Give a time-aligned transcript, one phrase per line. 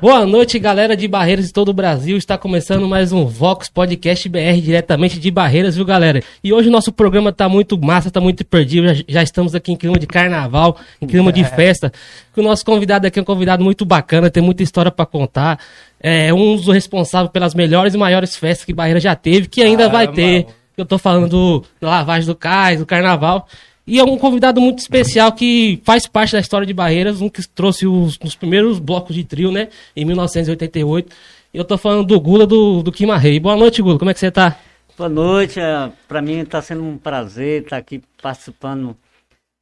[0.00, 2.16] Boa noite, galera de Barreiras de todo o Brasil.
[2.16, 6.22] Está começando mais um Vox Podcast BR diretamente de Barreiras, viu, galera?
[6.42, 8.94] E hoje o nosso programa tá muito massa, tá muito perdido.
[8.94, 11.92] Já, já estamos aqui em clima de carnaval, em clima de festa.
[12.36, 15.58] O nosso convidado aqui é um convidado muito bacana, tem muita história para contar.
[15.98, 19.88] É um dos responsáveis pelas melhores e maiores festas que Barreiras já teve, que ainda
[19.88, 20.46] vai ter.
[20.76, 23.48] Eu tô falando do, da lavagem do cais, do carnaval.
[23.88, 27.40] E é um convidado muito especial que faz parte da história de Barreiras, um que
[27.48, 29.70] trouxe os, os primeiros blocos de trio, né?
[29.96, 31.10] Em 1988.
[31.54, 33.40] E eu tô falando do Gula do, do Kimarrei.
[33.40, 33.98] Boa noite, Gula.
[33.98, 34.60] Como é que você tá?
[34.94, 35.58] Boa noite.
[35.58, 38.94] é, Para mim está sendo um prazer estar aqui participando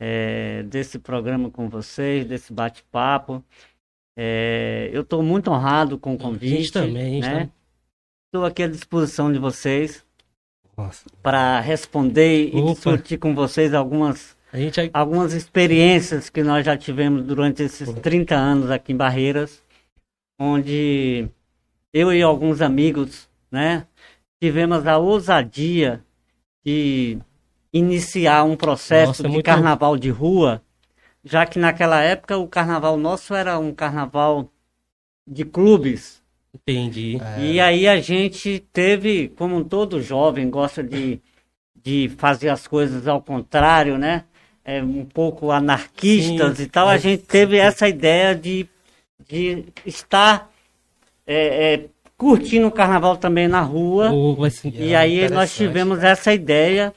[0.01, 3.45] é, desse programa com vocês, desse bate-papo.
[4.18, 6.52] É, eu estou muito honrado com o convite.
[6.52, 7.51] A gente também, a gente né?
[8.27, 10.05] Estou aqui à disposição de vocês.
[11.23, 12.73] Para responder e Opa.
[12.74, 14.91] discutir com vocês algumas, é...
[14.93, 19.63] algumas experiências que nós já tivemos durante esses 30 anos aqui em Barreiras,
[20.38, 21.29] onde
[21.93, 23.87] eu e alguns amigos, né,
[24.41, 26.05] tivemos a ousadia
[26.65, 27.18] de
[27.73, 30.63] iniciar um processo Nossa, é de muito- carnaval de rua,
[31.24, 34.51] já que naquela época o carnaval nosso era um carnaval
[35.27, 36.23] de clubes.
[36.62, 37.18] Entendi.
[37.38, 41.21] E aí a gente teve, como todo jovem gosta de,
[41.82, 44.24] de fazer as coisas ao contrário, né?
[44.65, 46.65] É, um pouco anarquistas Sim.
[46.65, 48.66] e tal, a gente teve essa ideia de,
[49.29, 50.51] de estar
[51.24, 51.84] é, é,
[52.16, 54.10] curtindo o carnaval também na rua.
[54.51, 56.93] Ser- E aí nós tivemos essa ideia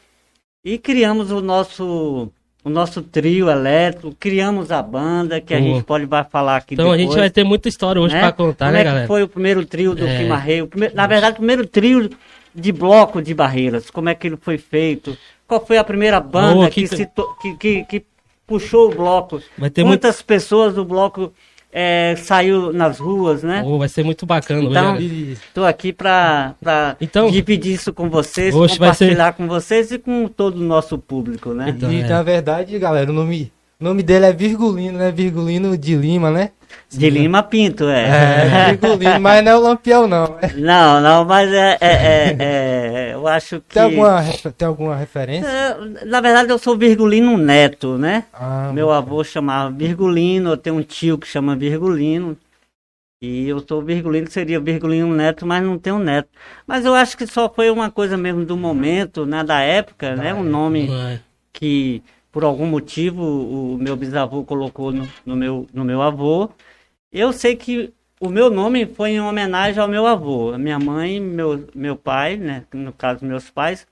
[0.66, 2.32] e criamos o nosso
[2.70, 6.96] o nosso trio elétrico, criamos a banda que a gente pode falar aqui Então a
[6.96, 7.10] depois.
[7.14, 8.22] gente vai ter muita história hoje né?
[8.22, 9.08] pra contar, Como né, é que galera?
[9.08, 10.18] foi o primeiro trio do É.
[10.20, 10.68] Quimarreio?
[10.68, 12.10] Primeiro- Na verdade, o primeiro trio
[12.56, 13.90] de bloco de barreiras.
[13.90, 15.18] Como é que ele foi feito?
[15.48, 18.06] Qual foi a primeira banda Boa, que, que- to- que, que, que
[18.48, 19.42] puxou o bloco?
[19.84, 21.34] Quantas pessoas do bloco
[21.72, 23.64] é, saiu nas ruas, né?
[23.66, 24.98] Ô, vai ser muito bacana Então.
[24.98, 26.56] Estou aqui para
[27.00, 30.64] Então- dividir isso com vocês, Hoje vai ser- compartilhar com vocês e com todo o
[30.64, 31.70] nosso público, né?
[31.70, 32.08] Então, e é.
[32.08, 35.12] na verdade, galera, o nome, o nome dele é Virgulino, né?
[35.12, 36.52] Virgulino de Lima, né?
[36.90, 38.08] De Lima Pinto, é.
[38.08, 40.38] É, Virgulino, mas não é o Lampião, não.
[40.42, 40.54] É.
[40.54, 43.76] Não, não, mas é, é, é- é- eu acho que...
[43.76, 44.24] Tem, alguma,
[44.58, 45.48] tem alguma referência?
[45.48, 48.26] É, Na verdade, eu sou Virgulino Neto, né?
[48.34, 52.38] Ah, Meu avô chamava Virgulino, eu tenho um tio que chama Virgulino.
[53.22, 56.30] E eu sou Virgulino, seria Virgulino Neto, mas não tenho neto.
[56.68, 59.44] Mas eu acho que só foi uma coisa mesmo do momento, né?
[59.44, 60.34] Da época, né?
[60.34, 60.90] Um nome
[61.52, 62.02] que,
[62.32, 66.50] por algum motivo, o meu bisavô colocou no, no meu, no meu avô.
[67.12, 70.52] Eu sei que o meu nome foi em homenagem ao meu avô.
[70.54, 72.64] A minha mãe, meu, meu pai, né?
[72.74, 73.88] No caso, meus pais,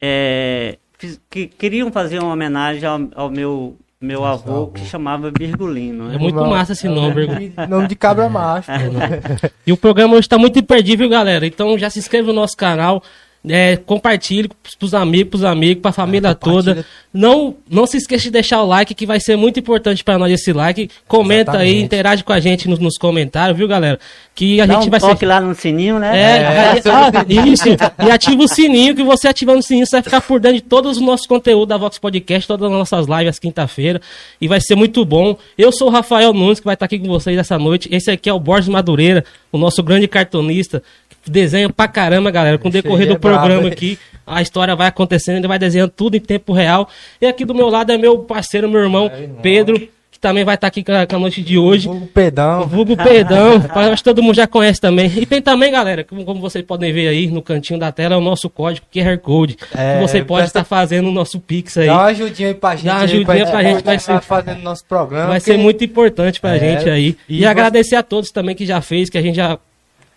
[0.00, 4.66] é, fiz- que queriam fazer uma homenagem ao, ao meu, meu avô, avô.
[4.68, 6.08] que chamava Virgulino.
[6.08, 6.16] né?
[6.16, 8.70] É muito Não, massa esse é nome, Virgu- nome, de- cabra macho.
[8.70, 9.52] É.
[9.66, 11.46] E o programa hoje tá muito imperdível, galera.
[11.46, 13.02] Então já se inscreva no nosso canal.
[13.48, 14.48] É, compartilhe
[14.78, 16.84] pros amigos, pros amigos, pra família É, toda.
[17.12, 20.32] Não, não se esqueça de deixar o like, que vai ser muito importante pra nós
[20.32, 20.88] esse like.
[21.08, 21.84] Comenta aí, Exatamente.
[21.84, 23.98] interage com a gente nos, nos comentários, viu, galera?
[24.34, 25.06] Que a Dá gente um vai ser.
[25.08, 26.16] toque lá no sininho, né?
[26.18, 27.64] É, É, aí- ah, isso.
[28.06, 30.62] E ativa o sininho, que você ativando o sininho, você vai ficar por dentro de
[30.62, 34.00] todos os nossos conteúdos da Vox Podcast, todas as nossas lives às quinta-feira.
[34.40, 35.36] E vai ser muito bom.
[35.58, 37.88] Eu sou o Rafael Nunes, que vai estar aqui com vocês essa noite.
[37.92, 40.82] Esse aqui é o Borges Madureira, o nosso grande cartunista.
[41.26, 42.58] Desenha pra caramba, galera.
[42.58, 45.90] Com o decorrer do é brabo, programa aqui, a história vai acontecendo, ele vai desenhando
[45.90, 46.88] tudo em tempo real.
[47.20, 49.28] E aqui do meu lado é meu parceiro, meu irmão, É.
[49.40, 49.78] Pedro,
[50.10, 51.86] que também vai estar aqui com a, noite de hoje.
[51.86, 52.66] Vulgo Pedão.
[52.66, 55.10] Vulgo Perdão, acho que todo mundo já conhece também.
[55.16, 58.18] E tem também, galera, como, como vocês podem ver aí no cantinho da tela, é
[58.18, 59.56] o nosso código QR Code.
[59.76, 61.86] É, você pode estar fazendo o nosso Pix aí.
[61.86, 62.84] Dá uma ajudinha aí pra gente.
[62.86, 65.28] Dá uma ajudinha pra gente, vai ser- fazendo nosso programa.
[65.28, 67.16] Vai ser muito importante pra É, gente aí.
[67.28, 69.58] E, e você- agradecer a todos também que já fez, que a gente já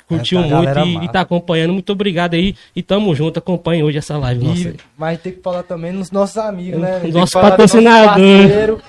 [0.08, 1.74] curtiu É, tá, muito e, e tá acompanhando.
[1.74, 2.56] Muito obrigado aí.
[2.76, 4.76] E tamo junto, acompanhe hoje essa live nossa E, aí.
[4.98, 7.02] mas tem que falar também nos nossos amigos, né?
[7.12, 8.20] Nosso patrocinador.
[8.20, 8.82] Nosso parceiro,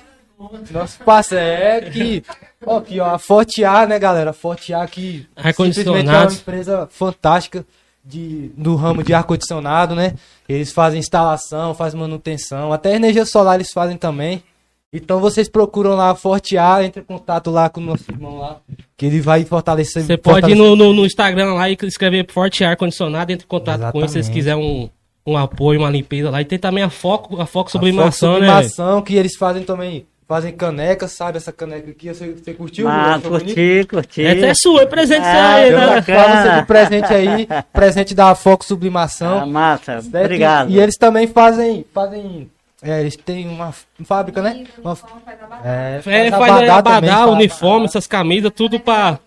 [0.71, 1.87] nosso parceiro.
[1.87, 2.23] É que.
[2.65, 4.33] Ó, aqui, ó, a Forte Ar, né, galera?
[4.33, 7.65] Forte Ar que simplesmente é uma empresa fantástica
[8.05, 10.15] de, do ramo de ar-condicionado, né?
[10.49, 14.43] Eles fazem instalação, fazem manutenção, até energia solar eles fazem também.
[14.93, 18.39] Então vocês procuram lá a Forte Ar, entre em contato lá com o nosso irmão
[18.39, 18.59] lá,
[18.97, 20.05] que ele vai fortalecer.
[20.05, 23.49] Você pode ir no, no, no Instagram lá e escrever Forte Ar Condicionado, entre em
[23.49, 24.33] contato com ele se vocês Exatamente.
[24.33, 24.91] quiserem
[25.27, 26.41] um, um apoio, uma limpeza lá.
[26.41, 28.47] E tem também a Foco, a Foco A Sublimação, né?
[28.47, 30.07] Sublimação, que eles fazem também.
[30.29, 31.37] Fazem canecas, sabe?
[31.37, 32.89] Essa caneca aqui, você, você curtiu?
[32.89, 34.25] Ah, curti, curti.
[34.25, 35.87] Essa é sua, é presente Ah, seu aí, eu né?
[35.87, 36.05] bacana.
[36.05, 39.39] Pra você de presente aí, presente da Fox Sublimação.
[39.39, 40.25] Ah, massa, certo?
[40.25, 40.71] obrigado.
[40.71, 42.51] E eles também fazem, fazem,
[42.83, 43.73] é, eles têm uma
[44.05, 44.65] fábrica, né?
[44.83, 44.97] Uma,
[45.65, 47.89] é, É, faz faz abadá abadá, também, faz uniforme, abadá.
[47.91, 49.19] essas camisas, tudo pra.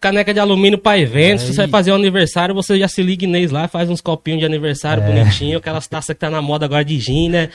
[0.00, 1.42] caneca de alumínio pra evento.
[1.42, 4.00] É, Se você vai fazer um aniversário, você já se liga Inês lá, faz uns
[4.00, 5.06] copinhos de aniversário É.
[5.06, 7.48] bonitinho, aquelas taças que tá na moda agora de gin, né?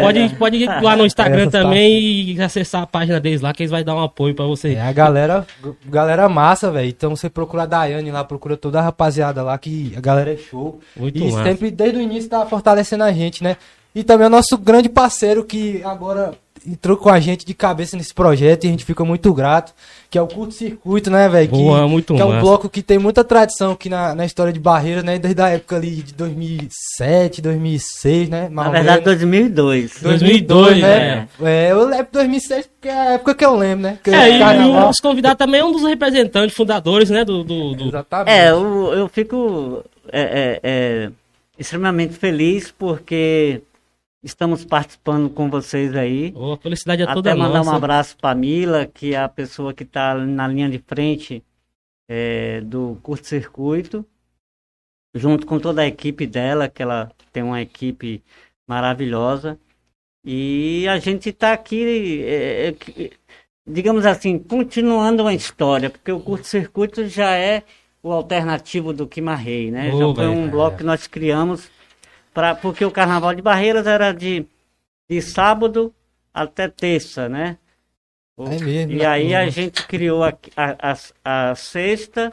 [0.00, 2.00] Pode, pode ir lá no Instagram também
[2.32, 4.72] e acessar a página deles lá, que eles vão dar um apoio pra você.
[4.72, 5.46] É a galera,
[5.86, 6.88] galera massa, velho.
[6.88, 10.36] Então você procura a Daiane lá, procura toda a rapaziada lá, que a galera é
[10.38, 10.80] show.
[10.96, 11.44] Muito e massa.
[11.44, 13.56] sempre, desde o início, tá fortalecendo a gente, né?
[13.94, 16.34] E também é o nosso grande parceiro que agora
[16.66, 19.74] entrou com a gente de cabeça nesse projeto e a gente fica muito grato,
[20.08, 21.48] que é o Curto Circuito, né, velho?
[21.48, 24.52] Que, Boa, muito que é um bloco que tem muita tradição aqui na, na história
[24.52, 25.18] de Barreiras, né?
[25.18, 28.48] Desde a época ali de 2007, 2006, né?
[28.48, 29.98] Na verdade, 2002.
[30.02, 31.28] 2002, né?
[31.42, 33.98] É, eu lembro 2006 porque é a época que eu lembro, né?
[34.02, 37.42] Que É, e o nosso convidado também é um dos representantes, fundadores, né, do...
[37.42, 38.30] do, do- Exatamente.
[38.36, 41.10] É, eu, eu fico é, é, é,
[41.58, 43.62] extremamente feliz porque
[44.22, 46.32] estamos participando com vocês aí.
[46.36, 47.70] Oh, a felicidade é toda Até mandar nossa.
[47.70, 51.42] um abraço para Mila, que é a pessoa que está na linha de frente
[52.08, 54.06] é, do curto-circuito,
[55.14, 58.22] junto com toda a equipe dela, que ela tem uma equipe
[58.68, 59.58] maravilhosa.
[60.24, 63.10] E a gente está aqui, é, é,
[63.66, 67.64] digamos assim, continuando uma história, porque o curto-circuito já é
[68.02, 69.92] o alternativo do Quimarrei, né?
[69.92, 71.70] Ô, já foi um bloco que nós criamos,
[72.32, 74.46] pra, porque o Carnaval de Barreiras era de,
[75.08, 75.92] de sábado
[76.32, 77.58] até terça, né?
[78.38, 79.06] É mesmo, e né?
[79.06, 80.92] aí a gente criou a, a,
[81.24, 82.32] a- a sexta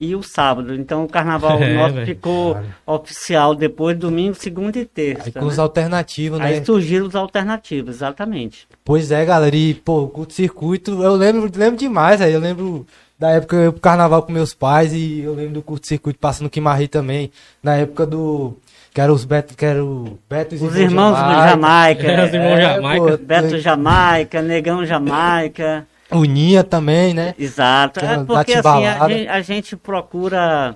[0.00, 0.74] e o sábado.
[0.74, 2.06] Então o carnaval É, nosso velho.
[2.06, 2.56] ficou
[2.86, 5.24] oficial depois domingo, segunda e terça.
[5.26, 5.46] Aí com né?
[5.46, 6.46] os alternativos, né?
[6.46, 8.66] Aí surgiram os alternativos, exatamente.
[8.84, 12.86] Pois é, galera, e pô, o curto circuito, eu lembro, lembro demais, aí eu lembro
[13.18, 16.18] da época eu ia pro carnaval com meus pais e eu lembro do curto circuito
[16.18, 17.30] passando Quimarri também,
[17.62, 18.56] na época do
[18.92, 22.34] que era os Beto, que era o Beto e Os irmãos do Jamaica, É, os
[22.34, 23.18] irmãos é, Jamaica.
[23.18, 25.86] pô, Beto Jamaica, Negão Jamaica.
[26.10, 27.34] o Ninha também, né?
[27.38, 28.00] Exato.
[28.04, 30.74] É porque assim, a gente, a gente procura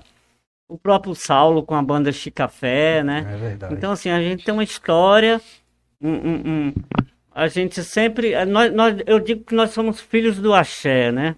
[0.69, 3.27] o próprio Saulo com a banda Chicafé, né?
[3.33, 3.73] É verdade.
[3.73, 5.39] Então, assim, a gente tem uma história.
[6.01, 6.73] um- um- um-
[7.33, 8.33] a gente sempre.
[8.33, 11.35] eh, Nós, nós, eu digo que nós somos filhos do axé, né?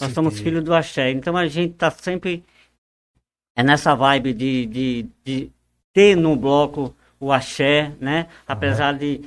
[0.00, 1.10] Nós Sim, somos filhos do axé.
[1.10, 2.42] Então a gente tá sempre.
[3.56, 5.50] É nessa vibe de, de, de
[5.92, 8.26] ter no bloco o axé, né?
[8.46, 9.20] Apesar de.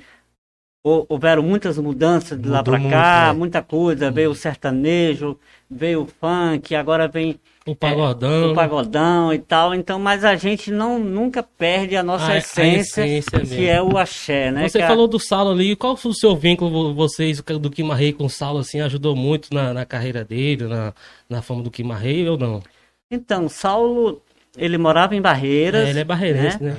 [0.84, 3.34] hou- Houveram muitas mudanças de lá muito, cá, né?
[3.40, 4.12] muita coisa.
[4.12, 5.38] Veio o sertanejo,
[5.70, 8.52] veio o funk, agora vem O pagodão.
[8.52, 9.74] o pagodão e tal.
[9.74, 13.66] Então, mas a gente não nunca perde a nossa A- a essência, essência que mesmo.
[13.68, 14.68] é o axé, né?
[14.70, 18.14] Você a- falou do Saulo ali, qual foi o seu vínculo, vo- vocês, do Kimarrei
[18.14, 20.94] com o Saulo, assim, ajudou muito na, na carreira dele, na,
[21.30, 22.62] na fama do Kimarrei ou não?
[23.10, 24.22] Então, Saulo,
[24.58, 25.88] ele morava em Barreiras.
[25.88, 26.76] É, ele é barreirense, né?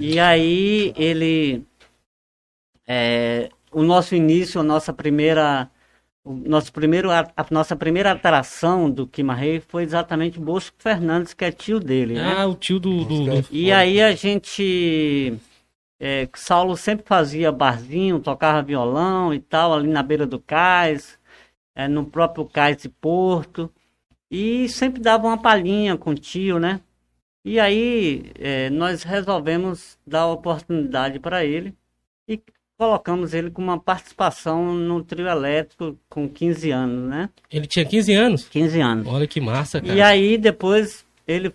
[0.00, 1.64] E aí ele
[2.86, 5.70] é, o nosso início, a nossa primeira
[6.24, 11.52] o nosso primeiro a, nossa primeira atração do Quimarrei foi exatamente Bosco Fernandes, que é
[11.52, 12.34] tio dele, né?
[12.36, 13.04] Ah, o tio do...
[13.04, 15.34] do- do- E aí a gente.
[15.98, 21.18] É, Saulo sempre fazia barzinho, tocava violão e tal, ali na beira do cais,
[21.74, 23.70] é, no próprio cais de Porto.
[24.30, 26.80] E sempre dava uma palhinha com o tio, né?
[27.46, 31.72] E aí é, nós resolvemos dar oportunidade para ele
[32.28, 32.40] e
[32.76, 37.30] colocamos ele com uma participação no trio elétrico com 15 anos, né?
[37.48, 38.48] Ele tinha 15 anos?
[38.48, 39.06] 15 anos.
[39.06, 39.94] Olha que massa, cara.
[39.94, 41.54] E aí depois ele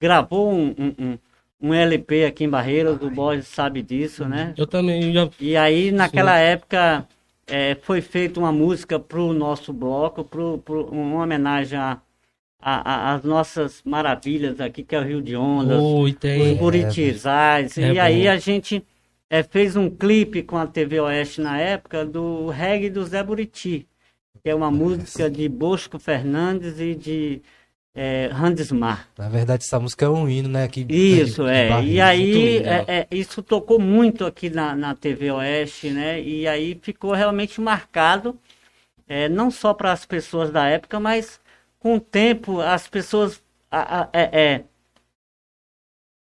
[0.00, 1.18] gravou um, um,
[1.60, 4.54] um- LP aqui em Barreiras, o Borges sabe disso, né?
[4.56, 5.28] Eu também já...
[5.38, 7.06] E aí naquela época
[7.46, 12.00] é, foi feita uma música pro nosso bloco, pro, pro, uma homenagem a,
[12.62, 16.16] a- a- às nossas maravilhas aqui, que é o Rio de Ondas, Oh, e os
[16.16, 16.56] tem...
[16.56, 17.76] Buritizais.
[17.78, 18.30] É e aí bom.
[18.30, 18.84] a gente
[19.28, 23.86] é, fez um clipe com a TV Oeste na época do reggae do Zé Buriti,
[24.42, 27.42] que é uma música de Bosco Fernandes e de
[27.94, 29.08] é, Randesmar.
[29.18, 30.68] Na verdade, essa música é um hino, né?
[30.68, 31.68] Que, Isso, de é.
[31.68, 36.20] Barreiras, E aí, é, é, isso tocou muito aqui na, na TV Oeste, né?
[36.20, 38.38] E aí ficou realmente marcado,
[39.08, 41.40] é, não só para as pessoas da época, mas
[41.80, 44.60] com o tempo as pessoas a- a- é, é,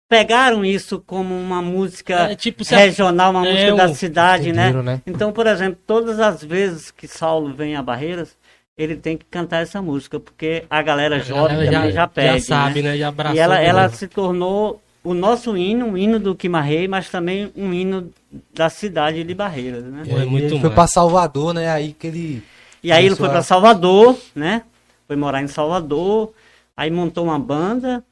[0.08, 4.72] pegaram isso como uma música É, tipo, regional, uma é, música da cidade, né?
[4.72, 5.02] Né?
[5.06, 8.36] Então, por exemplo, todas as vezes que Saulo vem a Barreiras,
[8.78, 12.46] ele tem que cantar essa música, porque a galera jovem galera também já, pede, já
[12.46, 12.92] sabe, né?
[12.92, 12.98] né?
[12.98, 13.36] Já abraçou.
[13.36, 17.72] E ela, ela se tornou o nosso hino, um hino do Quimarrei, mas também um
[17.72, 18.12] hino
[18.54, 20.02] da cidade de Barreiras, né?
[20.06, 21.68] É muito ele foi pra Salvador, né?
[21.70, 22.42] Aí que ele.
[22.82, 24.62] E aí ele foi a- para Salvador, né?
[25.06, 26.32] Foi morar em Salvador,
[26.76, 28.04] aí montou uma banda,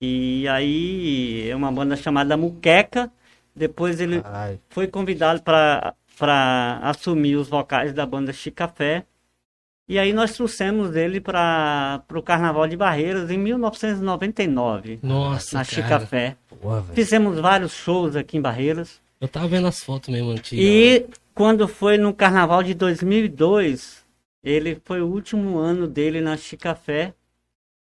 [0.00, 3.10] e aí é uma banda chamada Muqueca.
[3.54, 4.22] Depois ele
[4.68, 9.04] foi convidado para assumir os vocais da banda Chicafé.
[9.88, 15.74] E aí nós trouxemos ele para o Carnaval de Barreiras em 1999, Nossa, na cara.
[15.74, 16.36] Chicafé.
[16.94, 19.00] Fizemos vários shows aqui em Barreiras.
[19.20, 20.64] Eu tava vendo as fotos mesmo antigas.
[20.64, 23.99] E quando foi no Carnaval de 2002,
[24.42, 27.14] ele foi o último ano dele na Chicafé.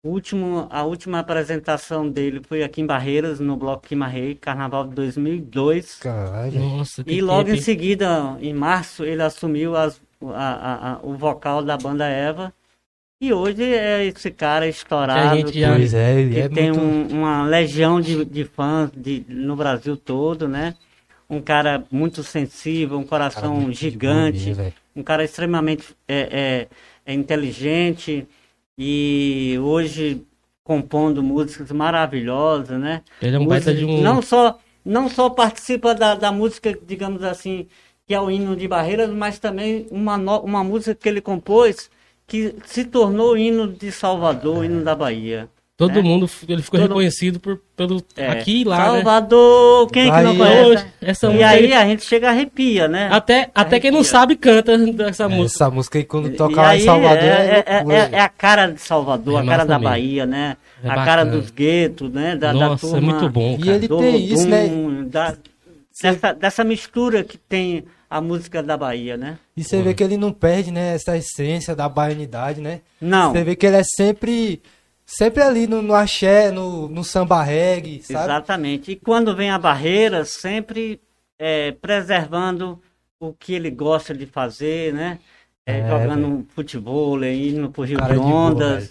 [0.06, 4.96] O último, a última apresentação dele foi aqui em Barreiras, no Bloco Quimarrei, Carnaval de
[4.96, 5.96] 2002.
[6.00, 6.60] Caralho.
[6.60, 11.00] Nossa, que E logo tempo, em seguida, em março, ele assumiu as- a- a- a-
[11.04, 12.54] o vocal da banda Eva.
[13.20, 16.72] E hoje é esse cara estourado, gente que, já- Pois é, ele que é tem
[16.72, 17.14] muito...
[17.16, 20.76] um- uma legião de, de fãs de- no Brasil todo, né?
[21.28, 24.54] Um cara muito sensível, um cara coração muito de boa gigante.
[25.00, 26.68] Um cara extremamente é,
[27.06, 28.28] é- é inteligente
[28.78, 30.26] e hoje
[30.64, 33.02] compondo músicas maravilhosas, né?
[33.22, 34.02] Ele é um baita de um.
[34.02, 37.68] Não só, não só participa da, da música, digamos assim,
[38.06, 41.90] que é o hino de Barreiras, mas também uma, no- uma música que ele compôs
[42.28, 45.50] que se tornou o hino de Salvador, o hino da Bahia.
[45.78, 46.02] Todo né?
[46.02, 48.84] mundo, ele ficou Todo- reconhecido por, pelo É, aqui e lá, né?
[48.96, 50.64] Salvador, quem é que não Bahia.
[50.64, 50.86] conhece?
[51.00, 53.10] Essa E música aí aí- a gente chega arrepia, né?
[53.12, 54.12] Até, até quem não Arrepia.
[54.12, 54.72] sabe canta
[55.08, 55.64] essa música.
[55.64, 58.28] Essa música aí, quando E toca lá aí em Salvador, é, é- é- é a
[58.30, 59.90] cara de Salvador, É a cara da mesmo.
[59.92, 60.58] Bahia, né?
[60.84, 61.32] É a cara bacana.
[61.42, 62.36] dos guetos, né?
[62.36, 63.76] Da, da Nossa, é turma muito bom, E cara.
[63.78, 64.68] ele do tem isso, né?
[65.06, 65.36] Da-
[66.02, 69.38] dessa, dessa mistura que tem a música da Bahia, né?
[69.56, 72.80] E você vê que ele não perde, né, essa essência da baianidade, né?
[73.02, 74.62] Não, Você vê que ele é sempre,
[75.08, 78.26] sempre ali no, no axé, no, no samba reggae, sabe?
[78.26, 78.92] exatamente.
[78.92, 81.00] E quando vem a barreira, sempre
[81.40, 82.80] é, preservando
[83.20, 85.18] o que ele gosta de fazer, né?
[85.66, 88.90] É, É, jogando futebol, é, indo pro Rio Cara de de boa, Ondas,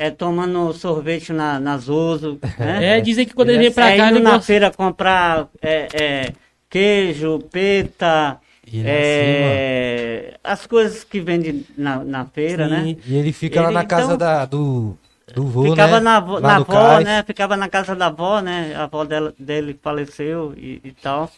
[0.00, 2.98] É, é tomando sorvete na, na Zoso, né?
[2.98, 4.46] É, dizem que quando ele vem pra é cá, indo ele na gosta...
[4.46, 6.32] feira comprar é, é,
[6.68, 8.40] queijo, peta,
[8.72, 12.70] é, as coisas que vende na, na feira, Sim.
[12.70, 12.96] né?
[13.06, 14.96] E ele fica lá Ele, na casa então, da, do,
[15.34, 16.00] do vô, Ficava né?
[16.00, 17.04] na, Lá na avó, cais.
[17.04, 17.22] né?
[17.22, 18.74] Ficava na casa da avó, né?
[18.74, 21.30] A avó dela, dele faleceu e, e tal.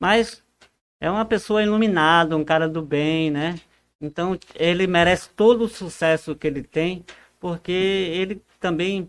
[0.00, 0.42] Mas
[1.00, 3.56] é uma pessoa iluminada, um cara do bem, né?
[4.00, 7.04] Então ele merece todo o sucesso que ele tem,
[7.40, 9.08] porque ele também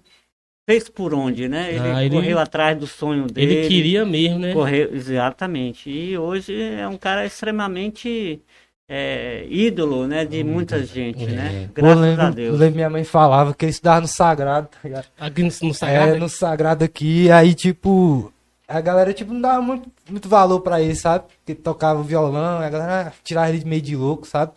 [0.69, 1.69] fez por onde, né?
[1.73, 3.53] Ele, Ah, ele- correu atrás do sonho dele.
[3.53, 4.53] Ele queria mesmo, né?
[4.53, 5.89] Correu, exatamente.
[5.89, 8.41] E hoje é um cara extremamente
[8.89, 10.25] é, ídolo, né?
[10.25, 11.69] De muita gente, né?
[11.75, 12.59] Pô, eu Graças lembro, a eu Deus.
[12.59, 15.05] lembro minha mãe falava que ele estudava no Sagrado, tá ligado?
[15.19, 16.15] Aqui no, no Sagrado.
[16.15, 18.31] É, no Sagrado aqui, aí tipo,
[18.67, 21.25] a galera tipo não dava muito, muito valor pra ele, sabe?
[21.39, 24.53] Porque tocava violão, a galera tirava ele meio de louco, sabe?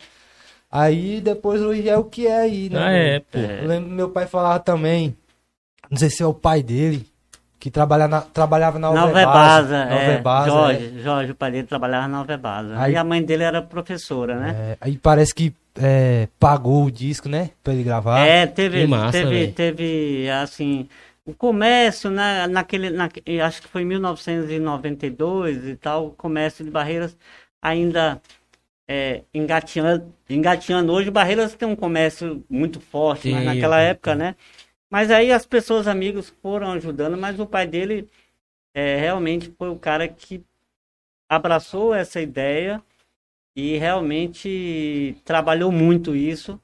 [0.71, 2.79] Aí depois hoje é o que é aí, né?
[2.81, 3.37] Ah, é, pô.
[3.37, 5.15] Eu lembro que meu pai falava também,
[5.89, 7.05] não sei se é o pai dele,
[7.61, 9.11] que trabalha na- trabalhava na Alvebasa.
[9.11, 12.79] Alvebasa, na é, Alvebasa, Jorge, Jorge, o pai dele trabalhava na Alvebasa.
[12.79, 14.55] Aí- e a mãe dele era professora, né?
[14.57, 17.51] É, aí parece que é, pagou o disco, né?
[17.63, 18.25] Pra ele gravar.
[18.25, 20.89] É, teve, massa, teve, teve, assim,
[21.23, 23.07] o comércio, né, naquele, na,
[23.45, 27.15] acho que foi em 1992 e tal, o comércio de Barreiras
[27.61, 28.19] ainda
[28.89, 30.91] é, engateando, engateando.
[30.91, 34.35] Hoje Barreiras tem um comércio muito forte, mas Sim, naquela sim, época, né?
[34.91, 38.09] Mas aí as pessoas, amigos, foram ajudando, mas o pai dele
[38.73, 40.43] é, realmente foi o cara que
[41.29, 42.83] abraçou essa ideia
[43.55, 46.59] e realmente trabalhou muito isso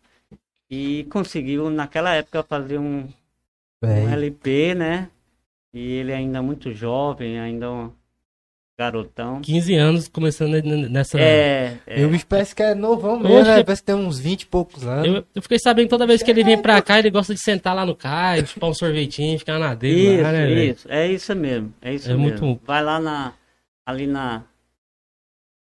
[0.69, 3.07] e conseguiu naquela época fazer um,
[3.81, 4.09] um.
[4.09, 5.09] LP, né?
[5.73, 7.93] E ele ainda muito jovem, ainda um
[8.77, 9.41] garotão.
[9.41, 11.19] 15 anos começando nessa.
[11.19, 13.63] É, é, E o bicho parece que é novão mesmo, né?
[13.63, 15.07] Parece que tem uns 20 e poucos anos.
[15.07, 17.41] Eu, eu fiquei sabendo que toda vez que ele vem pra cá, ele gosta de
[17.41, 21.07] sentar lá no cais, chupar um sorvetinho, ficar na dele isso, lá, né, isso, é
[21.07, 22.45] isso mesmo, é isso É mesmo.
[22.47, 23.33] muito- Vai lá na,
[23.83, 24.43] ali na,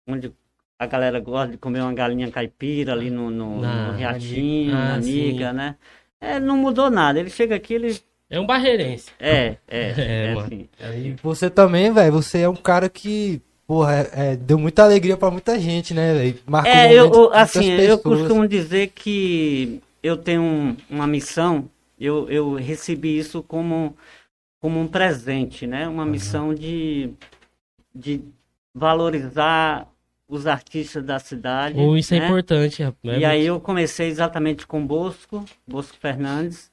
[0.07, 0.31] onde
[0.79, 4.97] a galera gosta de comer uma galinha caipira ali no, no, Na- no Riachinho, Ah,
[4.97, 5.33] na sim.
[5.33, 5.77] Nica, né?
[6.21, 9.11] É, não mudou nada, ele chega aqui, ele, É um barreirense.
[9.21, 10.47] é, é, É, é, mano.
[10.47, 10.69] assim.
[10.97, 15.17] E você também, velho, você é um cara que, porra, é- é, deu muita alegria
[15.17, 16.39] pra muita gente, né, velho?
[16.47, 21.69] Marcou É, eu, eu- assim, eu costumo dizer que eu tenho um- uma missão,
[21.99, 23.97] eu, eu recebi isso como,
[24.61, 25.87] como um presente, né?
[25.87, 27.11] Uma missão de,
[27.95, 28.21] de
[28.75, 29.89] valorizar
[30.29, 31.79] os artistas da cidade.
[31.79, 32.27] Ou isso é né?
[32.27, 33.19] importante, rapaz.
[33.21, 36.71] E aí eu comecei exatamente com Bosco, Bosco Fernandes.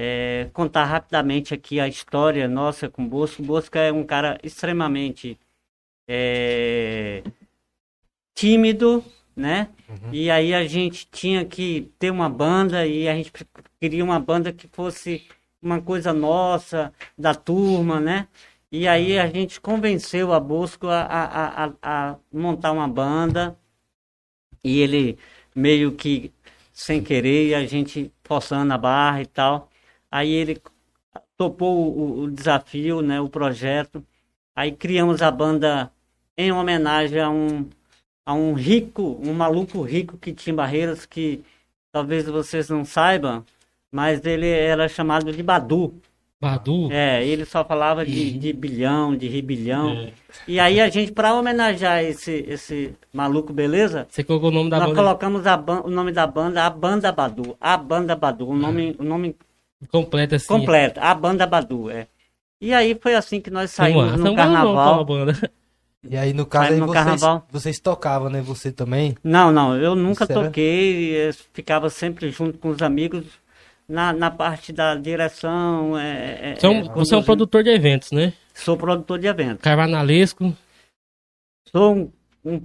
[0.00, 3.42] É, contar rapidamente aqui a história nossa com Bosco.
[3.42, 5.36] Bosco é um cara extremamente
[6.06, 7.24] é,
[8.32, 9.70] tímido, né?
[10.12, 13.32] E aí a gente tinha que ter uma banda e a gente
[13.80, 15.26] queria uma banda que fosse
[15.60, 18.28] uma coisa nossa, da turma, né?
[18.70, 23.58] E aí a gente convenceu a Bosco a, a, a, a montar uma banda
[24.62, 25.18] e ele
[25.56, 26.32] meio que
[26.72, 29.68] sem querer, a gente forçando a barra e tal.
[30.10, 30.60] Aí ele
[31.36, 34.02] topou o, o desafio, né, o projeto.
[34.54, 35.90] Aí criamos a banda
[36.36, 37.66] em homenagem a um,
[38.24, 41.42] a um rico, um maluco rico que tinha Barreiras, que
[41.92, 43.44] talvez vocês não saibam,
[43.90, 45.94] mas ele era chamado de Badu.
[46.40, 46.88] Badu?
[46.92, 49.90] É, ele só falava de, de bilhão, de ribilhão.
[49.90, 50.12] É.
[50.46, 54.06] E aí a gente, para homenagear esse, esse maluco, beleza?
[54.08, 55.02] Você colocou o nome da nós banda?
[55.02, 57.56] Nós colocamos a, o nome da banda, a Banda Badu.
[57.60, 59.34] A Banda Badu, o nome, o nome
[59.90, 60.46] completo assim.
[60.46, 62.06] Completo, a Banda Badu, é.
[62.60, 65.04] E aí foi assim que nós saímos no carnaval.
[65.04, 65.32] banda.
[66.02, 67.46] E aí, no caso, aí, no vocês, carnaval.
[67.50, 68.40] vocês tocavam, né?
[68.40, 69.16] Você também?
[69.22, 71.32] Não, não, eu nunca Isso toquei, era...
[71.52, 73.24] ficava sempre junto com os amigos
[73.88, 75.98] na, na parte da direção.
[75.98, 78.32] É, você é um, você é um produtor de eventos, né?
[78.54, 79.62] Sou produtor de eventos.
[79.62, 80.54] Carnavalesco.
[81.70, 82.12] Sou um,
[82.44, 82.60] um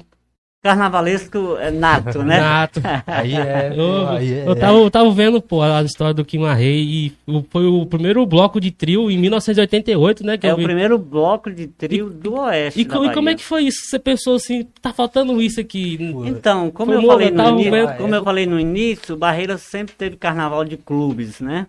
[0.64, 2.40] carnavalesco é, nato, né?
[2.40, 2.82] Nato.
[3.06, 3.74] aí é.
[3.76, 4.48] Eu, aí é.
[4.48, 7.14] eu, tava, eu tava vendo, pô, a história do Kim Rei e
[7.50, 10.40] foi o primeiro bloco de trio em 1988, né?
[10.42, 12.80] é o primeiro bloco de trio e, do Oeste.
[12.80, 13.90] E, e como é que foi isso?
[13.90, 15.98] Você pensou assim, tá faltando isso aqui?
[16.26, 20.64] Então, como, eu falei, no início, como eu falei no início, Barreira sempre teve carnaval
[20.64, 21.68] de clubes, né?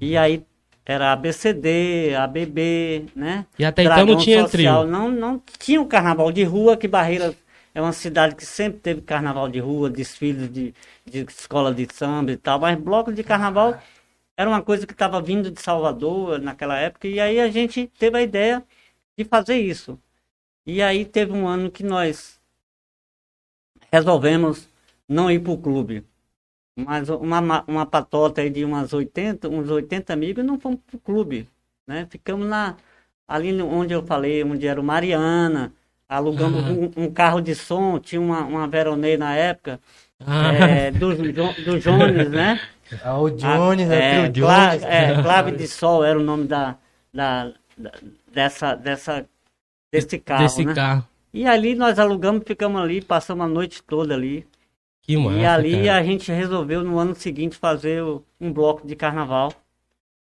[0.00, 0.42] E aí
[0.84, 3.46] era ABCD, ABB, né?
[3.56, 4.82] E até Dragão então não tinha Social.
[4.82, 4.90] trio?
[4.90, 7.32] Não, não tinha o um carnaval de rua que Barreira
[7.74, 10.74] é uma cidade que sempre teve carnaval de rua, desfiles de,
[11.04, 13.80] de escola de samba e tal, mas bloco de carnaval
[14.36, 18.16] era uma coisa que estava vindo de Salvador naquela época, e aí a gente teve
[18.18, 18.64] a ideia
[19.16, 19.98] de fazer isso.
[20.66, 22.40] E aí teve um ano que nós
[23.92, 24.68] resolvemos
[25.08, 26.04] não ir para o clube.
[26.76, 31.48] Mas uma, uma patota de umas 80, uns 80 amigos não fomos para o clube.
[31.86, 32.06] Né?
[32.10, 32.76] Ficamos na,
[33.28, 35.72] ali onde eu falei, onde era o Mariana,
[36.10, 36.90] alugamos uhum.
[36.96, 39.78] um, um, carro de som, tinha uma, uma Veronei na época,
[40.26, 40.52] ah.
[40.52, 42.60] é, do, do Jones, né?
[43.04, 44.82] Ah, o Jones, a, é, é, o Jones.
[44.82, 46.76] É, Clave de Sol era o nome da,
[47.14, 47.92] da, da
[48.32, 49.24] dessa, dessa,
[49.92, 50.74] desse carro, Desse né?
[50.74, 51.06] carro.
[51.32, 54.44] E ali nós alugamos, ficamos ali, passamos a noite toda ali.
[55.02, 55.98] Que massa, E ali cara.
[55.98, 58.02] a gente resolveu no ano seguinte fazer
[58.40, 59.52] um bloco de carnaval.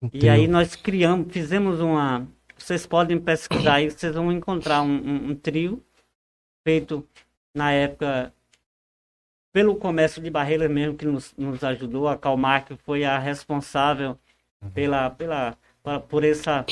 [0.02, 0.22] Entendo.
[0.22, 2.28] E aí nós criamos, fizemos uma,
[2.62, 5.84] vocês podem pesquisar aí, vocês vão encontrar um, um, um trio
[6.64, 7.06] feito
[7.54, 8.32] na época
[9.52, 12.08] pelo comércio de barreiras mesmo que nos, nos ajudou.
[12.08, 14.18] A Calmar que foi a responsável
[14.72, 15.56] pela, pela,
[16.08, 16.64] por essa,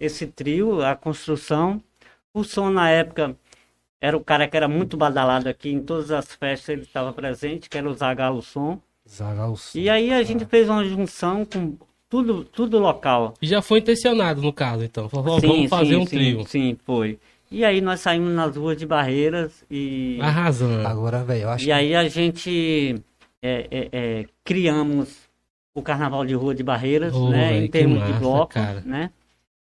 [0.00, 1.82] esse trio, a construção.
[2.32, 3.36] O som na época
[4.00, 7.68] era o cara que era muito badalado aqui, em todas as festas ele estava presente,
[7.68, 8.80] que era o Zagalo Som.
[9.08, 9.78] Zagalo Som.
[9.78, 11.76] E aí a gente fez uma junção com
[12.08, 13.34] tudo, tudo local.
[13.40, 15.08] E já foi intencionado no caso, então.
[15.08, 16.44] Falou, sim, vamos fazer sim, um trio.
[16.46, 17.18] Sim, foi.
[17.50, 20.18] E aí nós saímos nas ruas de Barreiras e.
[20.20, 20.86] Arrasando.
[20.86, 21.72] Agora, velho, eu acho E que...
[21.72, 23.02] aí a gente
[23.42, 25.28] é, é, é, criamos
[25.74, 27.50] o Carnaval de Rua de Barreiras, oh, né?
[27.50, 28.82] Véio, em termos massa, de bloco, cara.
[28.84, 29.10] né?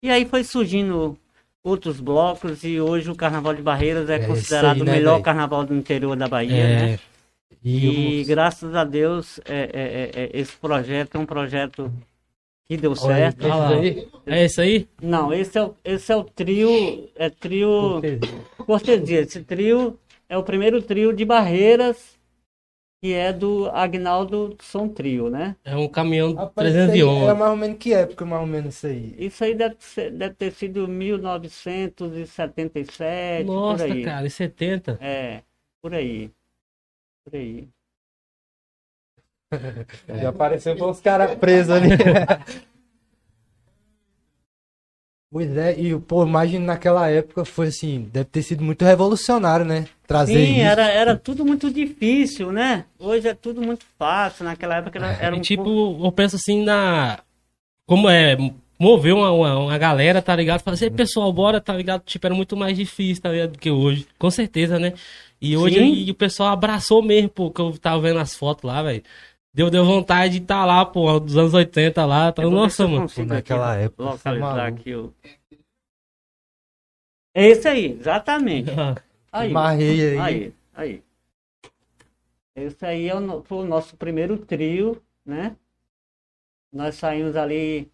[0.01, 1.17] E aí foi surgindo
[1.63, 5.13] outros blocos e hoje o Carnaval de Barreiras é, é considerado aí, né, o melhor
[5.13, 5.23] véio?
[5.23, 6.85] carnaval do interior da Bahia, é.
[6.85, 6.99] né?
[7.63, 11.91] E, e graças a Deus é, é, esse projeto é um projeto
[12.67, 13.45] que deu certo.
[13.45, 14.87] Esse é esse aí?
[15.01, 17.09] Não, esse é, o, esse é o trio.
[17.15, 18.01] É trio.
[18.01, 18.41] Cortesia.
[18.57, 19.19] Cortesia.
[19.21, 22.15] Esse trio é o primeiro trio de barreiras
[23.05, 25.55] que é do Agnaldo Som Trio, né?
[25.63, 27.29] É um caminhão Rapaz, 311.
[27.29, 29.15] É mais ou menos que época, mais ou menos isso aí?
[29.19, 33.45] Isso aí deve, ser, deve ter sido 1977.
[33.45, 34.03] Nossa, por aí.
[34.03, 34.97] cara, e 70?
[34.99, 35.43] É,
[35.83, 36.31] por aí.
[37.23, 37.67] Por aí.
[40.07, 41.89] Já apareceu com os caras presos ali.
[45.35, 49.85] Pois é, e pô, imagina naquela época foi assim, deve ter sido muito revolucionário, né?
[50.07, 50.61] Trazer Sim, isso.
[50.61, 52.85] Era, era tudo muito difícil, né?
[52.97, 56.05] Hoje é tudo muito fácil, naquela época era, era um tipo, pouco...
[56.05, 57.19] eu penso assim na
[57.85, 58.37] como é
[58.79, 60.61] mover uma, uma, uma galera, tá ligado?
[60.61, 62.03] Fazer assim, pessoal, bora, tá ligado?
[62.05, 63.51] Tipo, era muito mais difícil, tá ligado?
[63.51, 64.93] Do que hoje, com certeza, né?
[65.41, 68.81] E hoje e o pessoal abraçou mesmo, pô, que eu tava vendo as fotos lá,
[68.81, 69.03] velho.
[69.55, 72.29] Deu, deu vontade de estar tá lá, pô, dos anos 80 lá.
[72.29, 73.07] Tá, nossa, mano.
[73.25, 74.03] Naquela aqui, época.
[74.03, 75.13] Localizar aqui o.
[77.33, 78.69] É esse aí, exatamente.
[79.31, 79.53] aí.
[79.53, 80.19] Marrei aí.
[80.19, 81.03] Aí, aí.
[82.53, 85.55] Esse aí é o, foi o nosso primeiro trio, né?
[86.69, 87.89] Nós saímos ali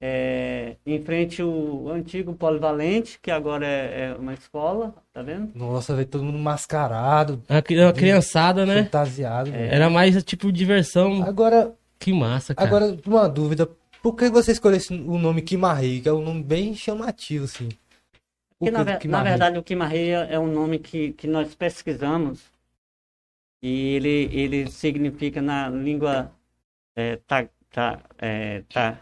[0.00, 5.50] é, em frente ao antigo polivalente, que agora é, é, uma escola, tá vendo?
[5.54, 7.42] Nossa, veio todo mundo mascarado.
[7.48, 8.84] A, a criançada, né?
[8.84, 9.50] Fantasiado.
[9.54, 9.74] É.
[9.74, 11.22] Era mais tipo diversão.
[11.22, 11.74] Agora.
[11.98, 12.66] Que massa, cara.
[12.66, 13.68] Agora, uma dúvida.
[14.02, 17.68] Por que você escolheu o nome Kimarrei, que é um nome bem chamativo, assim?
[18.58, 22.42] Porque, na, na, verdade, o Kimarrei é um nome que, que nós pesquisamos
[23.62, 26.30] E ele, ele significa na língua
[26.96, 28.98] é, tá, tá, é, tá.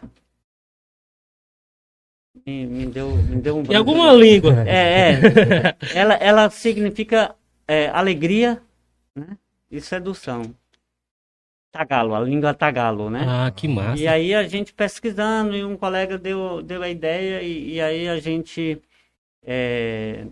[2.45, 4.53] Me, me deu, me deu um Em alguma língua.
[4.67, 5.75] É, é.
[5.93, 7.35] ela, ela significa
[7.67, 8.61] é, alegria
[9.15, 9.37] né?
[9.71, 10.53] e sedução.
[11.71, 13.25] Tagalo, a língua tagalo, né?
[13.27, 14.01] Ah, que massa.
[14.01, 18.09] E aí a gente pesquisando, e um colega deu, deu a ideia, e, e aí
[18.09, 18.81] a gente,
[19.45, 20.25] é,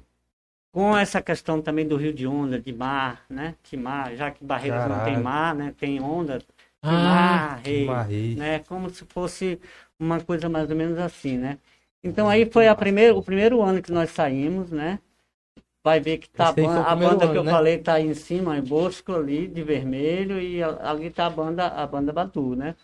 [0.72, 3.56] com essa questão também do rio de onda, de mar, né?
[3.62, 5.24] Que mar, já que Barreiras não tem Caralho.
[5.24, 5.76] mar, né?
[5.78, 6.42] Tem onda,
[6.82, 8.60] Ah, mar, rei, né?
[8.60, 9.60] Como se fosse
[10.00, 11.60] uma coisa mais ou menos assim, né?
[12.04, 15.00] Então aí foi a primeiro, o primeiro ano que nós saímos, né?
[15.84, 17.52] Vai ver que tá a foi banda, a banda que ano, eu né?
[17.52, 21.68] falei tá aí em cima, em Bosco ali, de vermelho, e ali tá a banda,
[21.68, 22.76] a banda Batu, né?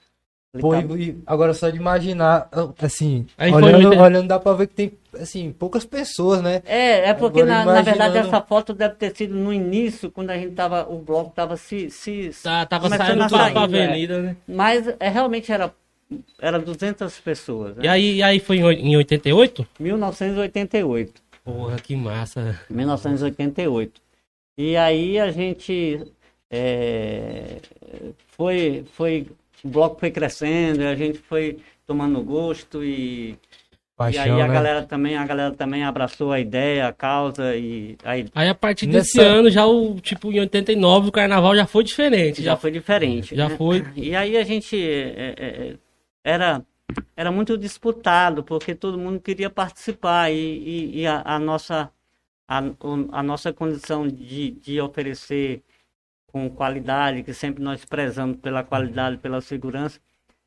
[0.59, 0.83] Pô, tá-
[1.25, 2.47] agora só de imaginar,
[2.79, 6.61] assim, Aí foi olhando, oitenta- olhando dá pra ver que tem, assim, poucas pessoas, né?
[6.63, 10.29] É, é porque na, na verdade imaginando- essa foto deve ter sido no início, quando
[10.29, 13.85] a gente tava, o bloco tava se, se Tá, tava saindo pra, pra né?
[13.85, 14.37] avenida, né?
[14.47, 15.73] Mas é, realmente era,
[16.39, 17.87] era 200 pessoas, E né?
[17.89, 19.67] aí, e aí foi em oi- em 88?
[19.79, 21.21] 1988.
[21.43, 22.59] Porra, que massa.
[22.69, 24.01] 1988.
[24.57, 25.99] E aí a gente
[26.51, 27.57] é,
[28.37, 29.27] foi, foi,
[29.63, 33.37] o bloco foi crescendo, e a gente foi tomando gosto e, e
[33.97, 34.53] Paixão, aí a né?
[34.53, 38.85] galera também, a galera também abraçou a ideia, a causa e aí Aí a partir
[38.87, 42.41] desse Nessa- ano, já o tipo em 89, o carnaval já foi diferente.
[42.41, 43.35] já Já, foi diferente.
[43.35, 43.57] já né?
[43.57, 43.83] foi.
[43.95, 45.73] E aí a gente é, é, é,
[46.23, 46.65] era
[47.15, 51.91] era muito disputado porque todo mundo queria participar e, e, e a, a nossa
[52.47, 52.59] a,
[53.11, 55.63] a nossa condição de, de oferecer
[56.27, 59.99] com qualidade que sempre nós prezamos pela qualidade pela segurança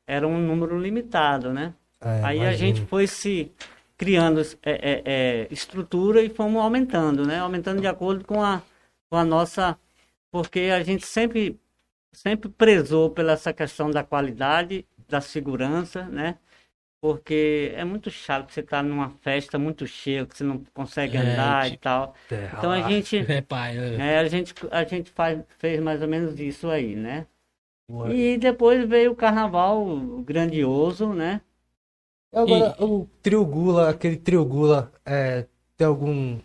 [0.05, 2.57] era um número limitado né É, aí a imagino.
[2.57, 3.51] gente foi se
[3.97, 8.61] criando é, é, é, estrutura e fomos aumentando né aumentando de acordo com a
[9.09, 9.77] com a nossa
[10.31, 11.59] porque a gente sempre
[12.13, 16.35] sempre prezou pela essa questão da qualidade, da segurança, né?
[16.99, 21.19] Porque é muito chato você estar numa festa muito cheia, que você não consegue É,
[21.21, 22.15] andar e tipo, tal.
[22.57, 24.15] Então a gente, É pai, né?
[24.15, 27.27] é, a gente, a gente faz, fez mais ou menos isso aí, né?
[27.89, 28.13] Boa.
[28.13, 29.85] E depois veio o carnaval
[30.25, 31.39] grandioso, né?
[32.33, 35.45] Agora, o trio Gula, aquele trio Gula, é,
[35.77, 36.39] tem algum...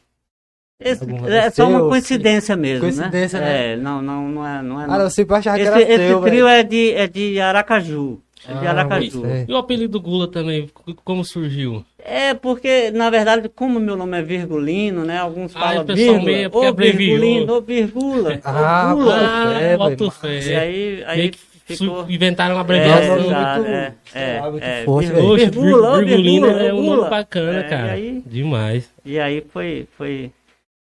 [0.85, 3.46] Esse, Algum é só uma coincidência mesmo, Coincidência, né?
[3.46, 3.72] né?
[3.72, 4.85] É, não, não, não é, não é.
[4.85, 5.11] Ah, não.
[5.11, 6.46] sempre achava que Esse, era esse trio velho.
[6.48, 8.20] é de, é de Aracaju.
[8.48, 9.22] É de Ah, Aracaju.
[9.48, 10.68] E o apelido Gula também,
[11.05, 11.85] como surgiu?
[12.05, 15.18] É, porque, na verdade, como meu nome é Virgulino, né?
[15.18, 17.20] Alguns Ah, falam o pessoal vírgula, meio- ô abreviou.
[17.20, 19.14] Virgulino, ô Virgula, Ah, ô Gula.
[19.20, 20.38] Ah, é, boto velho.
[20.38, 20.57] E fé.
[20.59, 21.31] aí, aí
[21.64, 22.05] ficou...
[22.11, 23.16] inventaram uma É, abreviação.
[23.16, 25.09] nome exato, muito- é, é, é, é, forte,
[25.50, 27.87] Virgula, Virgula, é um nome bacana, É, cara.
[27.87, 28.90] E aí, Demais.
[29.05, 30.33] e aí foi, foi,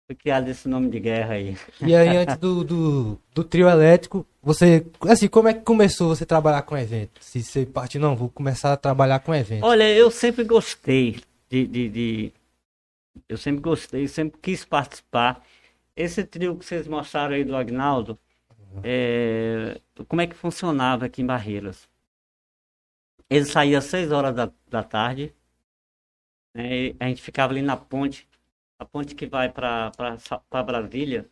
[0.06, 1.56] foi criado esse nome de guerra aí.
[1.80, 6.24] E aí, antes do, do, do trio elétrico, você, assim, como é que começou você
[6.24, 7.18] trabalhar com evento?
[7.20, 9.64] Se você partir, não, vou começar a trabalhar com evento.
[9.64, 12.32] Olha, eu sempre gostei de, de, de-
[13.28, 15.44] Eu sempre gostei, sempre quis participar.
[15.96, 18.16] Esse trio que vocês mostraram aí do Agnaldo,
[18.84, 21.88] é, como é que funcionava aqui em Barreiras?
[23.28, 25.34] Ele saía às 6 horas da, da tarde,
[26.54, 28.28] né, a gente ficava ali na ponte,
[28.78, 29.92] a ponte que vai para
[30.64, 31.26] Brasília.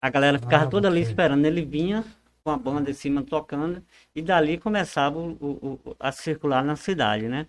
[0.00, 1.44] A galera ficava Ah, toda ali esperando.
[1.46, 2.04] Ele vinha
[2.44, 6.74] com a banda em cima tocando, e dali começava o- o- o- a circular na
[6.74, 7.46] cidade, né?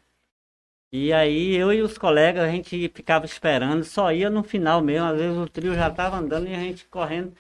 [0.94, 5.08] E aí eu e os colegas, a gente ficava esperando, só ia no final mesmo,
[5.08, 7.34] às vezes o trio já estava andando e a gente correndo.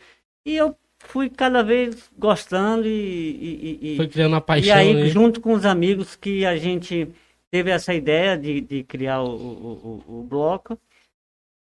[0.43, 4.75] E eu fui cada vez gostando e, e, e- e- Foi criando e paixão.
[4.75, 5.05] aí, né?
[5.09, 7.07] junto com os amigos que a gente
[7.51, 10.75] teve essa ideia de, de criar o- o bloco.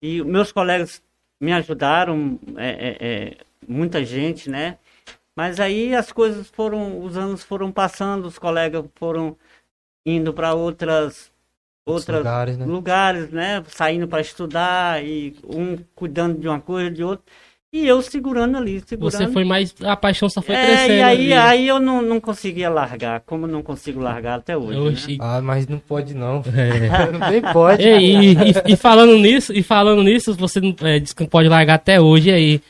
[0.03, 1.03] E meus colegas
[1.41, 4.79] me ajudaram, é, é, é, muita gente, né?
[5.37, 9.37] Mas aí as coisas foram, os anos foram passando, os colegas foram
[10.05, 11.31] indo para outras
[11.89, 12.67] Outros outras lugares, né?
[12.67, 13.65] lugares, né?
[13.69, 17.25] Saindo para estudar e um cuidando de uma coisa, de outra.
[17.71, 19.13] E eu segurando ali, segurando.
[19.19, 19.75] Você foi mais.
[19.85, 20.93] A paixão só foi É, crescendo.
[20.95, 21.33] e aí, ali.
[21.35, 24.81] aí eu não, não conseguia largar, como eu não consigo largar até hoje.
[24.81, 24.89] né?
[24.89, 25.19] Oxi.
[25.21, 26.43] Ah, mas não pode não.
[26.57, 27.29] É.
[27.31, 27.83] Nem pode.
[27.87, 31.47] E, e, e- e falando nisso, e falando nisso, você é, disse que não pode
[31.49, 32.63] largar até hoje, aí?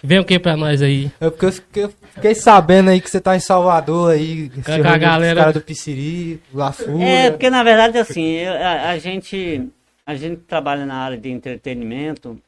[0.00, 1.10] Vem o que pra nós aí?
[1.20, 4.70] É porque eu fiquei, eu fiquei sabendo aí que você tá em Salvador aí, Com
[4.86, 7.04] a galera- do Pisciri, La Fúria.
[7.04, 9.68] É, porque na verdade assim, eu- a, a gente
[10.06, 12.38] a gente trabalha na área de entretenimento,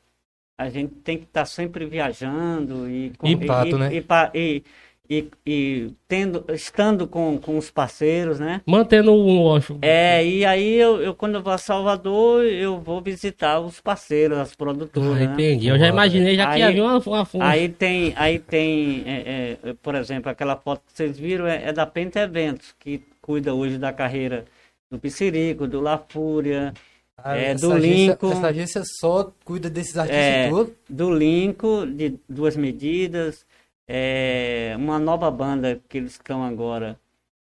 [0.58, 3.90] a gente tem que estar sempre viajando e com- Contato, e, né?
[3.94, 4.02] e,
[4.34, 4.62] e-
[5.10, 8.60] e, e tendo, estando com, com os parceiros, né?
[8.66, 13.00] Mantendo o um, É, e aí eu, eu, quando eu vou a Salvador, eu vou
[13.00, 15.22] visitar os parceiros, as produtoras.
[15.22, 15.68] Ah, entendi.
[15.68, 15.72] Né?
[15.74, 17.48] Eu já imaginei já que havia uma, uma, uma...
[17.48, 21.72] Aí tem, aí tem é, é, por exemplo, aquela foto que vocês viram é, é,
[21.72, 24.44] da Penta Eventos, que cuida hoje da carreira
[24.90, 26.74] do Piscirico, do La Fúria,
[27.18, 28.32] ah, é, do Lincoln.
[28.32, 30.72] Essa agência só cuida desses artistas é, todos?
[30.88, 33.44] Do Lincoln, de duas medidas
[33.88, 37.00] é, uma nova banda que eles estão agora,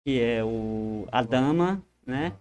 [0.02, 2.32] que é o A Dama, né?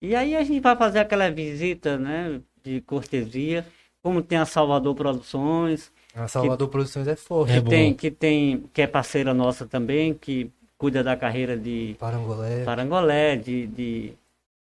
[0.00, 3.66] E aí a gente vai fazer aquela visita, né, de cortesia,
[4.00, 5.90] como tem a Salvador Produções.
[6.14, 7.52] A Salvador que, Produções é forte.
[7.52, 11.96] Que é tem, que tem, que é parceira nossa também, que cuida da carreira de
[11.98, 14.12] Parangolé, Parangolé de, de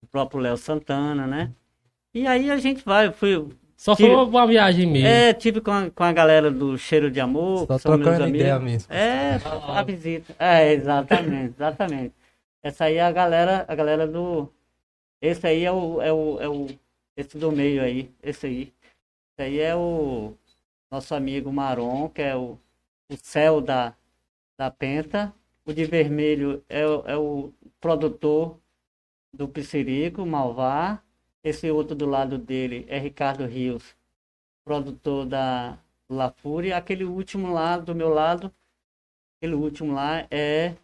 [0.00, 1.50] do próprio Léo Santana, né?
[2.14, 3.48] E aí a gente vai, fui,
[3.82, 5.08] só tive, foi uma viagem mesmo.
[5.08, 7.66] É, tive com a, com a galera do Cheiro de Amor.
[7.66, 8.92] Só trocando ideia mesmo.
[8.94, 10.36] É, a visita.
[10.38, 12.14] É, exatamente, exatamente.
[12.62, 14.48] Essa aí é a galera, a galera do.
[15.20, 16.68] Esse aí é o, é o, é o.
[17.16, 18.08] Esse do meio aí.
[18.22, 18.72] Esse aí.
[19.32, 20.34] Esse aí é o
[20.88, 22.56] nosso amigo Maron, que é o,
[23.10, 23.96] o céu da,
[24.56, 25.34] da Penta.
[25.66, 28.60] O de vermelho é, é o produtor
[29.34, 31.02] do Piscirico, Malvar.
[31.44, 33.96] Esse outro do lado dele é Ricardo Rios,
[34.64, 35.76] produtor da
[36.08, 36.76] La Fúria.
[36.76, 38.52] Aquele último lá do meu lado,
[39.36, 40.74] aquele último lá é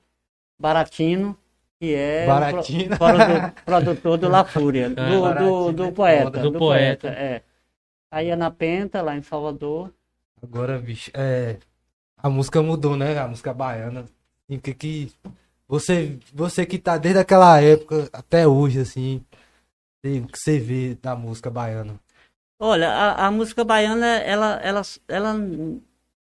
[0.58, 1.38] Baratino,
[1.78, 2.96] que é Baratino.
[2.96, 6.30] Pro, produtor, produtor do La Fúria, do, é, do, do, poeta.
[6.30, 7.08] Do, do poeta.
[7.08, 7.08] poeta.
[7.08, 7.42] É.
[8.10, 9.92] Aí é na Penta, lá em Salvador.
[10.42, 11.56] Agora, bicho, é,
[12.16, 13.16] a música mudou, né?
[13.18, 14.06] A música baiana.
[14.48, 15.12] O que que
[15.68, 19.22] você, você que tá desde aquela época até hoje, assim,
[20.26, 21.98] que você vê da música baiana?
[22.58, 25.34] Olha, a, a, música baiana, ela, ela, ela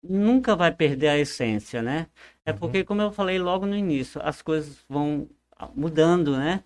[0.04, 2.08] nunca vai perder a essência, né?
[2.46, 2.58] É uhum.
[2.58, 5.28] porque, como eu falei logo no início, as coisas vão
[5.76, 6.64] mudando, né?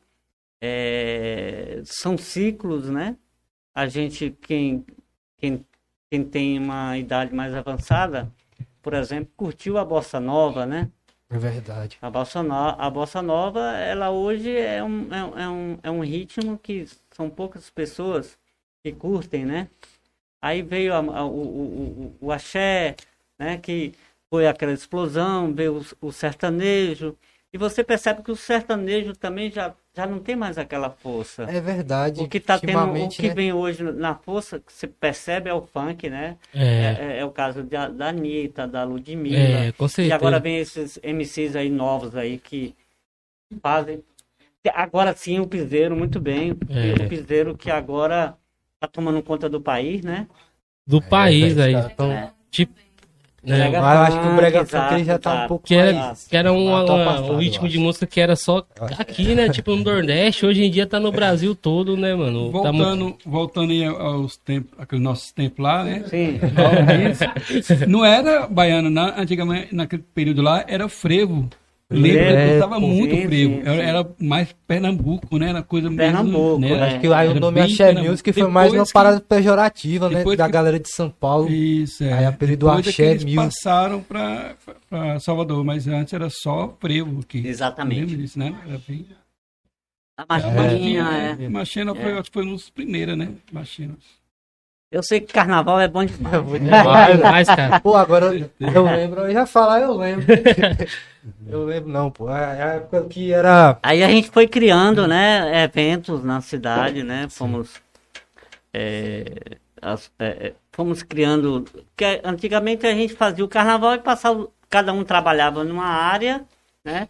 [0.61, 3.17] É, são ciclos, né?
[3.73, 4.85] A gente, quem,
[5.37, 5.65] quem,
[6.11, 8.31] quem tem uma idade mais avançada,
[8.81, 10.89] por exemplo, curtiu a bossa nova, né?
[11.29, 11.97] É verdade.
[11.99, 16.01] A bossa, no, a bossa nova, ela hoje é um, é, é, um, é um
[16.01, 18.37] ritmo que são poucas pessoas
[18.83, 19.69] que curtem, né?
[20.41, 22.95] Aí veio a, a, o, o, o, axé,
[23.39, 23.57] né?
[23.57, 23.93] Que
[24.29, 27.17] foi aquela explosão, veio o, o sertanejo.
[27.51, 31.43] E você percebe que o sertanejo também já já não tem mais aquela força.
[31.43, 32.21] É verdade.
[32.21, 33.33] O que tá tendo, o que né?
[33.33, 36.37] vem hoje na força, que você percebe é o funk, né?
[36.53, 39.67] É, é, é, é o caso da, da Anitta, da Ludmilla.
[39.67, 40.09] É, com certeza.
[40.09, 42.75] E agora vem esses MCs aí novos aí que
[43.61, 44.03] fazem.
[44.73, 46.57] Agora sim o piseiro, muito bem.
[46.69, 47.03] É.
[47.03, 48.35] O piseiro que agora
[48.79, 50.27] tá tomando conta do país, né?
[50.85, 51.73] Do país aí.
[51.95, 52.31] Tão...
[52.51, 52.73] Tipo,
[53.43, 53.75] né?
[53.75, 56.37] Eu acho que o Brega Funk ele já tá um pouco que era, mais, que
[56.37, 58.65] era uma, uma, um ritmo de música que era só
[58.97, 59.49] aqui, né?
[59.49, 62.49] tipo no Nordeste, hoje em dia tá no Brasil todo, né, mano?
[62.49, 63.29] Voltando, tá muito...
[63.29, 66.05] voltando aí aos tempos, aqueles nossos tempos lá, né?
[66.07, 66.39] Sim.
[67.85, 69.13] Não era baiano, não.
[69.17, 71.49] antigamente, naquele período lá, era frevo.
[71.89, 72.21] Lembra?
[72.21, 73.53] É, estava muito sim, frevo.
[73.55, 73.69] Sim, sim.
[73.69, 75.49] Era, mais Pernambuco, né?
[75.49, 76.75] Era coisa Pernambuco, mesmo.
[76.75, 76.83] Né?
[76.83, 80.23] Acho que aí o nome Axé Music foi mais uma parada pejorativa, né?
[80.23, 80.51] Da que...
[80.51, 81.49] galera de São Paulo.
[81.49, 82.13] Isso, é.
[82.13, 83.35] Aí apelido é Axé Music.
[83.35, 84.55] passaram para
[85.19, 87.45] Salvador, mas antes era só frevo aqui.
[87.45, 88.01] Exatamente.
[88.01, 88.55] Lembra disso, né?
[88.67, 89.05] Era bem...
[90.15, 91.43] A Machinha, é.
[91.43, 91.49] é.
[91.49, 92.23] Machina foi, é.
[92.31, 93.29] foi um dos primeiros, né?
[93.51, 94.22] Machinas.
[94.93, 96.35] Eu sei que carnaval é bom demais.
[96.35, 97.79] É bom demais, demais cara.
[97.79, 100.27] Pô, agora eu lembro, eu ia falar, eu lembro.
[101.49, 102.29] eu lembro, não, pô.
[102.29, 103.79] É a época que era.
[103.81, 107.27] Aí a gente foi criando, né, eventos na cidade, né?
[107.27, 107.81] Fomos.
[108.71, 111.65] É, as, é, fomos criando.
[111.97, 114.47] Que antigamente a gente fazia o carnaval e passava.
[114.69, 116.45] Cada um trabalhava numa área,
[116.85, 117.09] né?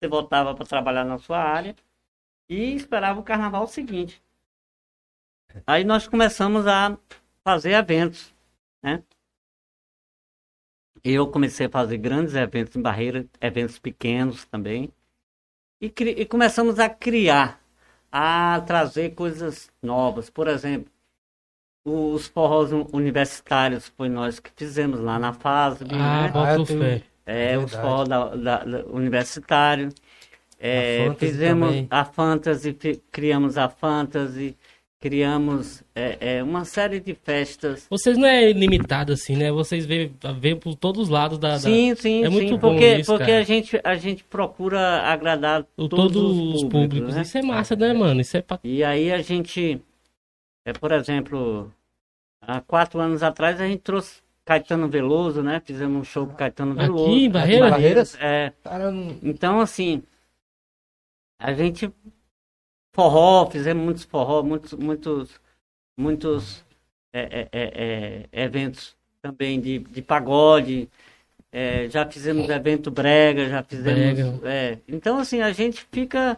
[0.00, 1.76] Você voltava para trabalhar na sua área
[2.48, 4.18] e esperava o carnaval seguinte.
[5.66, 6.96] Aí nós começamos a
[7.48, 8.34] fazer eventos,
[8.82, 9.02] né?
[11.02, 14.92] Eu comecei a fazer grandes eventos em Barreira, eventos pequenos também.
[15.80, 17.58] E, e começamos a criar,
[18.12, 20.28] a trazer coisas novas.
[20.28, 20.92] Por exemplo,
[21.86, 25.94] os forrós universitários foi nós que fizemos lá na FASB.
[25.94, 26.66] Ah, né?
[26.66, 27.02] fé.
[27.24, 29.88] É, é os forrós da, da, da universitário.
[30.58, 31.88] É, a fizemos também.
[31.88, 32.74] a Fantasy,
[33.10, 34.54] criamos a Fantasy
[35.00, 37.86] criamos é, é, uma série de festas.
[37.88, 39.50] Vocês não é limitado assim, né?
[39.50, 41.50] Vocês veem, veem por todos os lados da.
[41.50, 41.58] da...
[41.58, 45.64] Sim, sim, é muito sim, bom porque, isso, porque a gente a gente procura agradar
[45.76, 46.70] o, todos, todos, os públicos.
[46.70, 47.22] públicos né?
[47.22, 48.20] Isso é massa, né, mano?
[48.20, 48.58] Isso é pra...
[48.64, 49.80] E aí a gente,
[50.64, 51.72] é por exemplo,
[52.42, 55.60] há quatro anos atrás a gente trouxe Caetano Veloso, né?
[55.64, 57.10] Fizemos um show com Caetano Aqui Veloso.
[57.10, 57.70] em Barreiras?
[57.70, 58.18] Barreiras?
[58.20, 58.52] É.
[59.22, 60.02] Então, assim,
[61.38, 61.92] a gente
[63.02, 65.40] forró, fizemos muitos forró, muitos, muitos,
[65.96, 66.64] muitos
[67.12, 70.88] é, é, é, é, eventos também de, de pagode.
[71.52, 74.40] é, já fizemos evento brega, já fizemos.
[74.40, 74.40] Brega.
[74.48, 74.78] é.
[74.88, 76.36] então, assim, a gente fica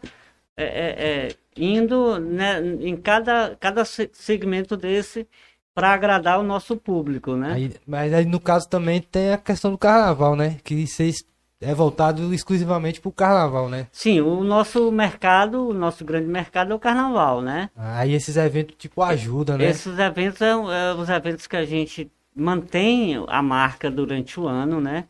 [1.57, 5.27] indo né, em cada, cada se- segmento desse
[5.75, 7.53] para agradar o nosso público, né?
[7.55, 10.59] Aí- mas aí no caso também tem a questão do carnaval, né?
[10.63, 11.25] Que vocês
[11.61, 13.87] é voltado exclusivamente pro carnaval, né?
[13.93, 17.69] Sim, o nosso mercado, o nosso grande mercado é o carnaval, né?
[17.77, 19.69] Aí esses eventos tipo ajudam, né?
[19.69, 24.81] Esses eventos são é, os eventos que a gente mantém a marca durante o ano,
[24.81, 25.05] né?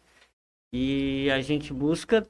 [0.72, 2.26] E a gente busca,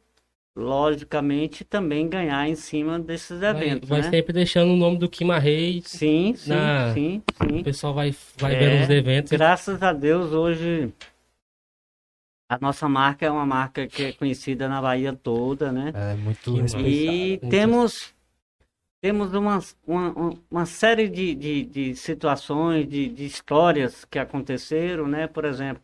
[0.56, 4.10] logicamente, também ganhar em cima desses eventos, vai né?
[4.10, 5.84] sempre deixando o nome do Kima Reis.
[5.86, 7.62] Sim, sim, Na- sim, O sim.
[7.62, 9.30] pessoal vai, vai É, vendo os eventos.
[9.32, 10.92] Graças a Deus, hoje
[12.50, 15.92] a nossa marca é uma marca que é conhecida na Bahia toda, né?
[15.94, 16.50] É muito.
[16.84, 17.48] E Muito.
[17.48, 18.12] temos,
[19.00, 25.28] temos uma, uma, uma série de, de, de situações, de, de histórias que aconteceram, né?
[25.28, 25.80] Por exemplo,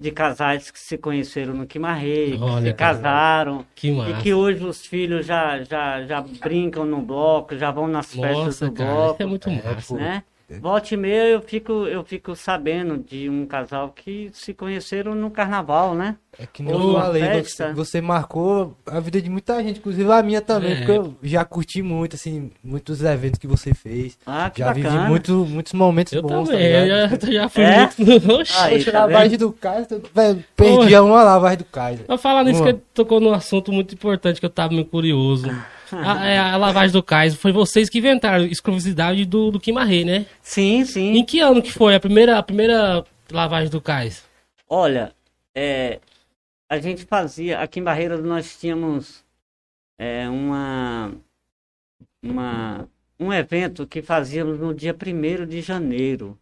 [0.00, 4.22] de casais que se conheceram no Quimarrei, que se casaram, Que e massa.
[4.22, 8.66] que hoje os filhos já, já, já brincam no bloco, já vão nas festas Nossa,
[8.66, 9.94] do cara, bloco, isso é muito É, massa.
[9.94, 10.00] pô.
[10.00, 10.24] né?
[10.50, 15.94] E meia eu fico, eu fico sabendo de um casal que se conheceram no carnaval,
[15.94, 16.16] né?
[16.38, 17.66] É que nem eu falei, festa.
[17.68, 20.76] você, você marcou a vida de muita gente, inclusive a minha também, É.
[20.76, 24.16] porque eu já curti muito, assim, muitos eventos que você fez.
[24.24, 25.08] Ah, que já vivi bacana.
[25.08, 26.48] muito, muitos momentos Eu bons.
[26.48, 27.90] também, tá eu já, já fui É?
[27.98, 28.32] muito.
[28.32, 28.52] Oxi.
[28.58, 32.06] Aí, tá lavagem do Kaiser, velho, perdi uma lavagem do Kaiser.
[32.08, 32.72] Eu falar nisso Uma.
[32.72, 35.50] que tocou num assunto muito importante que eu tava meio curioso.
[35.92, 40.04] A, é, a lavagem do cais, foi vocês que inventaram a exclusividade do, do Quimarrei,
[40.04, 40.26] né?
[40.42, 41.12] Sim, sim.
[41.16, 44.24] Em que ano que foi a primeira, a primeira lavagem do cais?
[44.68, 45.12] Olha,
[45.54, 45.98] é,
[46.70, 49.24] a gente fazia, aqui em Barreiras nós tínhamos
[49.98, 51.12] é, uma,
[52.22, 56.38] uma, um evento que fazíamos no dia 1 de janeiro.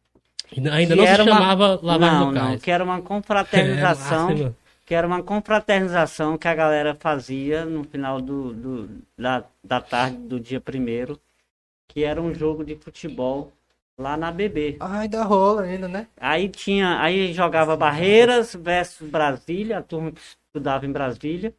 [0.72, 2.62] Ainda não se era uma- chamava lavagem não, do não, cais.
[2.62, 4.56] que era uma confraternização, É, massa, mano.
[4.86, 10.18] Que era uma confraternização que a galera fazia no final do, do- da, da tarde
[10.18, 11.18] do dia 1
[11.88, 13.52] que era um jogo de futebol
[13.98, 14.78] lá na BB.
[14.80, 16.06] Ah, ainda rola ainda, né?
[16.18, 21.54] Aí tinha, aí jogava Barreiras versus Brasília, a turma que estudava em Brasília,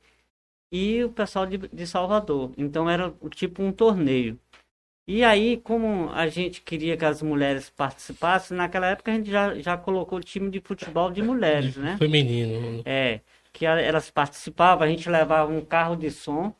[0.71, 2.51] e o pessoal de, de Salvador.
[2.57, 4.39] Então era o tipo um torneio.
[5.07, 9.55] E aí, como a gente queria que as mulheres participassem, naquela época a gente já,
[9.55, 11.95] já colocou time de futebol de mulheres, né?
[11.97, 12.83] Feminino.
[12.85, 13.21] É,
[13.53, 16.53] que elas participavam, a gente levava um carro de som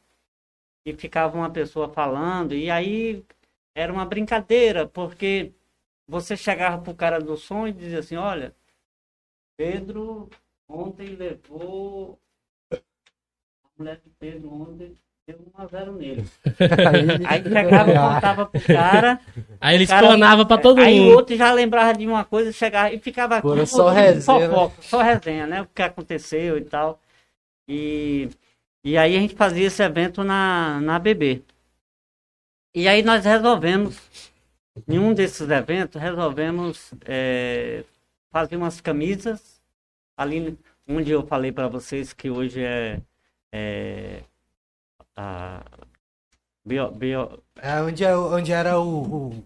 [0.86, 3.22] e ficava uma pessoa falando, e aí
[3.76, 5.52] era uma brincadeira, porque
[6.08, 8.56] você chegava pro cara do som e dizia assim, olha,
[9.58, 10.30] Pedro
[10.70, 12.18] ontem levou
[12.72, 12.78] a
[13.78, 14.96] mulher de Pedro ontem
[15.28, 16.26] deu 1 a 0 nele.
[17.28, 19.20] Aí chegava e contava pro cara,
[19.60, 21.16] Aí ele Cara, explanava pra todo aí o mundo.
[21.18, 25.02] outro já lembrava de uma coisa, chegava e ficava Agora tudo só resenha, fofoca, só
[25.02, 25.62] resenha, né?
[25.64, 27.02] O que aconteceu e tal.
[27.68, 28.30] E,
[28.86, 31.44] e aí a gente fazia esse evento na, na BB.
[32.74, 34.00] E aí nós resolvemos,
[34.88, 37.84] em um desses eventos, resolvemos é,
[38.32, 39.60] fazer umas camisas
[40.16, 43.02] ali onde eu falei para vocês que hoje é,
[43.52, 44.22] é
[45.18, 45.62] a
[46.66, 49.44] bio, bio, É onde, é, onde era o, o,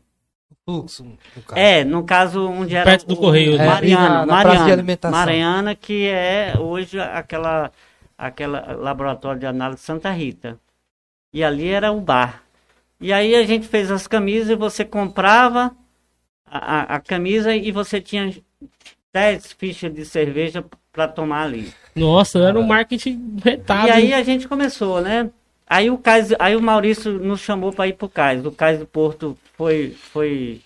[0.66, 1.18] fluxo, no.
[1.56, 3.64] É, no caso onde era Perto do o- Correio, né?
[3.64, 5.20] É, Mariana, na- na praça Mariana, de alimentação.
[5.20, 7.72] Mariana, que é hoje aquela
[8.18, 10.60] aquela laboratório de análise Santa Rita.
[11.34, 12.44] E ali era o bar.
[13.00, 15.76] E aí a gente fez as camisas e você comprava
[16.46, 18.32] a, a- a camisa e você tinha
[19.14, 21.74] 10 fichas de cerveja para tomar ali.
[21.96, 23.88] Nossa, era um marketing retado.
[23.88, 25.30] E aí a gente começou, né?
[25.72, 28.46] Aí o Cais, aí o Maurício nos chamou para ir pro Cais.
[28.46, 30.62] O Cais do Porto foi, foi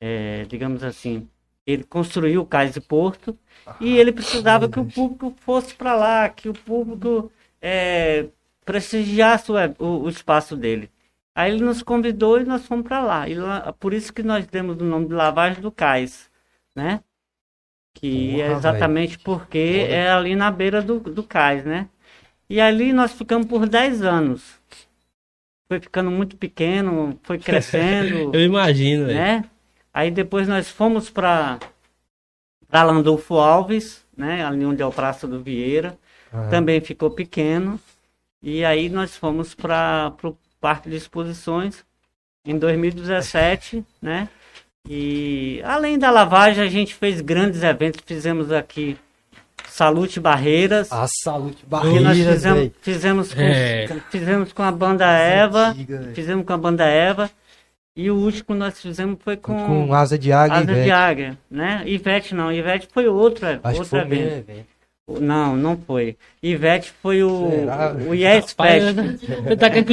[0.00, 1.28] é, digamos assim,
[1.66, 3.38] ele construiu o Cais de Porto
[3.80, 7.32] e ele precisava que o público fosse para lá, que o público
[7.62, 8.26] é,
[8.64, 10.90] prestigiasse o, o- o espaço dele.
[11.34, 13.28] Aí ele nos convidou e nós fomos para lá.
[13.28, 16.30] E lá- Por isso que nós demos o nome de Lavagem do Cais,
[16.76, 17.00] né?
[17.94, 21.88] Que é Porra, exatamente porque é ali na beira do, do cais, né?
[22.48, 24.60] E ali nós ficamos por 10 anos.
[25.68, 29.44] Foi ficando muito pequeno, foi crescendo, Eu imagino, né?
[29.92, 31.58] Aí depois nós fomos para
[32.68, 34.44] para Landolfo Alves, né?
[34.44, 35.98] Ali onde é o Praça do Vieira.
[36.32, 36.48] Aham.
[36.48, 37.78] Também ficou pequeno.
[38.42, 41.84] E aí nós fomos para o Parque de Exposições
[42.44, 44.28] em 2017, né?
[44.88, 48.00] E além da lavagem, a gente fez grandes eventos.
[48.04, 48.96] Fizemos aqui
[49.72, 50.92] Salute Barreiras.
[50.92, 53.88] A Salute que Barreiras, nós fizemos, fizemos, com, É.
[54.10, 55.68] fizemos com a banda Eva.
[55.68, 56.10] antiga.
[56.14, 57.30] Fizemos com a banda Eva.
[57.96, 60.72] E o último que nós fizemos foi com, Com asa de águia Asa e de
[60.72, 60.90] Ivete.
[60.90, 61.82] Águia, né?
[61.86, 64.66] Ivete não, Ivete foi outro, Acho foi o mesmo evento.
[65.20, 66.16] Não, não foi.
[66.42, 67.94] Ivete foi o, Será?
[68.08, 68.96] o Yes Pai, Fest.
[69.44, 69.84] Você tá com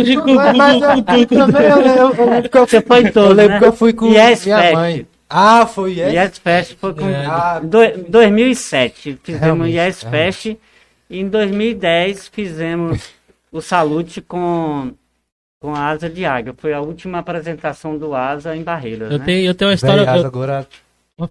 [0.56, 1.78] mas eu, com- com- com- também eu,
[2.24, 3.04] lembro que eu, Você foi
[5.30, 6.14] Ah, foi Yes.
[6.14, 7.26] Yes Fest foi com É.
[7.26, 10.34] Ah, do- 2007 fizemos Realmente, Yes realmente.
[10.34, 10.58] Fest
[11.10, 13.10] e em 2010 fizemos
[13.52, 14.92] o Salute com
[15.62, 16.54] com a Asa de Águia.
[16.58, 19.26] Foi a última apresentação do Asa em Barreiras, Eu né?
[19.26, 20.06] tenho, eu tenho uma história.
[20.06, 20.66] Véi, eu- agora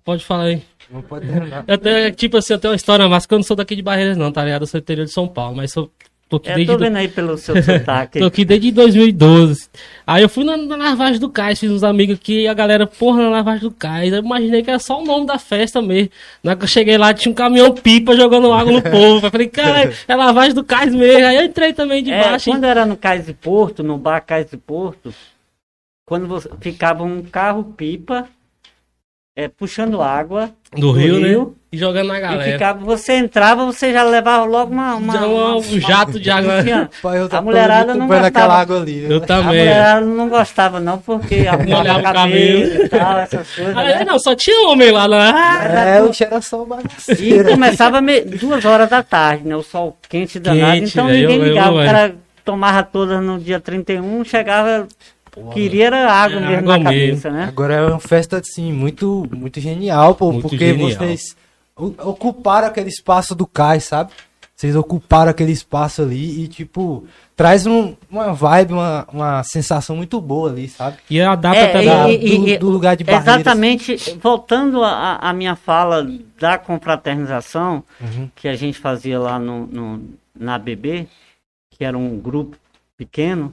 [0.05, 0.63] Pode falar aí.
[0.91, 1.65] não pode terminar.
[1.67, 3.81] Eu tenho, tipo assim, eu tenho uma história massa, que eu não sou daqui de
[3.81, 4.63] Barreiras, não, tá ligado?
[4.63, 5.91] Eu sou do interior de São Paulo, mas sou.
[6.29, 6.73] Tô aqui É, desde.
[6.73, 8.19] tô do- vendo aí pelo seu sotaque.
[8.21, 9.69] Tô aqui desde 2012.
[10.07, 12.87] Aí eu fui na, na lavagem do cais, fiz uns amigos aqui, e a galera,
[12.87, 14.13] porra, na lavagem do cais.
[14.13, 16.11] Eu imaginei que era só o nome da festa mesmo.
[16.43, 19.27] Na hora que eu cheguei lá, tinha um caminhão pipa jogando água no povo.
[19.27, 21.27] Eu falei, cara, é lavagem do cais mesmo.
[21.27, 22.51] Aí eu entrei também de É, baixo.
[22.51, 25.15] e- quando era no Cais de Porto, no bar Cais de Porto,
[26.07, 28.29] quando você, ficava um carro pipa
[29.41, 31.29] é, puxando água do Rio, né?
[31.29, 32.53] Rio, E jogando na e galera.
[32.53, 36.61] ficava, você entrava, você já levava logo uma, uma, Já uma- um jato de água.
[36.65, 38.55] Tinha- Pai, eu A mulherada não gostava.
[38.55, 39.03] água ali.
[39.03, 39.17] Eu viu?
[39.19, 39.45] A também.
[39.47, 41.37] mulherada não gostava não, porque
[41.69, 42.85] Molhava o o cabelo cabelo.
[42.85, 44.05] e tal, essas coisas, Ah, né?
[44.05, 45.65] não, só tinha homem lá, lá.
[45.65, 46.67] É, o cheiro é só
[47.21, 49.55] E começava me- duas horas da tarde, né?
[49.55, 50.73] O sol quente danado.
[50.81, 51.73] Quente, então ninguém eu- eu- ligava.
[51.77, 52.15] o eu- cara
[52.45, 54.89] tomava todas no dia 31, chegava.
[55.53, 57.09] Queria era água É, mesmo água na mesmo.
[57.23, 57.45] cabeça, né?
[57.49, 60.91] Agora é uma festa, assim, muito, muito genial, pô, Muito porque genial.
[60.91, 61.37] vocês
[61.77, 64.11] ocuparam aquele espaço do cais, sabe?
[64.57, 67.05] Vocês ocuparam aquele espaço ali e, tipo,
[67.37, 70.97] traz um- uma vibe, uma, uma sensação muito boa ali, sabe?
[71.09, 71.87] E a data É, também.
[71.87, 73.37] Da- e- e- do, e- do lugar de barreiras.
[73.37, 76.05] Exatamente, voltando à à minha fala
[76.41, 78.29] da confraternização, Uhum.
[78.35, 80.05] que a gente fazia lá no, no-
[80.37, 81.07] na BB,
[81.71, 82.57] que era um grupo
[82.97, 83.53] pequeno,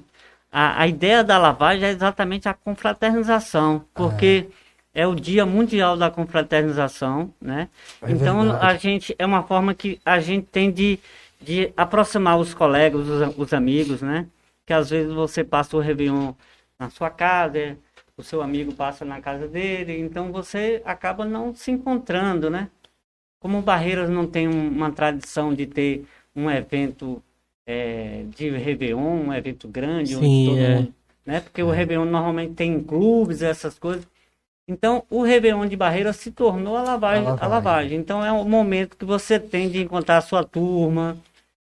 [0.58, 4.48] a, a ideia da lavagem é exatamente a confraternização, porque
[4.94, 7.68] é o Dia Mundial da Confraternização, né?
[8.02, 8.66] É então verdade.
[8.66, 10.98] a gente é uma forma que a gente tem de,
[11.42, 14.28] de aproximar os colegas, os, os amigos, né?
[14.66, 16.34] Que às vezes você passa o Réveillon
[16.80, 17.78] na sua casa,
[18.16, 22.70] o seu amigo passa na casa dele, então você acaba não se encontrando, né?
[23.42, 27.22] Como Barreiras não tem um- uma tradição de ter um evento
[27.66, 30.76] é, de Réveillon, um evento grande, Sim, onde todo é.
[30.76, 30.94] mundo,
[31.26, 31.40] né?
[31.42, 34.08] Porque o Réveillon normalmente tem clubes, essas coisas.
[34.68, 37.50] Então, o Réveillon de Barreiras se tornou a lavagem, A a lavagem.
[37.50, 38.00] lavagem.
[38.00, 41.18] Então, é um momento que você tem de encontrar a sua turma,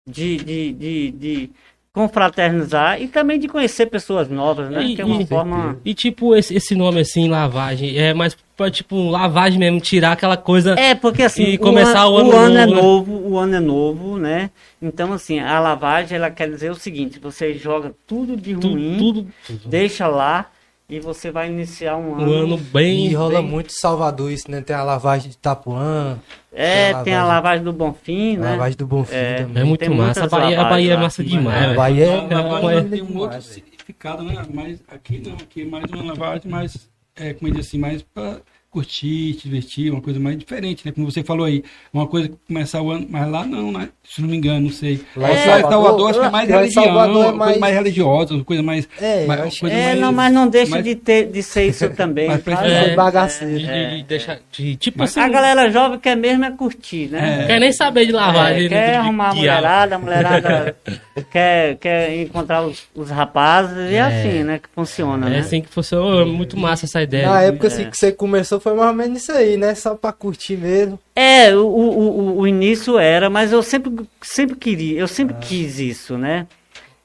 [0.06, 1.50] de, de, de, de
[1.92, 4.82] confraternizar e também de conhecer pessoas novas, né?
[4.82, 5.78] E- que é uma e- forma...
[5.84, 10.36] E tipo, esse, esse nome assim, lavagem, é mais pra, tipo, lavagem mesmo, tirar aquela
[10.36, 10.74] coisa.
[10.78, 12.82] É, porque assim, E começar o ano o ano é novo, né?
[12.82, 14.50] novo, o ano é novo, né?
[14.80, 19.26] Então, assim, a lavagem, ela quer dizer o seguinte, você joga tudo de ruim, tudo.
[19.66, 20.50] deixa lá
[20.94, 22.30] e você vai iniciar um ano...
[22.30, 23.06] Um ano bem.
[23.06, 24.60] E rola bem- muito em Salvador isso, né?
[24.60, 26.18] Tem a lavagem de Itapuã,
[26.52, 28.50] É, Tem tem a a lavagem do Bonfim, a né?
[28.50, 29.36] lavagem do Bonfim É.
[29.36, 29.62] também.
[29.62, 30.24] É muito Tem massa.
[30.24, 31.76] A Bahia, a Bahia é massa demais, A velho.
[31.76, 34.34] Bahia é- A lavagem é- tem um outro significado, né?
[34.52, 38.02] Mas aqui não, aqui é mais uma lavagem mais, é, como eu disse assim, mais
[38.02, 38.36] para
[38.72, 40.92] curtir, se divertir, uma coisa mais diferente, né?
[40.92, 41.62] Como você falou aí,
[41.92, 43.90] uma coisa que começar o ano, mas lá não, né?
[44.02, 45.00] Se não me engano, não sei.
[45.14, 47.74] Lá em em Salvador- Salvador, acho que é mais religião, Salvador é mais- coisa mais
[47.74, 48.88] religiosa, uma coisa mais...
[49.00, 51.66] É, mais- acho coisa É, mais- não, mas não deixa mais- de, ter, de ser
[51.66, 52.26] isso também.
[52.28, 52.56] Mas sabe?
[52.56, 53.58] precisa- É, bagaceiro.
[53.58, 54.38] De, de- de deixar.
[54.50, 55.20] de- tipo Mas- assim.
[55.20, 57.38] A galera jovem quer mesmo é curtir, né?
[57.40, 58.66] Não quer nem saber de lavagem.
[58.66, 60.76] É, quer de- de arrumar a mulherada, a mulherada
[61.30, 65.38] quer, quer encontrar os, os rapazes, e é assim, né, que funciona, É né?
[65.40, 66.26] assim que funcionou.
[66.26, 67.28] Muito massa essa ideia.
[67.28, 69.74] Na época assim, que você começou foi mais ou menos isso aí, né?
[69.74, 70.98] Só pra curtir mesmo.
[71.14, 73.92] É, o, o, o- início era, mas eu sempre,
[74.22, 76.46] sempre queria, eu sempre quis isso, né?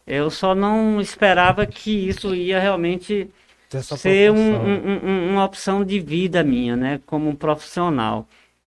[0.06, 3.30] Eu só não esperava que isso ia realmente
[3.98, 7.02] ser um- um- um- uma opção de vida minha, né?
[7.06, 8.26] Como um profissional.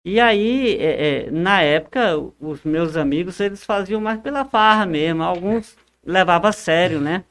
[0.06, 5.24] E aí, é, é, na época, os meus amigos, eles faziam mais pela farra mesmo.
[5.24, 5.76] Alguns
[6.06, 7.24] levavam a sério, né?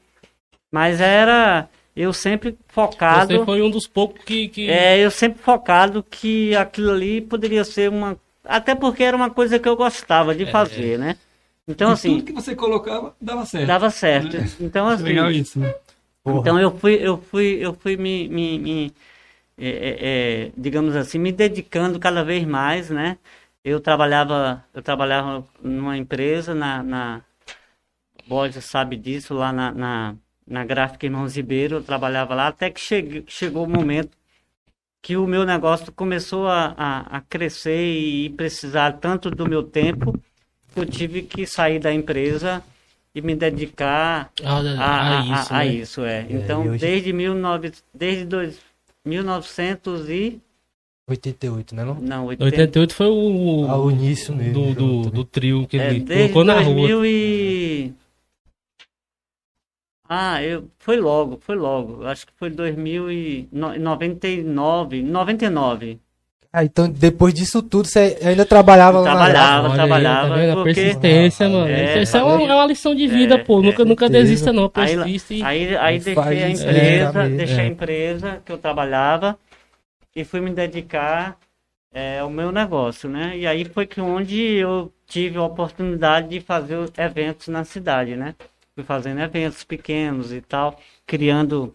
[0.71, 3.37] Mas era eu sempre focado.
[3.37, 4.49] Você foi um dos poucos que.
[4.49, 4.69] que...
[4.69, 8.17] É, eu sempre focado que aquilo ali poderia ser uma.
[8.43, 11.15] Até porque era uma coisa que eu gostava de fazer, né?
[11.67, 13.67] Então, e assim, tudo que você colocava dava certo.
[13.67, 14.37] dava certo.
[14.37, 14.45] Né?
[14.59, 15.03] Então, assim.
[15.03, 15.73] Legal isso, né?
[16.23, 16.39] Porra.
[16.39, 18.93] Então eu fui, eu fui, eu fui me, me- me,
[19.57, 23.17] é, é, é, digamos assim, me dedicando cada vez mais, né?
[23.63, 27.21] Eu trabalhava, eu trabalhava numa empresa na, na
[28.27, 30.15] Borges sabe disso lá na, na,
[30.47, 34.11] na Gráfica Irmãos Ribeiro, eu trabalhava lá até que chegue, chegou o momento
[35.01, 40.13] que o meu negócio começou a, a, a crescer e precisar tanto do meu tempo,
[40.73, 42.63] que eu tive que sair da empresa
[43.13, 45.67] e me dedicar Ah, a, a- isso, a- a né?
[45.73, 46.25] isso, é.
[46.29, 48.59] e Então, hoje- desde, 19, desde dois,
[49.05, 50.41] 1900 e...
[51.07, 51.85] 88, né?
[51.85, 51.93] Não?
[51.95, 54.73] Não, 80, 88 foi o, Ah, o início mesmo.
[54.73, 54.73] do,
[55.03, 56.87] do, do trio que é, ele colocou na rua.
[56.87, 57.93] 2000 e...
[60.07, 62.05] Ah, eu, foi logo, foi logo.
[62.05, 65.99] Acho que foi 2099, 99.
[66.53, 70.35] Ah, então depois disso tudo, você ainda trabalhava lá na Trabalhava, Olha aí, trabalhava.
[70.35, 70.53] tá?
[70.53, 70.73] A porque...
[70.73, 71.67] persistência, mano.
[71.67, 73.61] É, Isso é uma, é uma lição de vida, é, pô.
[73.61, 74.71] Nunca, é, nunca desista, não.
[74.75, 75.43] Aí, Persista e...
[75.43, 77.61] aí, aí Não deixei a empresa, é, deixei é.
[77.61, 79.37] a empresa que eu trabalhava
[80.15, 81.37] e fui me dedicar
[81.93, 83.37] é, ao meu negócio, né?
[83.37, 88.15] E aí foi que onde eu tive a oportunidade de fazer os eventos na cidade,
[88.15, 88.33] né?
[88.75, 91.71] Fui fazendo eventos pequenos e tal, criando,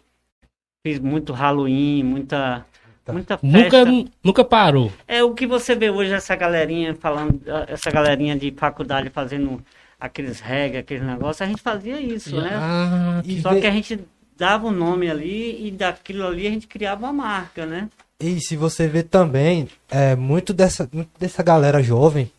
[0.86, 2.66] fiz muito Halloween, muita,
[3.10, 3.84] muita festa.
[3.86, 4.92] Nunca, nunca parou.
[5.08, 9.64] É o que você vê hoje essa galerinha falando, essa galerinha de faculdade fazendo
[9.98, 12.50] aqueles reggae, aqueles negócios, a gente fazia isso, né?
[12.52, 13.98] Ah, E Só vê- que a gente
[14.36, 17.88] dava o nome ali e daquilo ali a gente criava uma marca, né?
[18.18, 22.30] E se você vê também, é, muito, dessa, muito dessa galera jovem,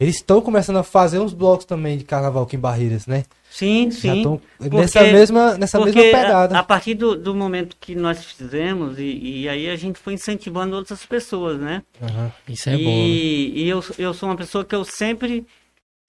[0.00, 3.24] eles estão começando a fazer uns blocos também de carnaval aqui em Barreiras, né?
[3.56, 4.22] Sim, sim.
[4.22, 6.56] tão Porque- nessa mesma, nessa Porque mesma pegada.
[6.56, 9.04] A, a partir do, do momento que nós fizemos, e,
[9.42, 11.82] e aí a gente foi incentivando outras pessoas, né?
[12.02, 12.30] Aham.
[12.46, 12.90] isso é e bom.
[12.90, 12.96] né?
[13.06, 15.46] e eu, eu sou uma pessoa que eu sempre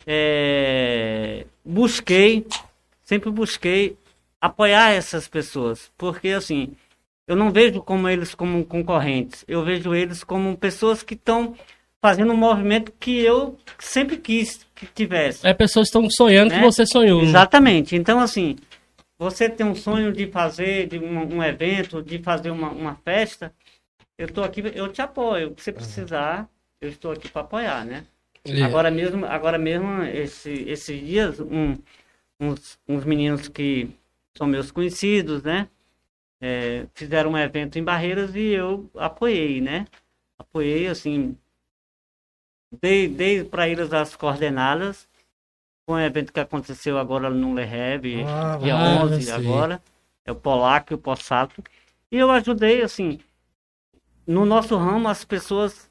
[0.05, 2.45] é, busquei,
[3.01, 3.95] sempre busquei
[4.41, 5.89] apoiar essas pessoas.
[5.97, 6.73] Porque, assim,
[7.25, 11.55] eu não vejo como eles como concorrentes, eu vejo eles como pessoas que estão
[12.01, 15.45] fazendo um movimento que eu sempre quis que tivesse.
[15.47, 16.63] É pessoas que estão sonhando que né?
[16.63, 17.21] você sonhou.
[17.21, 17.27] né?
[17.27, 17.95] Exatamente.
[17.95, 18.55] Então, assim,
[19.17, 23.53] você tem um sonho de fazer de um, um evento, de fazer uma, uma festa,
[24.17, 25.49] eu estou aqui, eu te apoio.
[25.49, 26.47] O que você precisar,
[26.79, 28.05] eu estou aqui para apoiar, né?
[28.63, 31.75] Agora mesmo, agora mesmo esse, esses dias, um-
[32.39, 33.89] uns, uns meninos que
[34.37, 35.67] são meus conhecidos, né?
[36.39, 39.85] É, fizeram um evento em Barreiras e eu apoiei, né?
[40.37, 41.35] Apoiei, assim,
[42.81, 45.07] dei, dei para eles as coordenadas.
[45.85, 49.31] Foi um evento que aconteceu agora no Leheb, Ah, dia ah, 11 sei.
[49.33, 49.81] agora.
[50.25, 51.63] É o Polaco e o Possato.
[52.11, 53.19] E eu ajudei, assim,
[54.25, 55.89] no nosso ramo as pessoas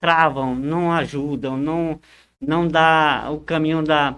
[0.00, 2.00] travam, não ajudam, não,
[2.40, 4.16] não dá o caminho da,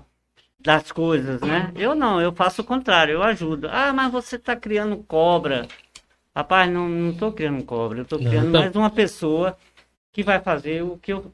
[0.59, 1.72] das coisas, né?
[1.76, 3.68] Eu não, eu faço o contrário, eu ajudo.
[3.70, 5.66] Ah, mas você está criando cobra.
[6.36, 9.57] Rapaz, não, não estou criando cobra, eu estou Não, criando tá- mais uma pessoa
[10.12, 11.32] que vai fazer o que eu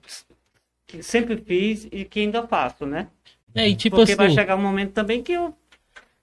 [1.00, 3.08] sempre fiz e que ainda faço, né?
[3.54, 5.52] É, e tipo Porque vai assim, chegar um momento também que eu,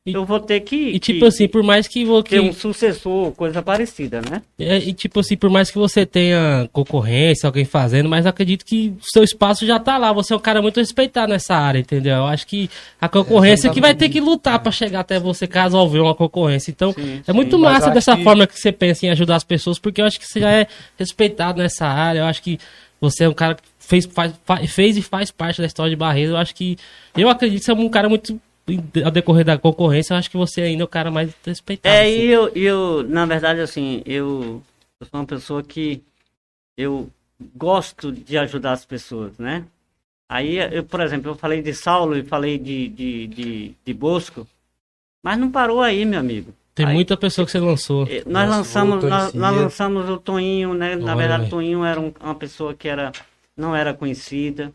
[0.05, 2.53] E- eu vou ter que, e tipo que assim, por mais que você ter um
[2.53, 4.41] sucessor, coisa parecida, né?
[4.59, 8.89] É, e tipo assim, por mais que você tenha concorrência, alguém fazendo, mas acredito que
[8.89, 10.11] o seu espaço já tá lá.
[10.13, 12.17] Você é um cara muito respeitado nessa área, entendeu?
[12.17, 12.69] Eu acho que
[13.01, 16.69] a concorrência que vai ter que lutar pra chegar até você caso houver uma concorrência.
[16.69, 17.61] Então, Sim, é muito sim.
[17.63, 20.19] Mas massa dessa que- forma que você pensa em ajudar as pessoas, porque eu acho
[20.19, 20.67] que você já é
[20.99, 22.19] respeitado nessa área.
[22.19, 22.59] Eu acho que
[23.01, 25.95] você é um cara que fez, faz, fa- fez e faz parte da história de
[25.95, 26.31] Barreiro.
[26.33, 26.77] Eu acho que.
[27.15, 28.39] Eu acredito que você é um cara muito.
[29.03, 31.93] Ao decorrer da concorrência, eu acho que você ainda é o cara mais respeitado.
[31.93, 32.11] É, assim.
[32.21, 34.63] e eu, eu, na verdade, assim, eu,
[35.01, 36.01] eu sou uma pessoa que
[36.77, 37.09] eu
[37.55, 39.65] gosto de ajudar as pessoas, né?
[40.29, 44.47] Aí, eu, por exemplo, eu falei de Saulo e falei de, de, de, de Bosco,
[45.21, 46.53] mas não parou aí, meu amigo.
[46.73, 48.07] Tem Aí, muita pessoa que você lançou.
[48.07, 50.95] eh, Nós Nossa, lançamos, o nós, nós lançamos o Toinho, né?
[50.95, 51.47] Na Olha, verdade, velho.
[51.47, 53.11] o Toinho era um- uma pessoa que era,
[53.55, 54.73] não era conhecida.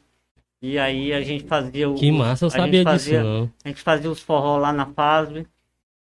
[0.61, 1.95] E aí a gente fazia o.
[1.95, 3.53] Que massa, eu a gente sabia disso fazia- não.
[3.65, 5.47] a gente fazia os forró lá na FASB.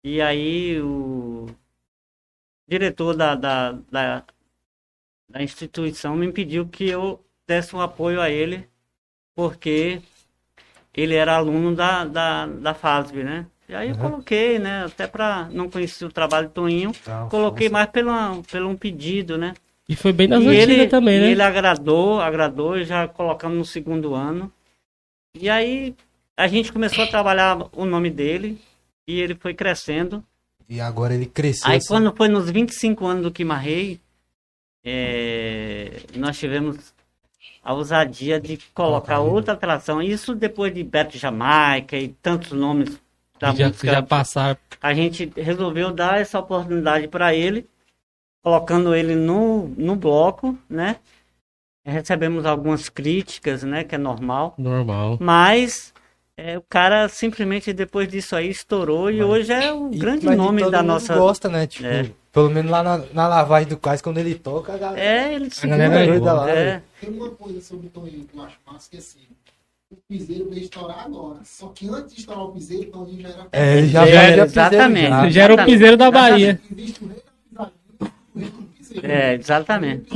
[0.05, 1.47] E aí o
[2.69, 4.25] diretor da, da, da,
[5.29, 8.67] da instituição me pediu que eu desse um apoio a ele,
[9.35, 10.01] porque
[10.95, 13.47] ele era aluno da, da, da FASB, né?
[13.69, 14.85] E aí eu coloquei, né?
[14.85, 16.93] Até para não conhecer o trabalho do Toninho,
[17.31, 17.73] coloquei força.
[17.73, 19.55] mais pelo, pelo um pedido, né?
[19.93, 21.31] E foi bem nas E antigas ele, também, e né?
[21.33, 24.51] ele agradou, agradou, e já colocamos no segundo ano.
[25.39, 25.95] E aí
[26.35, 28.59] a gente começou a trabalhar o nome dele
[29.07, 30.25] e ele foi crescendo.
[30.67, 31.71] E agora ele cresceu.
[31.71, 31.89] Aí assim.
[31.89, 34.01] quando foi nos 25 anos do Quimarrei,
[34.83, 36.95] é, nós tivemos
[37.63, 39.29] a ousadia de colocar ele.
[39.29, 40.01] outra atração.
[40.01, 42.99] Isso depois de Beto Jamaica e tantos nomes
[43.39, 44.59] da já, música já passaram.
[44.81, 47.67] a gente resolveu dar essa oportunidade para ele,
[48.43, 50.97] colocando ele no, no bloco, né?
[51.85, 53.83] Recebemos algumas críticas, né?
[53.85, 54.55] Que é normal.
[54.59, 55.19] Normal.
[55.21, 55.93] Mas
[56.37, 60.27] é, o cara simplesmente depois disso aí estourou e Mas- hoje é o E- grande
[60.27, 61.15] mas nome todo da mundo nossa.
[61.17, 61.67] gosta, né?
[61.67, 62.11] Tipo, É.
[62.33, 65.05] Pelo menos lá na, na lavagem do cais, quando ele toca, a galera.
[65.05, 66.83] É, ele se galera é lá, é.
[66.99, 69.19] Tem uma coisa sobre o Toninho que eu acho massa, que assim,
[69.91, 71.41] o piseiro veio estourar agora.
[71.45, 73.49] Só que antes de estourar o piseiro, o Toninho já era.
[73.53, 75.31] É, já Já já era, exatamente.
[75.31, 76.59] Já era o piseiro da Bahia.
[76.75, 78.15] Existe o rei da pisadinha, o rei do piseiro.
[79.03, 80.07] É, exatamente.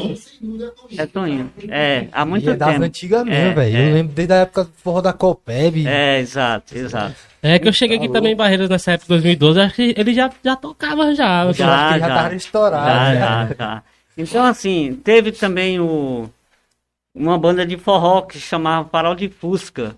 [0.96, 1.50] É Toninho.
[1.68, 2.24] É há Já.
[2.26, 2.84] muito E é das tempo.
[2.84, 3.76] antigas mesmo, É, velho.
[3.76, 3.90] é.
[3.90, 5.86] Eu lembro desde a época do forró da Copeb.
[5.86, 7.14] É, exato, exato.
[7.42, 10.12] É que eu cheguei aqui também em Barreiras nessa época de 2012, acho que ele
[10.14, 11.42] já, já tocava já.
[11.42, 12.86] Acho que já tava estourado.
[12.86, 13.18] Já, né?
[13.18, 13.82] já, já.
[14.18, 16.28] Então, assim, teve também o,
[17.14, 19.94] uma banda de forró que se chamava Farol de Fusca,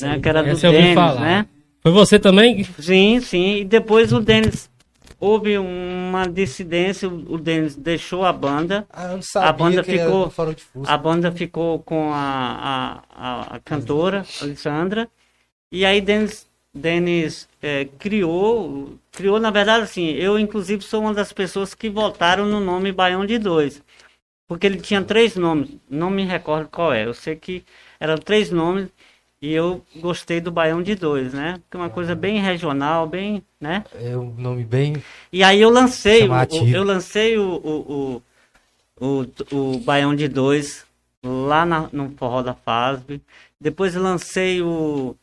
[0.00, 1.46] né, que era do Denis, né?
[1.82, 2.64] Foi você também?
[2.78, 3.56] Sim, sim.
[3.58, 4.68] E depois o Denis,
[5.20, 9.90] houve uma dissidência, o Denis deixou a banda, Ah, eu não sabia A banda que
[9.92, 10.92] era ficou- Farol de Fusca.
[10.92, 15.08] a banda ficou com a, a, a, cantora, Alessandra,
[15.72, 21.32] e aí Denis, Denis eh, criou, criou, na verdade, assim, eu inclusive sou uma das
[21.32, 23.82] pessoas que votaram no nome Baião de Dois,
[24.46, 27.64] porque ele tinha três nomes, não me recordo qual é, eu sei que
[28.00, 28.88] eram três nomes,
[29.40, 33.42] e eu gostei do Baião de Dois, né, que é uma coisa bem regional, bem,
[33.60, 35.02] né, É um nome bem.
[35.32, 38.22] e aí eu lancei, o, o- eu lancei o, o,
[39.00, 39.22] o,
[39.52, 40.84] o, o Baião de Dois
[41.24, 43.20] lá na, no Forró da FASB.
[43.60, 45.16] Depois lancei o,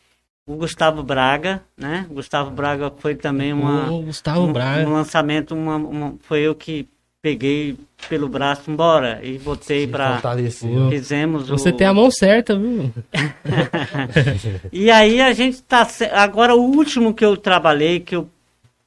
[0.45, 2.05] o Gustavo Braga, né?
[2.09, 4.88] Gustavo Braga foi também uma, o Gustavo um, Braga.
[4.88, 6.88] um lançamento, uma, uma- foi eu que
[7.26, 7.76] peguei
[8.08, 10.92] pelo braço embora e botei para Fortaleceu.
[10.92, 12.94] fizemos Você o, tem a mão certa, viu?
[14.72, 15.88] E aí a gente tá.
[16.14, 18.30] Agora o último que eu trabalhei, que eu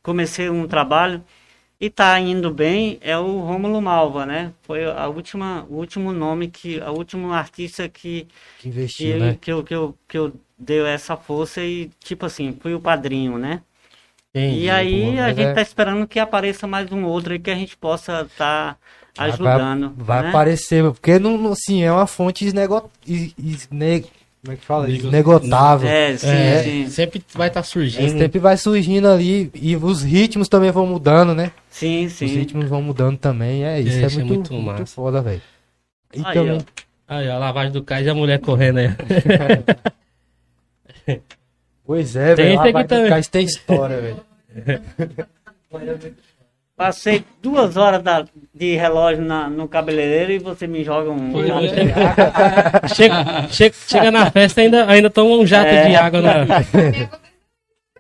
[0.05, 1.21] comecei um trabalho
[1.81, 4.53] e tá indo bem, é o Rômulo Malva, né?
[4.63, 6.81] Foi a última, o último nome que.
[6.81, 8.29] A última artista que,
[8.61, 9.39] Que que, investiu, eu, né?
[9.41, 13.37] que, eu, que, eu, que eu dei essa força e, tipo assim, fui o padrinho,
[13.37, 13.63] né?
[14.35, 17.51] Entendi, E aí a gente é- tá esperando que apareça mais um outro aí que
[17.51, 18.79] a gente possa estar
[19.17, 19.95] vai- ajudando.
[19.97, 20.29] Vai, né?
[20.29, 22.91] aparecer, porque não, não- assim, é uma fonte esnego...
[23.07, 24.05] is- isne-
[24.45, 24.87] Como é que fala?
[24.87, 25.89] Nego- Esnegotável.
[25.89, 26.89] É, sim, É, sim.
[26.91, 28.19] sempre vai estar Esse surgindo.
[28.19, 31.51] tempo vai surgindo ali e os ritmos também vão mudando, né?
[31.71, 32.27] Sim, Os sim.
[32.27, 33.99] ritmos vão mudando também, é isso.
[33.99, 35.43] É, É, isso é muito, muito muito, foda, velho.
[36.15, 36.59] E Aí, também,
[37.09, 38.89] Aí, ó, a lavagem do cais e a mulher correndo aí.
[41.89, 42.61] pois é, Tem velho.
[42.61, 43.19] aqui Lá vai também.
[43.19, 44.17] isso tem história, velho.
[46.77, 48.25] Passei duas horas da-
[48.55, 51.33] de relógio na- no cabeleireiro e você me joga um.
[51.33, 51.85] Pois é.
[51.85, 52.89] de água.
[52.95, 55.89] chega, chega, chega na festa ainda, ainda toma um jato É.
[55.89, 56.31] de água na.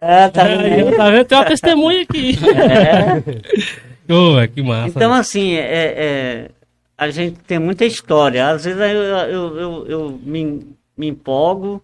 [0.01, 0.89] É, tá vendo?
[0.91, 1.25] Aí, tá vendo?
[1.25, 2.39] Tem uma testemunha aqui.
[2.55, 3.19] É.
[4.07, 4.89] Velho, que massa.
[4.97, 5.61] Então, assim, é,
[5.97, 6.49] é,
[6.97, 8.49] a gente tem muita história.
[8.49, 10.65] Às vezes eu, eu, eu, eu me,
[10.97, 11.83] me empolgo,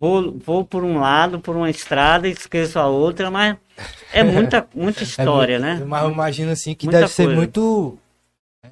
[0.00, 3.56] vou, vou por um lado, por uma estrada, esqueço a outra, mas
[4.12, 5.84] é muita, muita história, É muito- né?
[5.86, 7.36] Mas eu imagino assim que Muita deve ser coisa.
[7.36, 7.98] muito.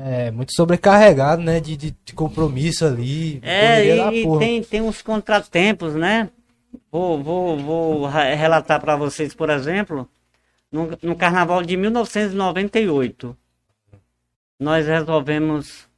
[0.00, 1.60] É, muito sobrecarregado, né?
[1.60, 3.40] De, de, de compromisso ali.
[3.42, 6.30] É, e, e tem, tem uns contratempos, né?
[6.90, 10.08] Vou, vou, vou relatar para vocês, por exemplo,
[10.70, 13.36] no, no carnaval de 1998,
[14.60, 15.88] nós resolvemos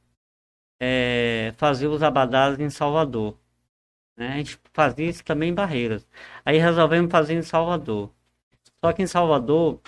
[0.79, 3.35] é, fazer os abadás em Salvador.
[4.21, 4.33] Né?
[4.33, 6.05] A gente fazia isso também em Barreiras.
[6.45, 8.11] Aí resolvemos fazer em Salvador.
[8.79, 9.79] Só que em Salvador,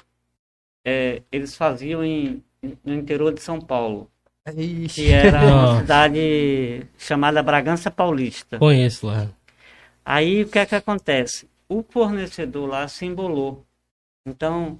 [0.84, 2.44] é, eles faziam em,
[2.84, 4.10] no interior de São Paulo,
[4.58, 5.02] Ixi.
[5.02, 5.82] que era uma Nossa.
[5.82, 8.58] cidade chamada Bragança Paulista.
[8.58, 9.30] Conheço lá.
[10.04, 11.48] Aí o que é que acontece?
[11.70, 13.64] O fornecedor lá se embolou.
[14.26, 14.80] Então,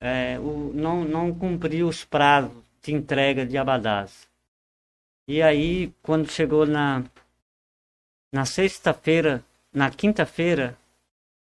[0.00, 4.28] é, o, não, não cumpriu os prazos de entrega de abadás.
[5.26, 7.04] E aí, quando chegou na,
[8.32, 10.76] na sexta-feira, na quinta-feira,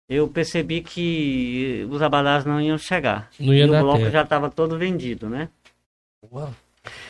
[0.07, 3.29] eu percebi que os abadás não iam chegar.
[3.39, 5.49] Não ia e o bloco já estava todo vendido, né?
[6.31, 6.53] Uau,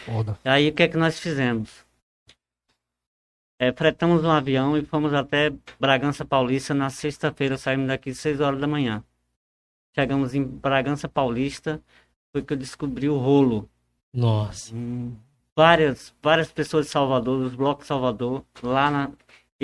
[0.06, 0.40] Foda.
[0.44, 1.86] Aí o que é que nós fizemos?
[3.60, 8.40] É, fretamos um avião e fomos até Bragança Paulista na sexta-feira, saímos daqui às 6
[8.40, 9.04] horas da manhã.
[9.96, 11.82] Chegamos em Bragança Paulista,
[12.32, 13.68] foi que eu descobri o rolo.
[14.14, 14.76] Nossa.
[14.76, 15.16] Hum,
[15.56, 19.12] várias, várias pessoas de Salvador, dos blocos Salvador, lá na,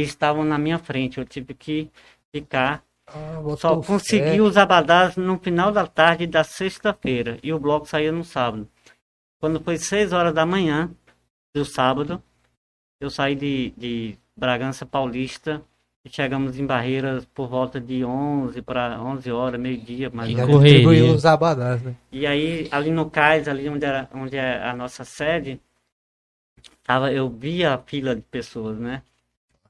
[0.01, 1.19] estavam na minha frente.
[1.19, 1.89] Eu tive que
[2.31, 2.83] ficar.
[3.07, 3.87] Ah, Só fé.
[3.87, 8.67] consegui os abadás no final da tarde da sexta-feira e o bloco saía no sábado.
[9.39, 10.89] Quando foi 6 horas da manhã
[11.53, 12.23] do sábado,
[12.99, 15.61] eu saí de, de Bragança Paulista
[16.05, 20.45] e chegamos em Barreiras por volta de 11 para 11 horas, meio-dia, mais ou Já
[20.45, 21.15] menos.
[21.15, 21.95] Os abadás, né?
[22.11, 25.61] E aí, ali no cais, ali onde, era, onde é a nossa sede,
[26.83, 29.01] tava, eu via a fila de pessoas, né?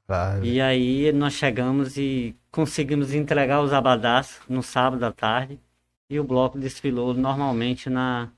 [0.06, 0.44] Claro.
[0.44, 5.58] E aí nós chegamos e conseguimos entregar os abadás no sábado à tarde.
[6.10, 8.30] E o bloco desfilou normalmente na,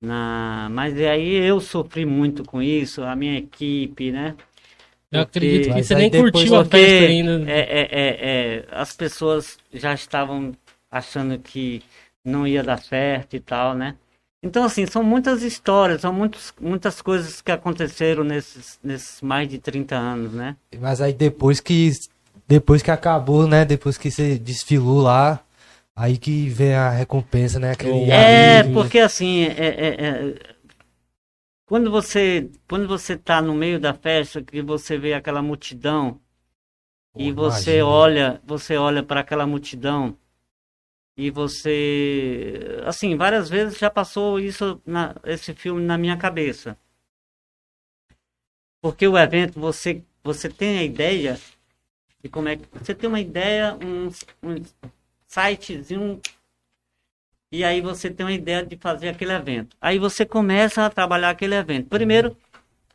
[0.00, 0.68] Na...
[0.70, 4.36] Mas aí eu sofri muito com isso, a minha equipe, né?
[5.10, 7.42] Eu acredito que você nem curtiu a festa ainda.
[7.50, 10.52] é, é, é, é, as pessoas já estavam
[10.90, 11.82] achando que
[12.24, 13.96] não ia dar certo e tal, né?
[14.44, 19.58] Então, assim, são muitas histórias, são muitos, muitas coisas que aconteceram nesses, nesses mais de
[19.58, 20.54] 30 anos, né?
[20.78, 21.90] Mas aí depois que
[22.46, 23.64] depois que acabou, né?
[23.64, 25.42] Depois que você desfilou lá,
[25.96, 27.70] aí que vem a recompensa, né?
[27.72, 28.92] Aquele É, alívio, né?
[28.92, 30.54] porque assim, é, é, é,
[31.66, 36.20] quando você quando você tá no meio da festa, que você vê aquela multidão
[37.16, 37.82] e Pô, você imagina.
[37.82, 40.16] olha, você olha para aquela multidão
[41.16, 46.76] e você, assim, várias vezes já passou isso na, esse filme na minha cabeça.
[48.80, 51.38] Porque o evento você você tem a ideia
[52.22, 54.08] de como é que você tem uma ideia, um,
[54.42, 54.62] um
[55.26, 56.20] sitezinho
[57.52, 59.76] e aí você tem uma ideia de fazer aquele evento.
[59.80, 61.88] Aí você começa a trabalhar aquele evento.
[61.88, 62.36] Primeiro,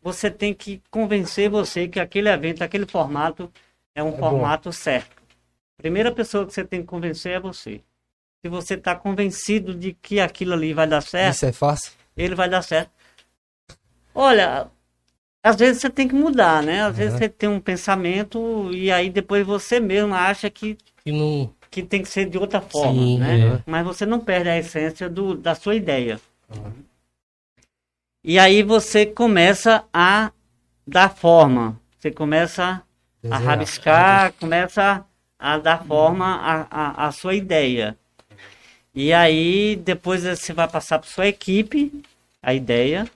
[0.02, 3.50] você tem que convencer você que aquele evento, aquele formato
[3.96, 4.18] é um bom.
[4.18, 5.16] formato certo.
[5.78, 7.82] Primeira pessoa que você tem que convencer é você.
[8.42, 11.92] Se você está convencido de que aquilo ali vai dar certo, Isso é fácil?
[12.16, 12.90] ele vai dar certo.
[14.16, 14.68] Olha,
[15.44, 16.84] às vezes você tem que mudar, né?
[16.84, 17.20] Às vezes Uhum.
[17.20, 21.54] você tem um pensamento e aí depois você mesmo acha que Que não...
[21.70, 23.56] que tem que ser de outra forma, Sim, né?
[23.56, 23.64] é.
[23.66, 26.20] Mas você não perde a essência do, da sua ideia.
[28.24, 30.32] E aí você começa a
[30.86, 31.80] dar forma.
[31.98, 32.82] Você começa a
[33.22, 33.44] Desenhar.
[33.44, 35.06] rabiscar, começa
[35.38, 37.98] a dar forma à sua ideia.
[39.02, 41.90] E aí depois você vai passar para sua equipe
[42.44, 43.08] a ideia.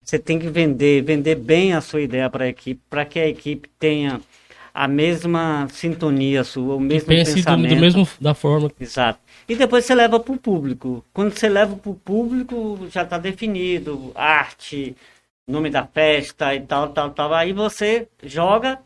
[0.00, 3.26] Você tem que vender, vender bem a sua ideia para a equipe, para que a
[3.26, 4.20] equipe tenha
[4.72, 7.74] a mesma sintonia sua, o mesmo pense do, pensamento.
[7.74, 8.70] do mesmo da forma.
[8.78, 9.18] Exato.
[9.48, 11.04] E depois você leva para o público.
[11.12, 14.94] Quando você leva para o público, já está definido arte,
[15.48, 17.34] nome da festa e tal, tal, tal.
[17.34, 18.78] Aí você joga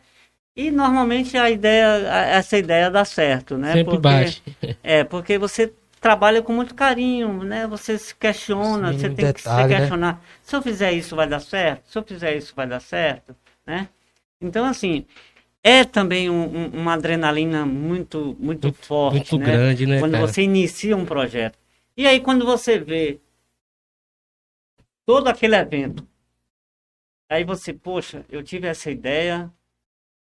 [0.56, 3.74] e normalmente a ideia, essa ideia dá certo, né?
[3.74, 4.42] Sempre Porque- bate.
[4.82, 5.70] É, porque você
[6.00, 7.66] trabalha com muito carinho, né?
[7.66, 9.78] Você se questiona, Sim, você tem que se detalhe, né?
[9.80, 10.22] questionar.
[10.42, 11.90] Se eu fizer isso, vai dar certo?
[11.90, 13.34] Se eu fizer isso, vai dar certo?
[13.66, 13.88] Né?
[14.40, 15.04] Então, assim,
[15.62, 19.44] é também um- um- uma adrenalina muito, muito, forte, Muito né?
[19.44, 20.26] grande, né, quando cara?
[20.26, 21.58] você inicia um projeto.
[21.96, 23.20] E aí, quando você vê
[25.04, 26.06] todo aquele evento,
[27.28, 29.52] aí você, poxa, eu tive essa ideia,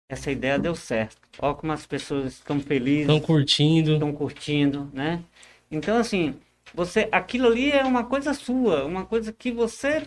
[0.09, 1.21] essa ideia deu certo.
[1.39, 3.93] Olha como as pessoas estão felizes, Estão curtindo.
[3.95, 5.23] estão curtindo, né?
[5.71, 6.35] Então, assim,
[6.75, 10.03] você, aquilo ali é uma coisa sua, uma coisa que você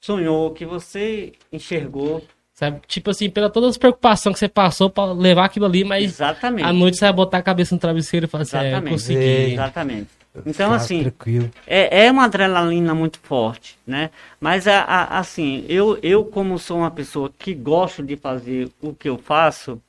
[0.00, 2.24] sonhou, que você enxergou.
[2.54, 2.80] Sabe?
[2.88, 6.64] Tipo assim, pela todas as preocupações que você passou pra levar aquilo ali, mas Exatamente.
[6.66, 8.92] à noite você vai botar a cabeça no travesseiro e falar assim, é, eu Exatamente.
[8.92, 9.52] consegui.
[9.52, 10.08] Exatamente.
[10.44, 11.50] Então, Ficar assim, Tranquilo.
[11.66, 14.10] é, é uma adrenalina muito forte, né?
[14.40, 18.92] Mas, a, a- assim, eu, eu como sou uma pessoa que gosto de fazer o
[18.92, 19.80] que eu faço,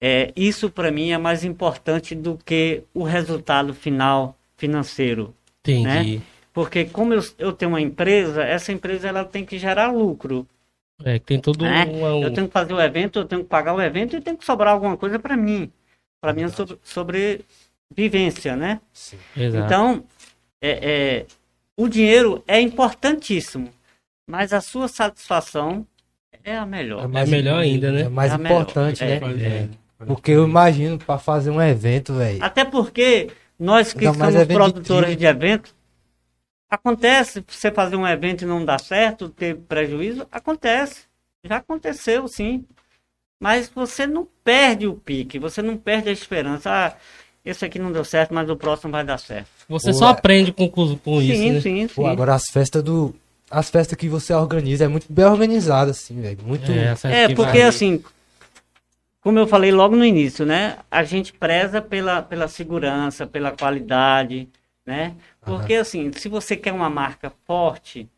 [0.00, 5.34] é, isso para mim é mais importante do que o resultado final financeiro.
[5.66, 6.20] Entendi.
[6.52, 10.46] Porque como eu, eu tenho uma empresa, essa empresa ela tem que gerar lucro.
[11.04, 11.84] É, que tem todo né?
[11.86, 12.22] um...
[12.22, 14.44] Eu tenho que fazer o evento, eu tenho que pagar o evento e tem que
[14.44, 15.70] sobrar alguma coisa para mim.
[16.22, 18.80] Para minha sobre, sobrevivência, né?
[19.36, 19.66] Exato.
[19.66, 20.04] Então,
[20.62, 21.26] é, é,
[21.76, 23.68] o dinheiro é importantíssimo,
[24.26, 25.86] mas a sua satisfação
[26.42, 27.06] é a melhor.
[27.08, 28.02] mais- melhor ainda, né?
[28.02, 28.62] É mais É a melhor.
[28.62, 29.20] importante, É.
[29.20, 29.68] né?
[29.98, 32.42] Porque eu imagino pra fazer um evento, velho.
[32.44, 35.16] Até porque nós que somos evento de produtores trilha.
[35.16, 35.74] de eventos,
[36.70, 41.04] acontece você fazer um evento e não dar certo, ter prejuízo, acontece.
[41.44, 42.64] Já aconteceu, sim.
[43.40, 46.70] Mas você não perde o pique, você não perde a esperança.
[46.70, 46.96] Ah,
[47.44, 49.48] esse aqui não deu certo, mas o próximo vai dar certo.
[49.68, 51.60] Você Pô, só é- aprende com, com, com isso, sim, né?
[51.60, 51.94] sim, sim.
[51.94, 53.14] Pô, agora as festas do.
[53.48, 56.38] As festas que você organiza é muito bem organizada, assim, velho.
[56.42, 56.70] Muito.
[56.72, 58.02] É, É, porque vai- assim,
[59.26, 60.76] como eu falei logo no início, né?
[60.88, 64.48] A gente preza pela, pela segurança, pela qualidade,
[64.86, 65.14] né?
[65.44, 68.08] Porque assim, se você quer uma marca forte,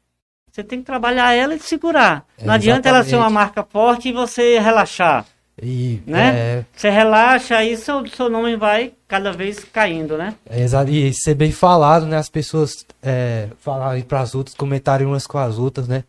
[0.53, 2.27] você tem que trabalhar ela e segurar.
[2.45, 3.33] Não É, adianta ela ser uma exatamente.
[3.35, 5.25] marca forte e você relaxar,
[5.63, 6.35] E, né?
[6.35, 10.35] é, Você relaxa, aí seu, seu nome vai cada vez caindo, né?
[10.45, 12.19] é exa- e ser bem falado, né?
[12.19, 16.05] As pessoas é, falarem pras outras, comentarem umas com as outras, né?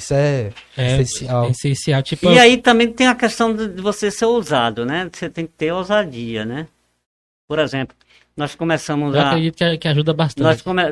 [0.00, 1.44] Isso é, é, essencial.
[1.44, 2.02] é essencial.
[2.02, 5.08] Tipo, E aí também tem a questão de você ser ousado, né?
[5.12, 6.66] Você tem que ter ousadia, né?
[7.46, 7.94] Por exemplo,
[8.36, 9.28] nós começamos eu a...
[9.28, 10.42] acredito que, que ajuda bastante.
[10.44, 10.82] Nós come...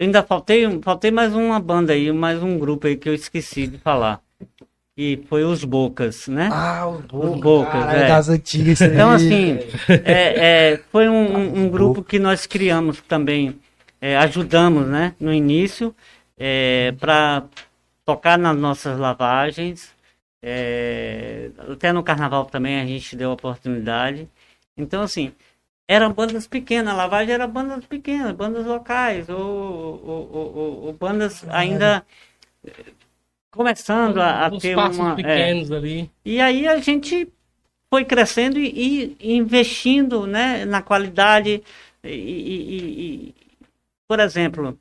[0.00, 3.78] Ainda faltei, faltei mais uma banda aí, mais um grupo aí que eu esqueci de
[3.78, 4.20] falar.
[4.96, 6.48] E foi os Bocas, né?
[6.52, 8.08] Ah, o Boca, Bocas, caralho, é.
[8.08, 8.80] das antigas.
[8.80, 9.58] Então, assim,
[10.04, 13.56] é, é, foi um, um- um grupo que nós criamos também
[14.00, 15.94] é, ajudamos, né, no início,
[17.00, 17.42] para
[18.08, 19.94] tocar nas nossas lavagens.
[20.42, 24.26] é, até no carnaval também a gente deu oportunidade.
[24.76, 25.32] Então, assim,
[25.86, 31.44] eram bandas pequenas, a lavagem era bandas pequenas, bandas locais, ou, ou, ou- ou- bandas
[31.50, 32.06] ainda
[32.64, 32.70] eh,
[33.50, 35.12] começando a, a ter uma.
[35.12, 36.10] é, pequenos ali.
[36.24, 37.28] e aí a gente
[37.92, 41.62] foi crescendo e, e investindo né, na qualidade.
[42.02, 43.34] E- e- e-
[44.08, 44.78] por exemplo,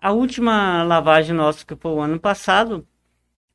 [0.00, 2.86] a última lavagem nossa, que foi o ano passado,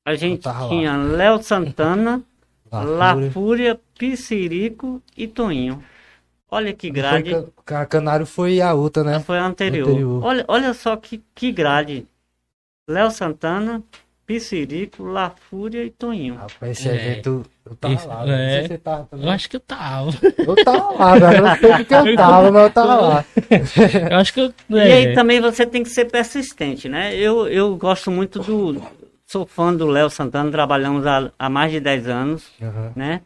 [0.05, 2.21] a gente tinha Léo Santana,
[2.71, 2.83] La
[3.13, 3.79] La Fúria.
[3.97, 5.81] Piscirico e Toninho.
[6.51, 7.29] Olha que grade.
[7.31, 9.19] Foi ca- Canário foi a outra, né?
[9.21, 9.87] Foi a anterior.
[9.87, 10.23] Anterior.
[10.25, 12.05] Olha, olha só que, que grade.
[12.89, 13.81] Léo Santana,
[14.25, 16.35] Piscirico, La Fúria e Toninho.
[16.35, 16.95] Rapaz, esse É.
[16.95, 18.25] evento eu tava Isso, lá.
[18.25, 18.49] Não é.
[18.51, 19.25] sei se você tava também.
[19.25, 20.11] Eu acho que eu tava.
[20.37, 21.37] Eu tava lá, velho.
[21.37, 23.25] Eu não sei o que eu tava, mas eu tava lá.
[24.11, 24.53] Eu acho que eu.
[24.69, 27.15] E é, aí também você tem que ser persistente, né?
[27.15, 28.81] Eu, eu gosto muito do.
[29.25, 32.91] Sou fã do Léo Santana, trabalhamos há, há mais de 10 anos, Aham.
[32.95, 33.21] né?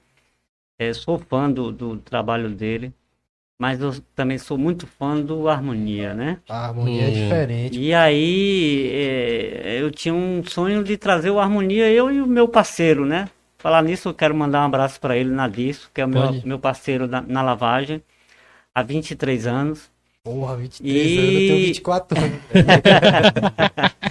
[0.80, 2.94] É, sou fã do, do trabalho dele,
[3.60, 6.38] mas eu também sou muito fã do Harmonia, né?
[6.48, 7.12] A harmonia é Hum.
[7.14, 7.80] diferente.
[7.80, 12.48] E aí é, eu tinha um sonho de trazer o Harmonia, eu e o meu
[12.48, 13.28] parceiro, né?
[13.58, 16.60] Falar nisso, eu quero mandar um abraço para ele, Nadisso, que é o meu, meu
[16.60, 18.04] parceiro na, na lavagem,
[18.74, 19.92] há 23 anos.
[20.24, 22.38] Porra, 23 E- anos, eu tenho 24 anos.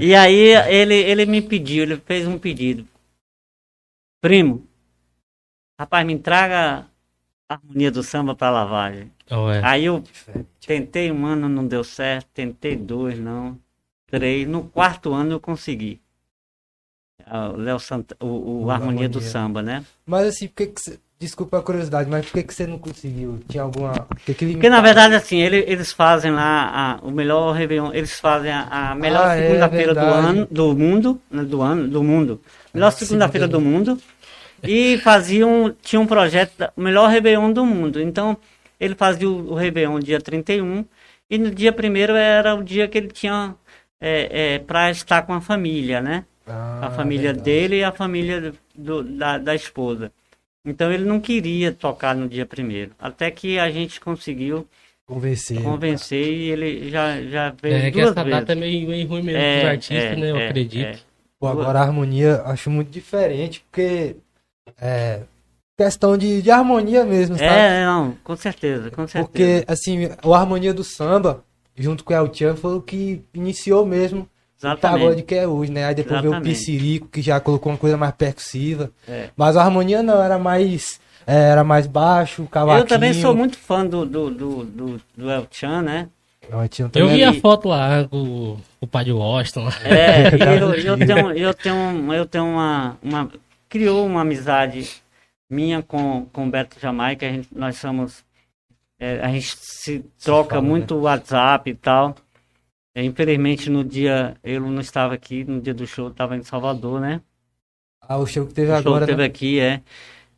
[0.00, 2.86] E aí ele, ele me pediu, ele fez um pedido.
[4.20, 4.66] Primo,
[5.78, 6.86] rapaz, me traga
[7.48, 9.12] a harmonia do samba para lavagem.
[9.30, 9.60] Ué.
[9.62, 10.02] Aí eu
[10.66, 13.58] tentei um ano, não deu certo, tentei dois, não,
[14.06, 14.48] três.
[14.48, 16.00] No quarto ano eu consegui.
[17.26, 19.20] Ah, O Léo Santa, o, o O Harmonia do.
[19.20, 19.84] Samba, né?
[20.06, 20.98] Mas assim, por que que você...
[21.16, 23.38] Desculpa a curiosidade, mas por que que você não conseguiu?
[23.48, 24.06] Tinha alguma...
[24.26, 28.18] Que que Porque na verdade, assim, ele- eles fazem lá a- o melhor Réveillon, eles
[28.20, 30.26] fazem a, a melhor Ah, é segunda-feira do verdade.
[30.28, 32.40] ano, do mundo, né, do ano, do mundo.
[32.74, 33.98] Melhor Ah, segunda-feira do mundo.
[34.62, 38.00] E faziam, tinha um projeto, o melhor Réveillon do mundo.
[38.00, 38.36] Então,
[38.78, 40.84] ele fazia o, o Réveillon dia 31,
[41.30, 43.54] e no dia primeiro era o dia que ele tinha
[44.00, 46.24] é, para estar com a família, né?
[46.46, 47.44] Ah, a família verdade.
[47.44, 50.12] dele e a família do- da, da esposa.
[50.64, 52.92] Então ele não queria tocar no dia primeiro.
[52.98, 54.66] Até que a gente conseguiu
[55.06, 55.62] Convencer.
[55.62, 58.40] convencer e ele já, já veio É que duas essa vezes.
[58.40, 60.30] data é meio, meio ruim mesmo É, artistas, é, né?
[60.30, 60.98] Eu é, acredito.
[60.98, 60.98] é.
[61.38, 64.16] Pô, agora a harmonia acho muito diferente, porque
[64.80, 65.22] é
[65.76, 67.44] questão de, de harmonia mesmo, sabe?
[67.50, 69.26] É, não, com certeza, com certeza.
[69.28, 71.44] Porque, assim, o harmonia do samba,
[71.76, 74.26] junto com o El Chan, foi o que iniciou mesmo
[74.72, 75.22] o pagode Exatamente.
[75.24, 75.84] que é hoje, né?
[75.84, 76.56] Aí depois veio o Exatamente.
[76.58, 78.90] Piscirico, que já colocou uma coisa mais percussiva.
[79.08, 79.28] É.
[79.36, 82.82] Mas a harmonia não, era mais, é, era mais baixo, o cavaquinho.
[82.84, 86.08] Eu também sou muito fã do, do, do, do, do El Chan, né?
[86.50, 89.68] Não, tinha Eu também- vi a foto lá com o pai de Washington.
[89.84, 93.30] É, e eu, eu tenho, eu tenho, um- eu tenho uma, uma.
[93.68, 94.90] Criou uma amizade
[95.48, 97.26] minha com, com o Beto Jamaica.
[97.26, 98.22] A gente, nós somos.
[99.00, 100.68] é, a gente se troca fala, né?
[100.68, 102.14] muito WhatsApp e tal.
[102.94, 104.36] É, infelizmente, no dia.
[104.42, 107.20] Eu não estava aqui, no dia do show, eu estava em Salvador, né?
[108.00, 109.24] Ah, o show que teve O show agora, teve né?
[109.24, 109.82] aqui, é.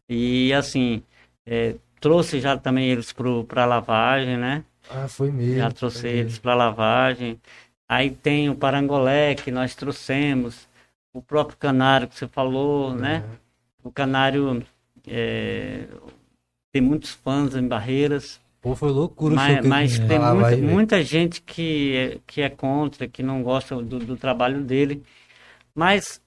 [0.09, 1.03] E assim,
[1.45, 3.13] é, trouxe já também eles
[3.47, 4.65] para lavagem, né?
[4.89, 5.59] Ah, foi mesmo.
[5.59, 7.41] Já trouxe eles para lavagem.
[7.89, 10.69] Aí tem o parangolé que nós trouxemos,
[11.13, 13.01] o próprio canário que você falou, mesmo.
[13.01, 13.25] né?
[13.83, 14.65] O canário
[15.07, 15.87] é,
[16.73, 21.03] tem muitos fãs em Barreiras, Pô, foi loucura mas, que mas tem falava muita, muita
[21.05, 25.05] gente que é, que é contra, que não gosta do, do trabalho dele.
[25.73, 26.21] Mas,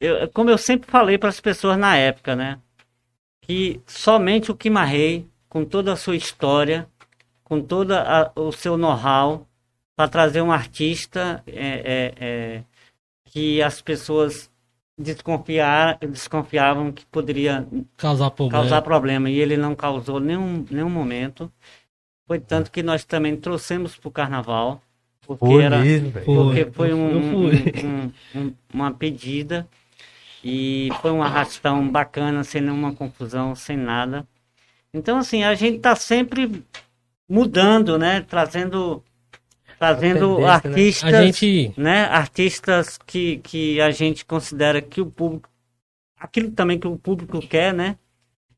[0.00, 2.58] eu- como eu sempre falei para as pessoas na época, né?
[3.40, 6.88] Que somente o Kimarrei, com toda a sua história,
[7.44, 7.94] com todo
[8.34, 9.46] o seu know-how,
[9.94, 11.52] para trazer um artista é,
[11.84, 12.62] é, é,
[13.26, 14.50] que as pessoas
[14.98, 17.66] desconfiar, desconfiavam que poderia
[17.96, 18.62] Causar problema.
[18.62, 21.52] causar problema e ele não causou nenhum, nenhum momento.
[22.26, 24.82] Foi tanto que nós também trouxemos para o carnaval,
[25.26, 26.10] porque Foi era mesmo.
[26.12, 26.24] Foi.
[26.24, 29.66] porque foi um, um- um- um- uma pedida
[30.42, 34.26] e foi um arrastão bacana, sem nenhuma confusão, sem nada.
[34.92, 36.64] Então assim a gente está sempre
[37.28, 38.20] mudando, né?
[38.22, 39.02] Trazendo
[39.78, 40.46] trazendo né?
[40.46, 41.72] artistas A gente.
[41.76, 45.48] né, artistas que, que a gente considera que o público,
[46.18, 47.96] aquilo também que o público quer, né?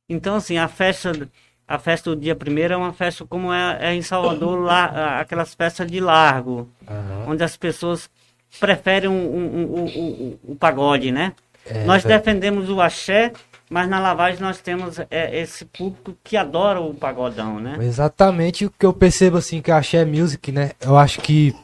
[0.08, 1.28] Então, assim, a festa,
[1.68, 5.54] a festa do dia primeiro é uma festa como é, é em Salvador, lá, aquelas
[5.54, 7.26] festas de largo, Aham.
[7.28, 8.08] onde as pessoas
[8.58, 11.34] preferem o um, um, um, pagode, né?
[11.66, 12.16] É, Nós velho.
[12.16, 13.32] defendemos o axé
[13.70, 17.76] mas na lavagem nós temos é, esse público que adora o pagodão, né?
[17.80, 20.72] Exatamente o que eu percebo assim que a Axé Music, né?
[20.80, 21.54] Eu acho que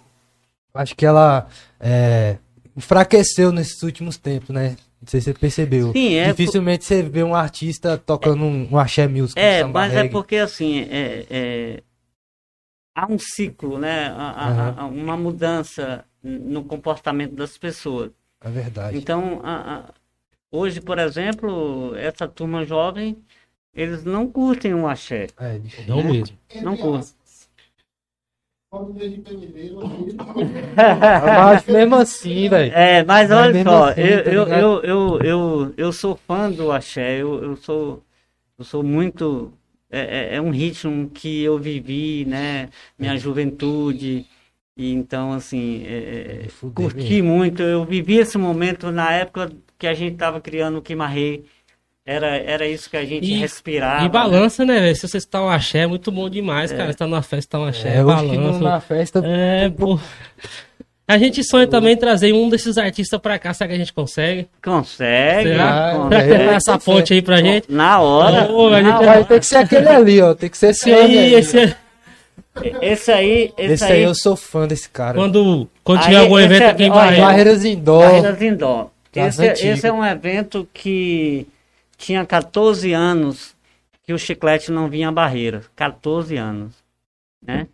[0.75, 1.47] acho que ela
[1.81, 2.37] é,
[2.77, 4.77] enfraqueceu nesses últimos tempos, né?
[5.05, 5.93] Não sei se você percebeu.
[5.93, 9.39] Sim, é Dificilmente você vê um artista tocando um, um Axé Music.
[9.39, 10.09] um É, samba mas é reggae.
[10.13, 11.83] porque assim, é, é,
[12.97, 14.07] há um ciclo, né?
[14.09, 14.75] Há- há- Aham.
[14.79, 18.11] há uma mudança no comportamento das pessoas.
[18.41, 18.97] É verdade.
[18.97, 19.95] Então, a- a-
[20.51, 23.19] hoje, por exemplo, essa turma jovem,
[23.75, 25.27] eles não curtem o axé.
[25.39, 25.87] É, difícil.
[25.95, 26.39] Não mesmo.
[26.63, 26.99] Não Entre curto.
[27.01, 27.15] aspas.
[28.64, 28.64] Pode ver de primeiro,
[30.77, 32.73] Mas mesmo assim, velho.
[32.75, 36.71] É, mas olha só, assim, eu, tá eu, eu, eu, eu, eu sou fã do
[36.73, 38.03] axé, eu, eu sou
[38.59, 39.53] eu sou muito
[39.91, 42.69] é, é- é um ritmo que eu vivi, né,
[42.99, 44.27] minha juventude,
[44.77, 49.95] e então assim, é, é, curti muito, eu vivi esse momento na época que a
[49.95, 51.45] gente estava criando o Quimarrei,
[52.07, 54.05] era, era isso que a gente E- respirava.
[54.05, 54.97] E balança, né, velho?
[54.97, 56.93] Se você está um axé, é muito bom demais, cara.
[56.93, 58.59] Você tá numa festa, tá um axé, É, não- balança.
[58.61, 59.23] na festa.
[59.25, 59.99] É, pô.
[61.07, 63.93] A gente sonha também em trazer um desses artistas pra cá, será que a gente
[63.93, 64.49] consegue?
[64.65, 65.93] Consegue, Será?
[65.93, 67.71] Ah, Pra é, criar essa ponte aí pra gente?
[67.71, 68.31] na hora, a
[68.71, 69.07] na gente- hora.
[69.07, 70.35] Vai ter que ser aquele ali, ó.
[70.35, 71.35] Tem que ser esse homem Sim, aí.
[71.35, 71.77] esse,
[72.81, 75.15] esse aí, esse, Esse aí eu sou fã desse cara.
[75.15, 77.21] quando, quando Aí, tiver algum esse evento é- aqui em Bahia.
[77.23, 77.99] Barreiras em dó.
[78.01, 78.91] Barreiras em Dó.
[79.15, 79.79] Das Esse, antigas.
[79.79, 81.47] esse é um evento que
[81.97, 83.55] tinha 14 anos
[84.03, 85.63] que o chiclete não vinha a barreira.
[85.75, 86.75] 14 anos.
[87.47, 87.67] Né?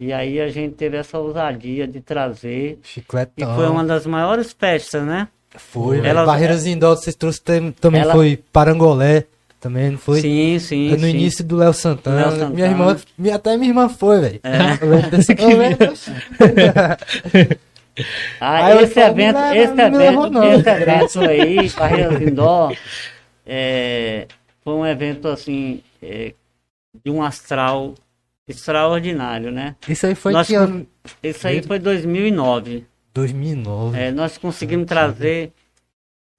[0.00, 2.78] E aí a gente teve essa ousadia de trazer.
[2.82, 3.54] E Chicletão.
[3.56, 5.28] foi uma das maiores festas, né?
[5.56, 6.08] Foi, velho.
[6.08, 9.24] Elas- Barreiras em dó, vocês trouxeram tam- também Ela- foi Parangolé.
[9.60, 10.20] Também não foi?
[10.20, 10.88] Sim, sim.
[10.92, 11.08] É no sim.
[11.10, 12.20] início do Léo Santana.
[12.20, 12.50] Léo Santana.
[12.54, 14.40] Minha irmã, minha, até minha irmã foi, velho.
[14.44, 14.84] É.
[14.84, 15.34] Eu lembro desse
[18.40, 22.72] Ah, Aí esse evento, esse evento, esse evento aí, Barreiras em Dó,
[23.48, 24.26] é,
[24.62, 26.34] foi um evento assim é,
[27.04, 27.94] de um astral
[28.46, 29.74] extraordinário, né?
[29.88, 30.86] Isso aí foi Nós que ano?
[31.22, 32.84] Isso aí foi 2009.
[33.14, 33.98] 2009.
[33.98, 35.52] É, nós conseguimos trazer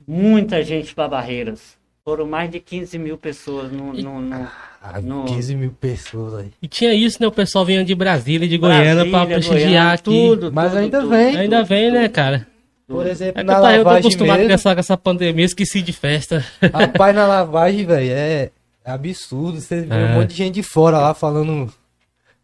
[0.07, 1.77] muita gente para Barreiras.
[2.03, 4.47] Foram mais de 15 mil pessoas no, no, no-
[4.81, 6.51] Ah, no- 15 mil pessoas aí.
[6.61, 7.27] E tinha isso, né?
[7.27, 10.03] O pessoal vinha de Brasília e de Goiânia pra Brasília, prestigiar Goiânia, aqui.
[10.03, 11.09] Tudo, Mas tudo, ainda tudo.
[11.09, 11.35] vem.
[11.37, 12.47] Ainda vem, né, cara?
[12.89, 14.97] Por exemplo, É na eu, tá- eu tô lavagem acostumado com mesmo, essa, com essa
[14.97, 16.43] pandemia, esqueci de festa.
[16.73, 18.51] Rapaz, na lavagem, velho, é
[18.83, 19.61] absurdo.
[19.61, 20.05] Você vê É.
[20.05, 21.71] um monte de gente de fora lá falando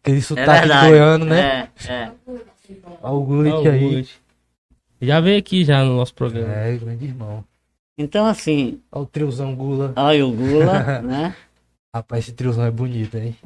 [0.02, 0.88] aquele É sotaque verdade.
[0.88, 1.68] goiano, né?
[1.88, 2.10] É, é.
[3.02, 4.08] Olha o Gullit aí.
[5.02, 6.52] Já veio aqui já no nosso programa.
[6.54, 7.44] É, grande irmão.
[7.98, 9.92] Então, assim, Olha o triozão Gula.
[9.96, 11.34] olha o Gula, né?
[11.94, 13.36] Rapaz, esse triozão é bonito, hein?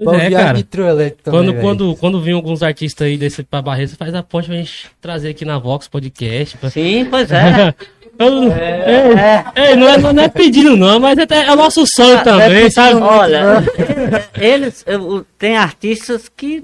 [0.00, 0.62] É, cara.
[0.62, 4.46] também, Quando, quando, quando vinham alguns artistas aí desse pra Barreira, você faz a ponte
[4.48, 6.56] pra gente trazer aqui na Vox Podcast.
[6.58, 7.74] pra- Sim, pois é.
[8.18, 9.44] Eu- é.
[9.56, 12.70] Ei, ei, não, é, não é pedindo não, mas até é o nosso sonho também,
[12.70, 13.00] sabe?
[13.00, 13.64] Olha,
[14.38, 16.62] eles, eu- tem artistas que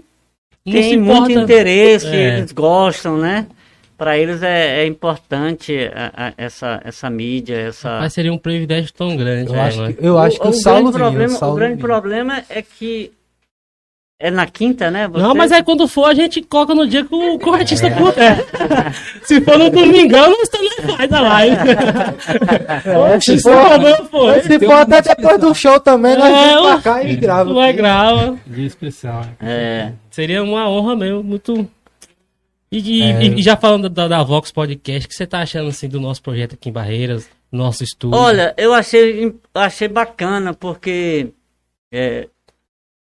[0.65, 1.33] têm muito importa.
[1.33, 2.37] interesse, É.
[2.39, 3.47] eles gostam, né?
[3.97, 7.99] Para eles é, é importante a- a- essa, essa mídia, essa.
[7.99, 9.51] Mas seria um privilégio tão grande.
[9.51, 12.43] Eu é, acho que, eu acho que o, Saulo grande problema, o o grande problema
[12.51, 13.11] é que
[14.21, 15.07] é na quinta, né?
[15.07, 17.55] Não, Você- mas aí quando for, a gente coloca no dia que o, que o
[17.55, 17.59] É.
[17.61, 18.45] artista puder.
[19.23, 21.57] Se for no domingão, nós também faz a live.
[22.85, 24.43] É, se Se for, for, não for.
[24.43, 27.51] se for até depois do show também, nós É, vamos pra cá e grava.
[27.53, 28.39] Não é grava.
[28.47, 29.25] Dia especial.
[29.41, 29.93] É.
[30.11, 31.69] Seria uma honra mesmo, muito.
[32.73, 33.23] E, É.
[33.23, 36.01] e- e já falando da, da Vox Podcast, o que você tá achando assim do
[36.01, 38.19] nosso projeto aqui em Barreiras, nosso estúdio?
[38.19, 41.29] Olha, eu achei, achei bacana, porque
[41.93, 42.29] é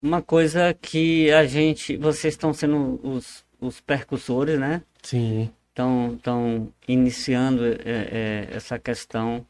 [0.05, 1.97] uma coisa que a gente.
[1.97, 4.83] Vocês estão sendo os, os percussores, né?
[5.01, 5.49] Sim.
[5.69, 9.45] Estão iniciando é, é, essa questão.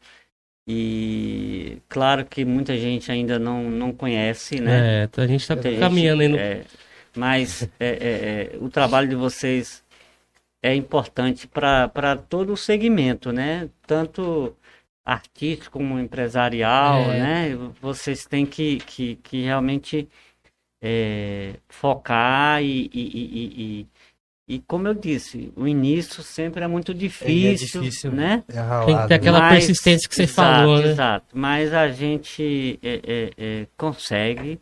[0.66, 5.04] E claro que muita gente ainda não, não conhece, né?
[5.04, 6.36] É, a gente tá gente, caminhando aí no.
[6.36, 6.64] é,
[7.14, 9.84] mas é, é, o trabalho de vocês
[10.60, 13.68] é importante para todo o segmento, né?
[13.86, 14.56] Tanto
[15.04, 17.56] artístico como empresarial, né?
[17.80, 20.08] Vocês têm que, que, que realmente
[20.82, 23.86] é, focar e, e, e,
[24.48, 28.44] e, e, como eu disse, o início sempre é muito difícil, difícil, né?
[28.48, 30.88] É Tem que ter aquela Mas- persistência que você exato, falou, né?
[30.90, 34.60] Exato, mas a gente é, é, é, consegue,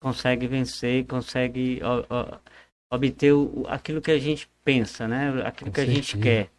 [0.00, 2.38] consegue vencer, consegue ó, ó,
[2.90, 5.42] obter o, aquilo que a gente pensa, né?
[5.44, 6.22] Aquilo Com que a gente certeza.
[6.22, 6.55] quer.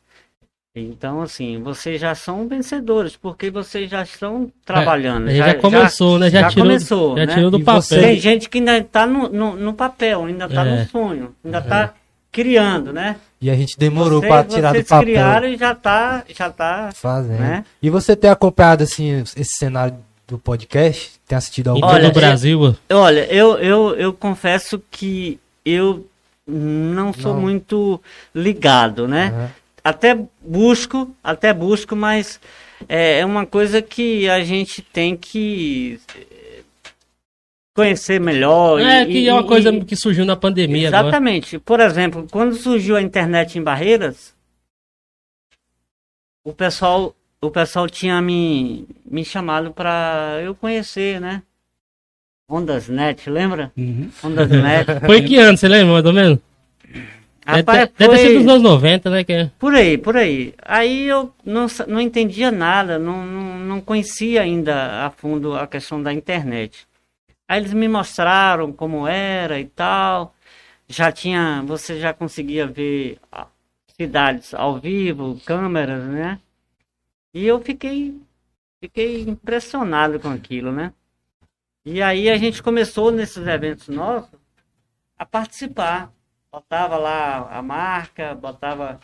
[0.82, 5.28] Então, assim, vocês já são vencedores, porque vocês já estão trabalhando.
[5.28, 6.30] A gente já, começou, né?
[6.30, 7.34] Já, já tirou, começou, já né?
[7.36, 7.82] tirou do E papel.
[7.82, 10.80] você- Tem gente que ainda está no, no, no papel, ainda está É.
[10.84, 11.94] no sonho, ainda está
[12.32, 13.16] criando, né?
[13.42, 15.06] E a gente demorou Vocês- pra tirar do vocês papel.
[15.06, 17.40] criaram e já tá, já tá, Fazendo.
[17.40, 17.64] né?
[17.82, 19.96] E você tem acompanhado, assim, esse cenário
[20.28, 21.12] do podcast?
[21.28, 21.86] Tem assistido algum?
[21.86, 22.76] Olha, o Brasil.
[22.90, 26.06] Olha, eu, eu, eu confesso que eu
[26.48, 27.42] não sou Não.
[27.42, 28.02] muito
[28.34, 29.32] ligado, né?
[29.36, 29.50] Aham.
[29.88, 32.42] Até busco, até busco, mas
[32.90, 36.62] é, é uma coisa que a gente tem que eh,
[37.74, 38.82] conhecer melhor.
[38.82, 41.08] É, e- que é uma e- coisa que surgiu na pandemia agora.
[41.08, 41.58] Exatamente.
[41.58, 44.36] Por exemplo, quando surgiu a internet em Barreiras,
[46.44, 51.44] o pessoal, o pessoal tinha me, me chamado para eu conhecer, né?
[52.50, 53.72] Ondas Net, lembra?
[53.78, 54.10] Uhum.
[54.22, 54.86] Ondas Net.
[55.06, 56.40] Foi que ano, você lembra, mais ou menos?
[57.48, 59.24] Deve Rapaz, deve ter foi- sido nos anos 90, né?
[59.24, 59.52] Que é.
[59.58, 60.54] Por aí, por aí.
[60.62, 66.04] Aí eu não, não entendia nada, não, não, não conhecia ainda a fundo a questão
[66.04, 66.86] da internet.
[67.48, 70.36] Aí eles me mostraram como era e tal.
[70.90, 73.48] Já tinha, você já conseguia ver ah,
[73.96, 76.40] cidades ao vivo, câmeras, né?
[77.34, 78.14] E eu fiquei,
[78.82, 80.92] fiquei impressionado com aquilo, né?
[81.86, 84.30] E aí a gente começou nesses eventos nossos
[85.18, 86.12] a participar.
[86.58, 89.00] Botava lá a marca, botava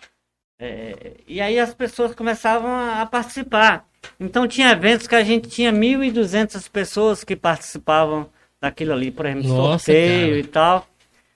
[0.60, 3.86] é, e aí as pessoas começavam a, participar.
[4.20, 8.28] Então tinha eventos que a gente tinha 1.200 pessoas que participavam
[8.60, 10.40] daquilo ali, por exemplo, Nossa, sorteio cara.
[10.40, 10.88] e tal,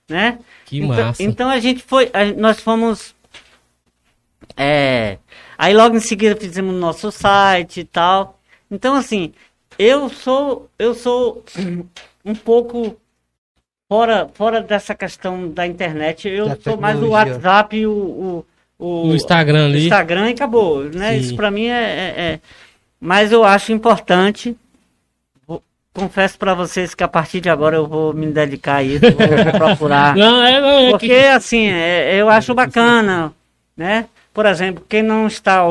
[0.08, 0.38] né?
[0.66, 1.22] Que então, massa.
[1.22, 3.14] então a gente foi, a- nós fomos,
[4.56, 5.18] é,
[5.56, 8.40] aí logo em seguida fizemos nosso site e tal.
[8.68, 9.32] Então assim,
[9.78, 11.44] eu sou, eu sou
[12.24, 12.96] um pouco
[13.88, 16.28] fora, fora dessa questão da internet.
[16.28, 17.08] Eu Da sou mais o.
[17.08, 18.44] WhatsApp e o, o,
[18.78, 19.84] o, No Instagram ali.
[19.84, 21.12] Instagram e acabou, né?
[21.14, 21.18] Sim.
[21.20, 22.40] Isso pra mim é, é- é-
[23.00, 24.56] Mas eu acho importante.
[25.94, 29.52] Confesso pra vocês que a partir de agora eu vou me dedicar a isso, vou
[29.58, 30.14] procurar.
[30.16, 31.26] Não, é, não, é Porque que...
[31.26, 33.32] assim, é- eu acho bacana,
[33.76, 34.06] né?
[34.32, 35.64] Por exemplo, quem não está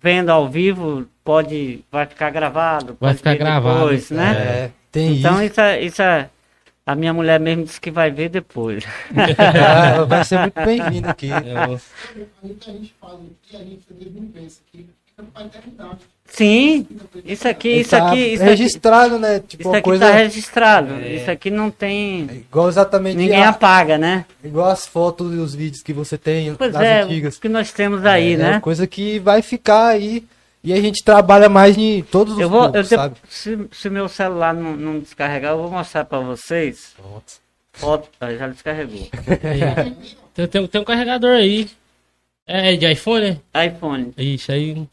[0.00, 4.36] vendo ao vivo pode vai ficar gravado, Vai pode ficar gravado, depois, né?
[4.36, 5.44] É, tem Então isso.
[5.50, 6.28] isso é, isso é
[6.86, 8.84] a minha mulher mesmo disse que vai ver depois.
[9.36, 11.28] Ah, vai ser muito bem-vindo aqui.
[11.28, 11.80] Eu-
[13.52, 14.86] aqui,
[15.46, 15.98] eternidade.
[16.28, 16.86] Sim,
[17.24, 19.38] isso aqui, isso Tá aqui, isso aqui, registrado, né?
[19.40, 21.00] Tipo, isso uma aqui coisa tá registrado.
[21.06, 24.24] Isso aqui não tem igual exatamente ninguém a- apaga, né?
[24.44, 27.36] igual as fotos e os vídeos que você tem Pois das é, antigas.
[27.36, 28.50] o que nós temos aí, é, né?
[28.52, 30.24] uma coisa que vai ficar aí
[30.66, 33.16] e a gente trabalha mais em todos os Eu vou, eu te- sabe?
[33.28, 36.94] se, se meu celular não, não descarregar, eu vou mostrar pra vocês.
[37.72, 39.08] Foto, ah, já descarregou.
[40.34, 41.70] Tem, tem, tem um carregador aí.
[42.46, 44.12] É de iPhone, iPhone.
[44.18, 44.88] Ixi, aí.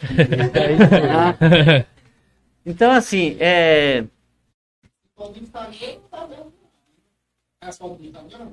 [1.12, 1.86] Ah,
[2.66, 4.06] Então, assim, é...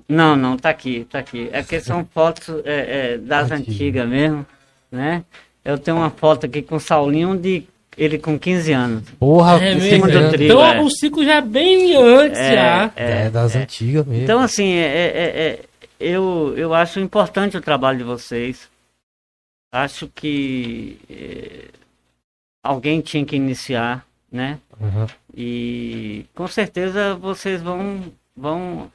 [0.08, 0.36] Não?
[0.36, 1.48] Não, tá aqui, tá aqui.
[1.52, 3.72] É que são fotos é, é, das Antiga.
[3.72, 4.46] antigas mesmo,
[4.90, 5.24] né?
[5.64, 7.64] Eu tenho uma foto aqui com o Saulinho de
[7.96, 9.10] ele com 15 anos.
[9.18, 9.90] Porra, É em mesmo.
[9.90, 10.80] cima do do trio, Então é.
[10.80, 12.92] o ciclo já é bem antes É, já.
[12.96, 14.22] É, das antigas mesmo.
[14.24, 15.60] Então, assim, é, é- é-
[15.98, 18.68] eu, eu acho importante o trabalho de vocês.
[19.72, 21.64] Acho que é,
[22.62, 24.58] alguém tinha que iniciar, né?
[24.80, 25.06] Uhum.
[25.36, 28.04] E com certeza vocês vão,
[28.36, 28.90] vão.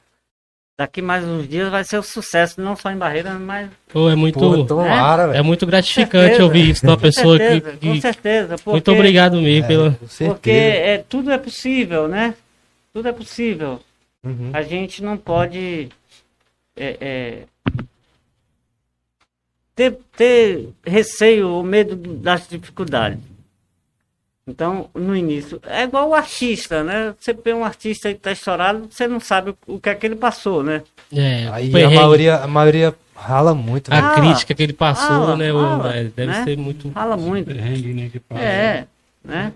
[0.78, 3.70] Daqui mais uns dias vai ser um sucesso, não só em Barreira, mas.
[3.90, 4.38] Pô, é muito.
[4.38, 7.46] Porra, tomara, É muito gratificante ouvir isso Com pessoa que.
[7.48, 8.56] certeza, que- com certeza.
[8.56, 9.90] Porque, Muito obrigado mesmo É, pela.
[9.92, 10.30] com certeza.
[10.34, 12.34] Porque é, tudo é possível, né?
[12.92, 13.80] Tudo é possível.
[14.22, 14.50] Uhum.
[14.52, 15.88] A gente não pode
[16.76, 17.42] é, é,
[19.74, 23.18] ter, ter receio ou medo das dificuldades.
[24.48, 27.12] Então, no início, é igual o artista, né?
[27.18, 30.14] Você vê um artista que está estourado, você não sabe o, que é que ele
[30.14, 30.82] passou, né?
[31.12, 34.06] É, Aí a maioria, a maioria rala muito, a velho.
[34.06, 35.50] Rala, crítica que ele passou, rala, né?
[35.50, 36.44] rala, é, deve né?
[36.44, 36.90] ser muito.
[36.92, 37.52] Fala muito.
[37.52, 37.80] Né.
[38.30, 38.86] É,
[39.24, 39.52] né?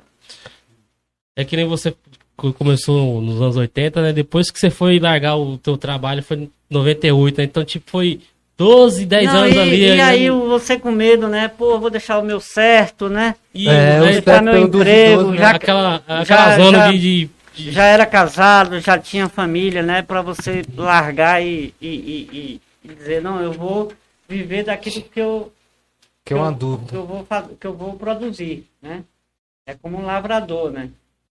[1.37, 1.95] É que nem você
[2.37, 4.13] co- começou nos anos 80, né?
[4.13, 7.45] Depois que você foi largar o teu trabalho foi em 98, né?
[7.45, 8.21] Então, tipo, foi
[8.65, 9.85] 12, 10 Não, anos e, ali.
[9.87, 10.03] e né?
[10.03, 11.49] aí você com medo, né?
[11.49, 13.35] Pô, eu vou deixar o meu certo, né?
[13.55, 15.37] E É, tá meu pelo emprego, duvidoso, né?
[15.39, 16.99] já- aquela, aquela já- zona já- de,
[17.55, 20.03] de- já era casado, já tinha família, né?
[20.03, 23.95] Pra você largar e, e, e- dizer, não, eu vou
[24.29, 25.51] viver daquilo que eu,
[26.23, 26.97] Que é uma eu- que dúvida.
[26.97, 27.27] eu vou
[27.59, 29.05] que eu vou produzir, né?
[29.67, 30.91] É como um lavrador, né?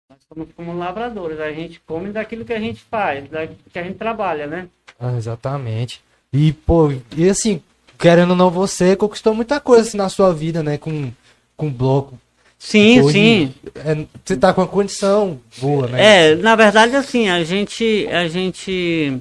[0.07, 3.81] Nós somos como lavradores, a gente come daquilo que a gente faz, da, que a
[3.83, 4.67] gente trabalha, né?
[4.99, 6.03] Ah, exatamente.
[6.35, 7.61] E, pô, e assim,
[7.97, 10.77] querendo ou não, você conquistou muita coisa assim, na sua vida, né?
[10.77, 11.09] Com,
[11.55, 12.19] com bloco.
[12.59, 13.53] Sim, Hoje, sim.
[13.75, 16.31] é, você tá com uma condição boa, né?
[16.31, 19.17] É, na verdade, assim, a gente, a gente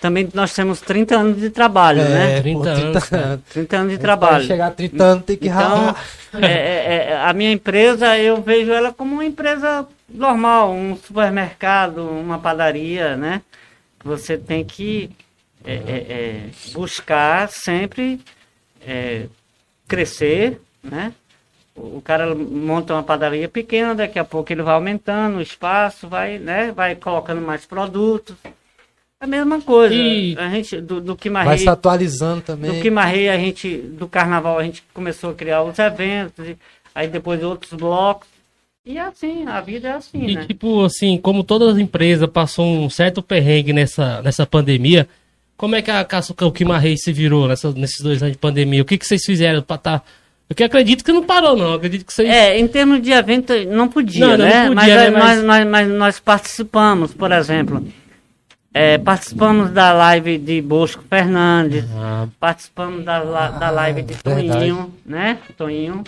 [0.00, 2.38] também nós temos 30 anos de trabalho, né?
[2.38, 3.24] É, 30 pô, anos, cara.
[3.24, 3.40] anos.
[3.52, 4.46] 30 anos de trabalho.
[4.46, 6.04] chegar a 30 anos tem que Então, ralar.
[6.34, 11.98] é, é, é, a minha empresa, eu vejo ela como uma empresa normal, um supermercado,
[12.08, 13.42] uma padaria, né?
[14.04, 15.10] Você tem que
[15.66, 18.20] é, é, é, buscar sempre
[18.86, 19.26] é,
[19.88, 21.12] crescer, né?
[21.74, 26.38] O cara monta uma padaria pequena, daqui a pouco ele vai aumentando o espaço, vai,
[26.38, 26.72] né?
[26.72, 28.34] Vai colocando mais produtos.
[29.20, 29.94] É a mesma coisa.
[29.94, 32.70] E- A gente, do, do que Vai Marrei, se atualizando também.
[32.72, 36.46] do que Marrei, a gente, do carnaval, a gente começou a criar os eventos,
[36.94, 38.28] aí depois outros blocos.
[38.84, 40.46] E é assim, a vida é assim, E né?
[40.46, 45.08] tipo, assim, como todas as empresas passou um certo perrengue nessa, nessa pandemia,
[45.56, 46.06] como é que a
[46.42, 48.82] o Kimarrei se virou nessa, nesses dois anos de pandemia?
[48.82, 50.02] O que, que vocês fizeram pra tá...
[50.48, 51.74] Porque eu acredito que não parou, não.
[51.74, 52.28] Acredito que vocês...
[52.28, 54.68] É, em termos de evento, não podia, Não, não, né?
[54.68, 55.06] não mas, podia, né?
[55.06, 57.84] aí Mas- Nós, nós, mas nós participamos, por exemplo.
[58.72, 64.48] é, participamos da live de Bosco Fernandes, Ah, participamos da, da live de verdade.
[64.50, 65.38] Toninho, né?
[65.56, 66.04] Toninho.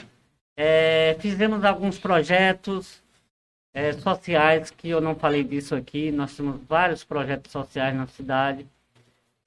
[0.56, 3.00] É, fizemos alguns projetos
[3.74, 6.10] é, sociais, que eu não falei disso aqui.
[6.12, 8.64] Nós temos vários projetos sociais na cidade.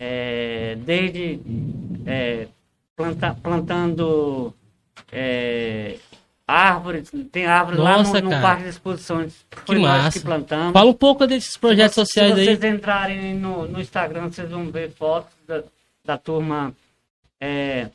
[0.03, 1.39] É, desde
[2.07, 2.47] é,
[2.95, 4.51] planta- plantando
[5.11, 5.97] é,
[6.47, 9.45] árvores, tem árvores Nossa, lá no, no parque de exposições.
[9.65, 10.17] Foi Que nós massa.
[10.19, 10.73] que plantamos.
[10.73, 12.45] fala um pouco desses projetos Se sociais aí.
[12.45, 15.63] vocês entrarem no, no Instagram, vocês vão ver fotos da,
[16.03, 16.73] da turma
[17.39, 17.89] é,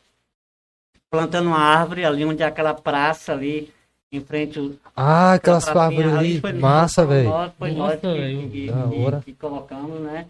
[1.11, 3.73] plantando uma árvore ali onde é aquela praça ali
[4.13, 6.41] em frente ao- Ah, aquelas árvores ali.
[6.41, 7.53] foi Massa, nós- velho.
[7.59, 10.27] Foi nós que, que- que- que colocamos, né?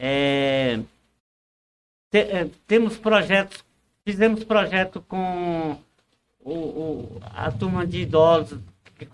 [0.00, 0.78] É,
[2.10, 3.64] te- é, temos projetos,
[4.04, 5.76] fizemos projeto com
[6.44, 8.58] o, o- a turma de idosos.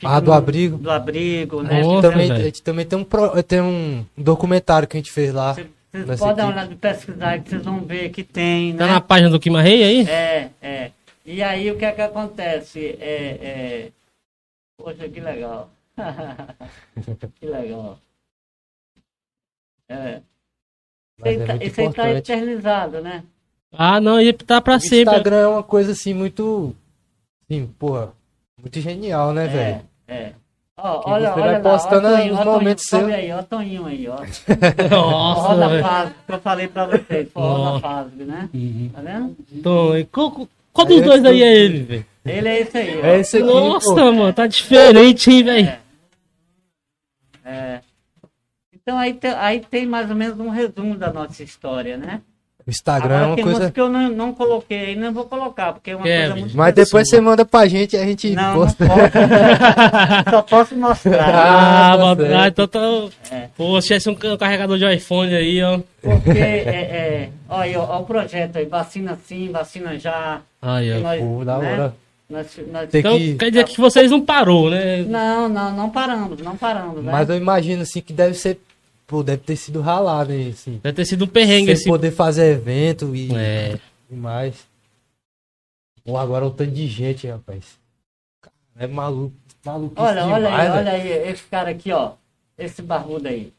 [0.03, 0.79] Ah, do abrigo.
[0.79, 1.83] Do abrigo, né?
[1.83, 5.33] Nossa, também, a gente também tem um, pro- tem um documentário que a gente fez
[5.33, 5.53] lá.
[5.93, 8.93] Vocês podem dar uma olhada e pesquisar que vocês vão ver que tem, Tá né?
[8.95, 10.09] na página do Kimarrei aí?
[10.09, 10.91] É, é.
[11.27, 12.97] E aí o que é que acontece?
[12.99, 13.91] É, é...
[14.77, 15.71] Poxa, que legal.
[17.39, 17.99] que legal.
[19.89, 20.21] É.
[21.21, 22.33] Mas Esse é aí tá- aí tá importante.
[22.33, 23.23] eternizado, né?
[23.77, 25.15] Ah, não, ia tá pra O sempre.
[25.15, 26.75] Instagram é uma coisa assim muito.
[27.51, 28.13] Sim, porra.
[28.61, 29.81] Muito genial, né, velho?
[30.09, 30.33] É, é.
[30.77, 33.13] Ó, Que olha, você olha vai lá, postando ó, Toninho, os ó, Toninho, momentos seus.
[33.13, 34.17] aí, ó, Toninho aí, ó.
[34.91, 35.83] Nossa, Roda velho.
[35.85, 38.49] fase, que eu falei pra vocês, foi roda fase, né?
[38.53, 38.91] Uhum.
[38.93, 39.37] Tá vendo?
[39.99, 40.31] E qual,
[40.73, 42.07] qual- dos Aí é dois aí é ele, velho?
[42.27, 43.05] Ele é esse aí, ó.
[43.07, 43.47] É esse aqui.
[43.47, 44.13] Nossa, pô.
[44.13, 45.69] mano, tá diferente, hein, velho?
[45.69, 45.79] É.
[48.87, 52.21] Então aí, te- aí tem mais ou menos um resumo da nossa história, né?
[52.67, 53.71] O Instagram é Agora uma tem coisa.
[53.71, 56.57] que eu não, não coloquei aí, não vou colocar, porque é uma É, coisa muito
[56.57, 58.87] Mas depois você manda pra gente e a gente Não, não posta.
[58.87, 59.01] posso.
[60.31, 61.29] Só posso mostrar.
[61.29, 62.81] Ah, tá mano, ah, então tá.
[63.31, 63.49] É.
[63.57, 65.81] Pô, se tivesse um ca- carregador de iPhone aí, ó.
[66.03, 70.41] Porque, é, é, olha aí, ó, ó o projeto aí, vacina sim, vacina já.
[70.61, 71.01] Aí, ó.
[71.01, 71.73] Nós, Pô, da né?
[71.73, 71.95] hora.
[72.31, 75.03] Nós- nós- Tem Então, que- quer dizer que vocês não parou, né?
[75.03, 77.13] Não, não, não paramos, não paramos, né?
[77.13, 78.59] Mas eu imagino assim que deve ser.
[79.07, 80.81] Pô, deve ter sido ralado, hein, assim.
[80.83, 81.85] Deve ter sido um perrengue Sem esse.
[81.89, 83.79] poder fazer evento e, É.
[84.11, 84.55] e mais.
[86.05, 87.65] Pô, agora o tanto de gente, rapaz.
[88.79, 89.35] É maluco.
[89.65, 89.95] Maluco.
[89.97, 92.13] Olha, olha aí, olha aí, esse cara aqui, ó.
[92.59, 93.53] Esse barbudo aí.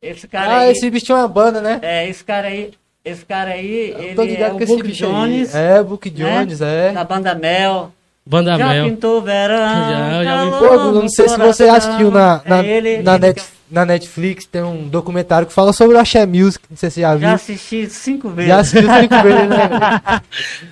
[0.00, 0.70] Esse cara Ah, aí.
[0.72, 1.80] esse bicho é uma banda, né?
[1.82, 2.72] É, esse cara aí.
[3.04, 5.12] Esse cara aí, Eu tô ele é ligado o com esse Book bicho aí.
[5.12, 6.16] Jones, É, Book né?
[6.44, 6.92] Jones, é.
[6.92, 7.92] da banda Mel.
[8.26, 8.84] Banda Já Mel.
[8.90, 9.56] pintou verão.
[9.56, 13.14] Já, já calor Pô, eu não sei se você assistiu na, na, É ele, na,
[13.14, 16.88] ele net, na Netflix, tem um documentário que fala sobre o Axé Music, não sei
[16.90, 17.20] se você já viu.
[17.28, 18.48] Já assisti cinco vezes.
[18.48, 20.20] Já assistiu cinco vezes, né?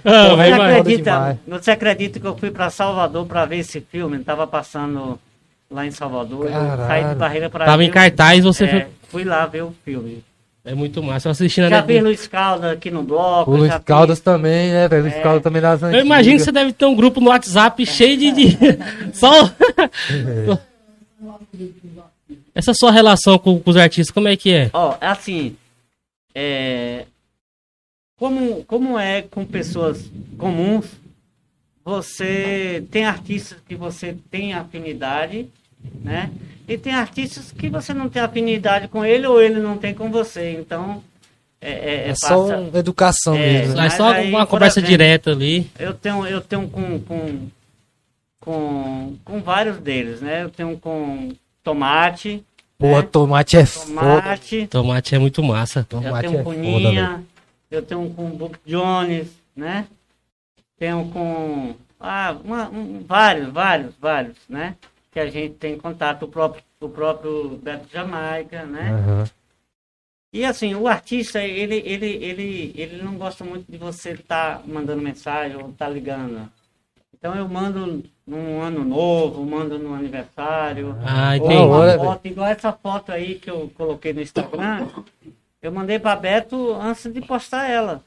[0.05, 4.19] Ah, Você acredita, você acredita que eu fui para Salvador para ver esse filme?
[4.21, 5.19] Tava passando
[5.71, 6.47] lá em Salvador.
[6.47, 8.87] Eu saí de Barreira para Tava em cartaz, você é, foi.
[9.09, 10.23] Fui lá ver o filme.
[10.65, 11.29] É muito massa.
[11.29, 12.01] Eu assisti na Já vi.
[12.01, 13.53] Luiz Caldas aqui no bloco.
[13.53, 15.03] O Luiz Caldas fiz- também, né, velho?
[15.03, 15.21] Luiz É.
[15.21, 16.05] Caldas também das Eu antigas.
[16.07, 18.33] imagino que você deve ter um grupo no WhatsApp cheio de.
[18.33, 18.59] de...
[19.15, 19.31] Só.
[22.57, 24.71] Essa sua relação com, com os artistas, como é que é?
[24.73, 25.55] Ó, assim,
[26.35, 27.05] é,
[28.19, 30.87] como, como é com pessoas comuns,
[31.85, 35.49] você tem artistas que você tem afinidade,
[36.03, 36.31] né?
[36.67, 40.11] E tem artistas que você não tem afinidade com ele ou ele não tem com
[40.11, 40.53] você.
[40.59, 41.05] Então,
[41.61, 43.73] é, é, É é só passa- uma educação É, mesmo?
[43.75, 45.71] É Mas só aí, uma conversa exemplo, direta ali.
[45.79, 47.49] Eu tenho, eu tenho com, com,
[48.41, 50.43] com, com vários deles, né?
[50.43, 51.31] Eu tenho com
[51.71, 52.45] Tomate,
[52.79, 53.09] Porra, né?
[53.11, 54.23] tomate é foda.
[54.23, 55.81] Tomate, Tomate é muito massa.
[55.81, 57.23] eu Tomate tenho é com foda,
[57.69, 59.89] eu tenho com Book Jones, né?
[60.79, 64.77] Tenho com ah, uma- um- vários, vários, vários, né?
[65.11, 68.91] Que a gente tem contato, o próprio, o próprio Beto Jamaica, né?
[68.93, 69.25] Aham.
[70.33, 75.03] E assim, o artista, ele, ele, ele, ele não gosta muito de você estar mandando
[75.03, 76.49] mensagem ou estar ligando.
[77.27, 80.97] Então eu mando num ano novo, mando no aniversário.
[81.05, 81.55] Ah, entendi.
[81.57, 84.87] uma hora, foto, igual essa foto aí que eu coloquei no Instagram.
[85.61, 88.01] Eu mandei para Beto antes de postar ela.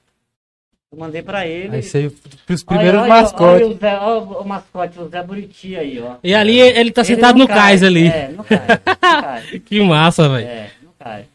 [0.89, 1.75] Eu mandei para ele.
[1.75, 2.15] Aí saiu
[2.45, 3.65] pros Olha, primeiros olha, mascotes.
[3.65, 6.15] Olha o, Zé, olha o mascote, o Zé Buriti aí, ó.
[6.23, 8.07] E ali ele tá Ele sentado no cais cai, ali.
[8.07, 8.57] É, não cai.
[8.57, 9.59] Não cai.
[9.59, 10.47] Que massa, velho.
[10.47, 11.25] É, não cai.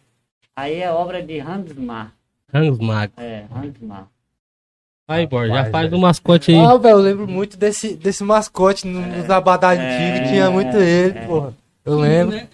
[0.57, 2.15] Aí é obra de Hansmar.
[2.51, 3.13] Hans Mag.
[3.19, 4.07] É, Hansmar.
[5.07, 6.59] Vai, Borja, já faz o mascote aí.
[6.59, 11.21] Ah, velho, eu lembro muito desse, desse mascote no- nos abadá antigos, tinha muito ele,
[11.27, 11.55] porra.
[11.85, 12.37] Eu lembro.
[12.37, 12.49] Né?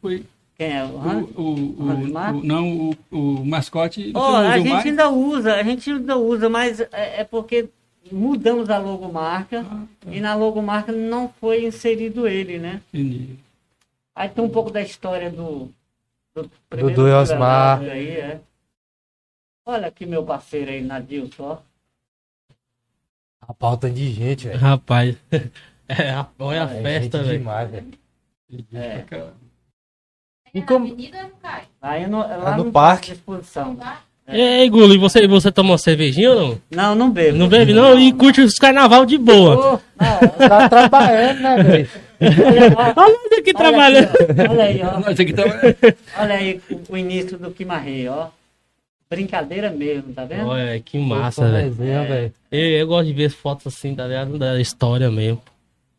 [0.00, 0.24] Foi.
[0.58, 0.84] Quem é?
[0.84, 0.88] O?
[0.88, 2.96] O, o, o, o- não, o,
[3.40, 4.12] o mascote.
[4.12, 4.86] Não a gente mais?
[4.86, 7.68] ainda usa, a gente ainda usa, mas é, é porque
[8.10, 10.10] mudamos a logomarca Ah, tá.
[10.12, 12.80] e na logomarca não foi inserido ele, né?
[12.92, 13.36] Entendi.
[14.14, 15.70] Aí tem um pouco da história do
[16.34, 17.80] do Dudu e Osmar.
[17.80, 18.40] Aí, é.
[19.64, 21.58] Olha aqui meu parceiro aí, Nadilson, ó.
[23.46, 24.58] A pauta de gente, velho.
[24.58, 25.16] Rapaz.
[25.88, 27.38] É, a- olha a É festa, velho.
[27.38, 27.86] demais, velho.
[28.72, 28.94] É.
[28.98, 29.34] Aquela-
[30.54, 31.30] E como- não.
[31.82, 33.12] Aí no, lá no no parque.
[33.12, 33.76] exposição.
[34.28, 36.60] E aí, Gulo, e você, você tomou uma cervejinha ou não?
[36.70, 37.36] Não, não bebo.
[37.36, 37.98] Não bebe não?
[37.98, 39.82] E curte os carnaval de boa.
[40.00, 41.88] Não, Tá trabalhando, né, velho?
[42.78, 44.08] olha, nós aqui trabalhando.
[44.16, 44.50] Olha, aqui, ó.
[44.50, 45.34] olha aí, ó.
[45.34, 46.22] Tá.
[46.22, 48.28] Olha aí o, o início do Quimarrei, ó.
[49.16, 50.46] Brincadeira mesmo, tá vendo?
[50.48, 51.70] Olha, que massa, velho.
[51.72, 52.32] Velho.
[52.50, 54.38] Eu, eu gosto de ver as fotos assim, tá ligado?
[54.38, 55.40] Da história mesmo.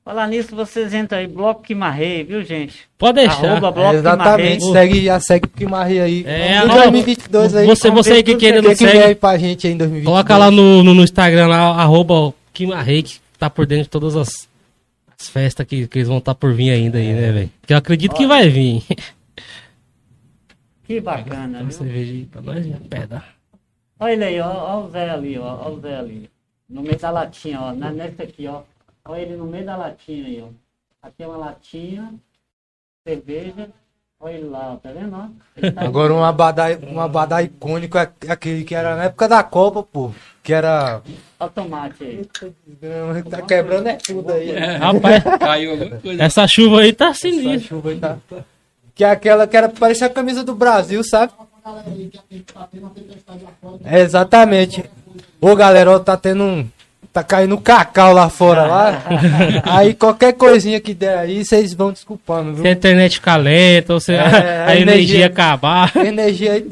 [0.03, 2.81] Falar nisso, vocês entram aí, Bloco Quimarrei, viu, gente?
[2.98, 3.52] Pode deixar.
[3.52, 4.90] Arroba Bloco É, exatamente, Quimarrei.
[4.91, 6.23] segue, já segue o Quimarri aí.
[6.27, 7.65] É, Em arroba- 2022 aí.
[7.68, 9.73] Você, você aí que tudo queira O não que, segue, vem aí pra gente aí
[9.73, 10.06] em 2022?
[10.14, 14.18] coloca lá no, no, no Instagram, lá, arroba Kimarrei, que tá por dentro de todas
[14.18, 14.45] as,
[15.18, 17.49] as festas que, que eles vão estar por vir ainda aí, né, velho?
[17.65, 18.84] Que eu acredito que vai vir.
[20.94, 21.72] Que bacana, Uma viu?
[21.72, 23.24] cerveja aí pra nós, já peda.
[23.99, 26.30] Olha ele aí, ó, ó o Zé ali, ó, ó o Zé ali.
[26.70, 28.61] No meio da latinha, ó, na, nessa aqui, ó.
[29.06, 30.49] Olha ele no meio da latinha aí, ó.
[31.07, 32.14] Aqui é uma latinha,
[33.07, 33.70] cerveja.
[34.20, 35.72] Olha ele lá, ó, tá vendo, ó?
[35.72, 39.84] Tá- Agora um abadá, um abadá icônico é aquele que era na época da Copa,
[39.84, 40.11] pô.
[40.44, 41.02] Que era.
[41.40, 42.26] Olha o tomate aí.
[43.30, 44.52] Tá quebrando é tudo aí.
[44.52, 46.24] É, Rapaz, caiu alguma coisa.
[46.24, 47.60] essa chuva aí tá Essa sinistra.
[47.60, 48.18] chuva aí tá.
[48.95, 51.32] Que é aquela que era parecia a camisa do Brasil, sabe?
[53.86, 54.84] É, exatamente.
[55.41, 56.68] Ô galera, ó, tá tendo um.
[57.11, 59.03] Tá caindo cacau lá fora lá.
[59.65, 62.72] Aí qualquer coisinha que der aí, vocês vão desculpando, Se a viu?
[62.72, 64.82] internet ficar lenta, ou se a, É, a a energia
[65.18, 65.95] energia- acabar.
[65.95, 66.68] Energia aí.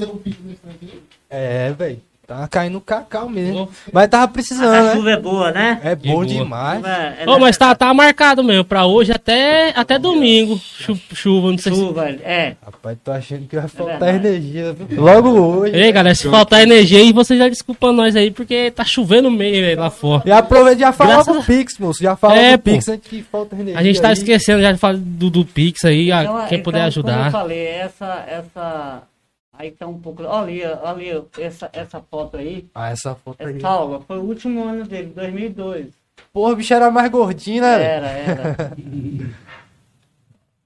[1.29, 2.01] É, velho.
[2.27, 3.67] Tá caindo cacau mesmo.
[3.91, 4.93] Mas tava A precisando, né?
[4.95, 5.81] chuva é boa, né?
[5.83, 6.25] É bom boa.
[6.25, 6.81] demais.
[6.85, 10.57] É, é Ô, mas tá, tá marcado mesmo, pra hoje até, até domingo.
[10.57, 11.79] Chu- chuva, não sei se.
[11.79, 12.55] Chuva, é.
[12.63, 14.27] Rapaz, tô achando que vai faltar verdade.
[14.27, 14.87] energia, viu?
[15.03, 15.75] Logo hoje.
[15.75, 19.61] Ei, galera, se faltar energia aí, vocês já desculpam nós aí, porque tá chovendo meio
[19.65, 20.23] velho, lá fora.
[20.25, 22.01] E aproveita e já fala Graças pro Pix, moço.
[22.01, 22.75] Já fala É, pro pô.
[22.77, 23.77] Pix antes que falta energia.
[23.77, 24.13] A gente tá aí.
[24.13, 26.87] esquecendo já de falar do, do Pix aí, a- Então, quem então, puder Como eu
[26.87, 27.31] ajudar.
[27.31, 29.01] falei, essa, essa.
[29.53, 30.23] Aí tá um pouco.
[30.23, 32.67] Olha ali, olha essa, essa foto aí.
[32.73, 33.57] Ah, essa foto aí.
[33.57, 35.87] Essa aula foi o último ano dele, 2002.
[36.33, 37.83] Porra, o bicho era mais gordinho, né?
[37.83, 38.55] Era, era.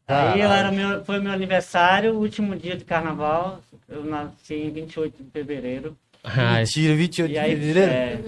[0.07, 3.59] Aí eu era meu, foi meu aniversário, último dia de carnaval.
[3.89, 5.97] Eu nasci em 28 de fevereiro.
[6.23, 7.91] Ai, Mentira, 28 E de fevereiro.
[7.91, 8.19] é,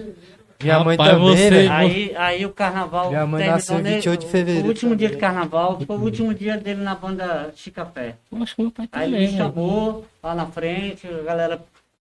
[0.60, 1.72] Minha mãe Rapaz, também, você- velho.
[1.72, 3.08] aí, aí o carnaval.
[3.10, 5.20] Minha mãe nasceu ne- 28 de fevereiro O último dia de também.
[5.28, 8.16] carnaval foi o último dia dele na banda Chicafé.
[8.40, 9.26] acho que meu pai Aí ele também.
[9.28, 9.38] me né?
[9.38, 11.62] chamou lá na frente, a galera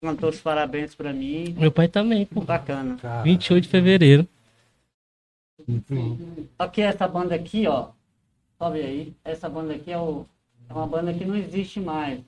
[0.02, 1.56] cantou os parabéns pra mim.
[1.56, 2.42] Meu pai também, pô.
[2.42, 2.98] Bacana.
[3.00, 4.28] Cara, 28 de fevereiro.
[6.58, 7.90] Aqui essa banda aqui, ó.
[8.58, 9.14] Sobe aí.
[9.24, 10.26] Essa banda aqui é, o,
[10.70, 12.20] é uma banda que não existe mais.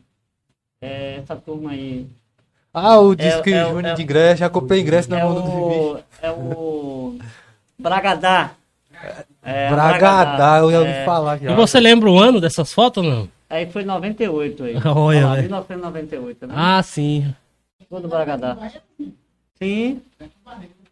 [0.82, 2.08] É essa turma aí.
[2.74, 4.38] Ah, o disco é o- Júnior é de ingresso.
[4.40, 5.52] Já comprei ingresso na É mão do bicho.
[5.52, 6.00] o.
[6.22, 7.18] É o.
[7.78, 8.52] Bragadá.
[9.44, 11.52] É, Bragadá, eu ouvi É, falar já.
[11.52, 13.30] E você lembra o ano dessas fotos ou não?
[13.50, 14.76] Aí foi 98 aí.
[14.96, 15.42] Olha, velho.
[15.44, 16.54] 1998, né?
[16.58, 17.34] Ah, sim.
[17.90, 18.58] Foi do Bragadá.
[19.62, 20.02] Sim.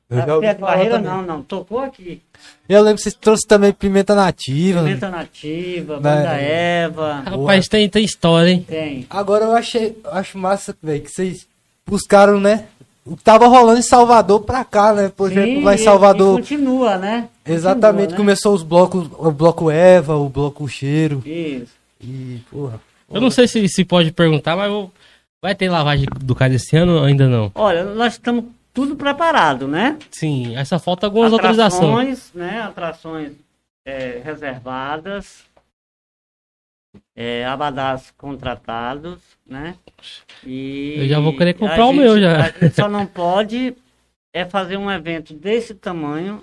[0.10, 1.10] Falar Barreira também.
[1.12, 1.41] não, não.
[1.41, 2.22] Tocou aqui.
[2.68, 4.80] Eu lembro que vocês trouxeram também pimenta nativa.
[4.84, 5.99] Pimenta Nativa, Né?
[6.02, 7.14] Banda Eva.
[7.26, 8.66] Rapaz, tem, tem história, hein?
[8.68, 9.08] Tem.
[9.10, 11.48] Agora eu achei, acho massa, velho, que vocês
[11.91, 12.65] buscaram, né?
[13.05, 15.11] O que tava rolando em Salvador pra cá, né?
[15.15, 16.39] Por exemplo, lá em Salvador.
[16.39, 17.27] e continua, né?
[17.45, 18.18] Exatamente, Continua, né?
[18.18, 21.22] começou os blocos, o bloco Eva, o bloco Cheiro.
[21.26, 21.73] Isso.
[21.99, 22.80] E, porra.
[23.11, 24.89] Eu não sei se, se pode perguntar, mas eu-
[25.41, 27.51] vai ter lavagem do carro esse ano ou ainda não?
[27.55, 29.97] Olha, nós estamos tudo preparado, né?
[30.11, 31.84] Sim, essa falta algumas autorizações.
[31.84, 32.61] Atrações, né?
[32.61, 33.31] Atrações
[33.85, 35.39] é, reservadas.
[37.15, 39.76] É, abadás contratados, né?
[40.45, 42.45] E Eu já vou querer comprar o meu já.
[42.45, 43.76] A gente só não pode
[44.34, 46.41] é fazer um evento desse tamanho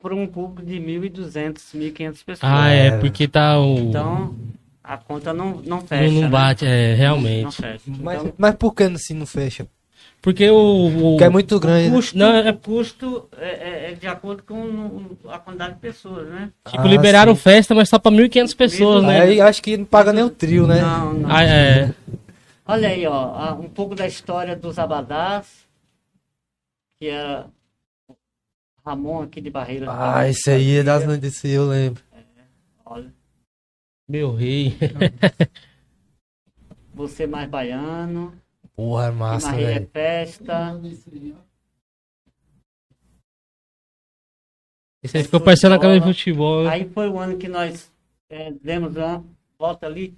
[0.00, 2.38] para um público de 1.200, 1.500 pessoas.
[2.42, 3.78] Ah, é, porque tá o.
[3.78, 4.34] Então,
[4.82, 6.12] a conta não, não não, fecha.
[6.12, 6.28] não né?
[6.28, 7.56] bate, é, Não realmente.
[7.56, 7.82] fecha.
[7.86, 9.66] Mas, Então, mas por que assim não fecha?
[10.22, 10.54] Porque o.
[10.86, 11.88] o- Porque é muito grande.
[11.90, 11.94] né?
[11.96, 16.52] custo, Não, é- custo é, é- é de acordo com a quantidade de pessoas, né?
[16.68, 17.40] Tipo, Ah, liberaram sim.
[17.42, 19.20] festa, mas só pra 1.500 pessoas, né?
[19.20, 20.80] Aí acho que não paga nem o trio, né?
[20.80, 21.28] Não, não.
[21.30, 21.92] Ah, é.
[22.64, 25.66] Olha aí, ó, um pouco da história dos abadás,
[27.00, 27.48] que era
[28.86, 29.88] Ramon aqui de Barreiras.
[29.90, 32.00] Ah, esse aí é das notícias, eu lembro.
[32.86, 33.12] Olha,
[34.08, 34.76] Meu rei.
[36.94, 38.32] você mais baiano,
[38.74, 39.90] Porra, é massa, Maria é velho.
[39.92, 40.80] festa.
[45.02, 46.70] Esse aí ficou parecendo a camisa de futebol, né?
[46.70, 47.90] Aí foi o ano que nós
[48.30, 49.22] eh, demos, a-
[49.58, 50.16] volta ali,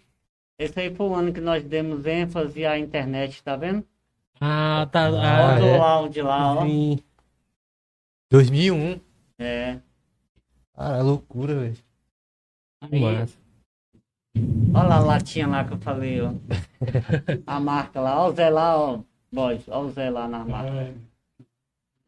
[0.58, 3.84] esse aí foi o ano que nós demos ênfase à internet, tá vendo?
[4.40, 5.06] Ah, tá.
[5.06, 5.78] Ah, Olha é?
[5.78, 6.66] o áudio lá, ó.
[6.66, 6.98] sim.
[8.30, 9.00] 2001.
[9.38, 9.78] É.
[10.74, 11.78] Cara, é loucura, velho.
[12.82, 13.36] Aí, Massa.
[14.74, 16.32] Olha lá a latinha lá que eu falei, ó.
[17.46, 19.00] A marca lá, ó o Zé lá, ó.
[19.32, 20.70] Boys, ó o Zé lá na marca.
[20.70, 20.94] É,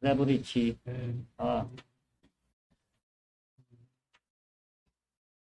[0.03, 0.79] Zé Buriti.
[0.87, 0.93] é.
[1.39, 1.65] Ó.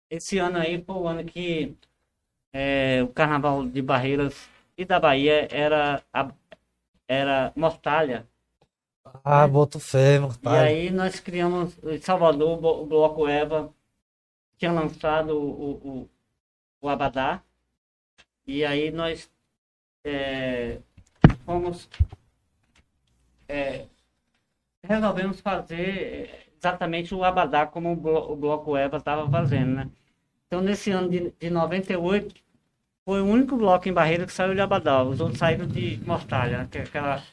[0.10, 1.76] Esse ano aí foi o ano que
[2.54, 6.34] é, o Carnaval de Barreiras e da Bahia era, a-
[7.08, 8.28] era Mortalha.
[9.24, 10.36] Ah, boto fé, mano.
[10.44, 13.74] E aí nós criamos em Salvador o Bloco Eva,
[14.58, 16.10] tinha lançado o, o,
[16.88, 17.42] o Abadá.
[18.48, 19.30] E aí nós
[20.06, 20.82] é,
[21.46, 21.90] fomos.
[23.48, 23.88] é,
[24.84, 29.90] resolvemos fazer exatamente o Abadá como o, Blo- o Bloco Eva estava fazendo, né?
[30.48, 32.36] Então nesse ano de, de 98
[33.06, 35.04] foi o único bloco em Barreira que saiu de Abadá.
[35.04, 37.24] Os outros saíram de Mortalha, que é aquela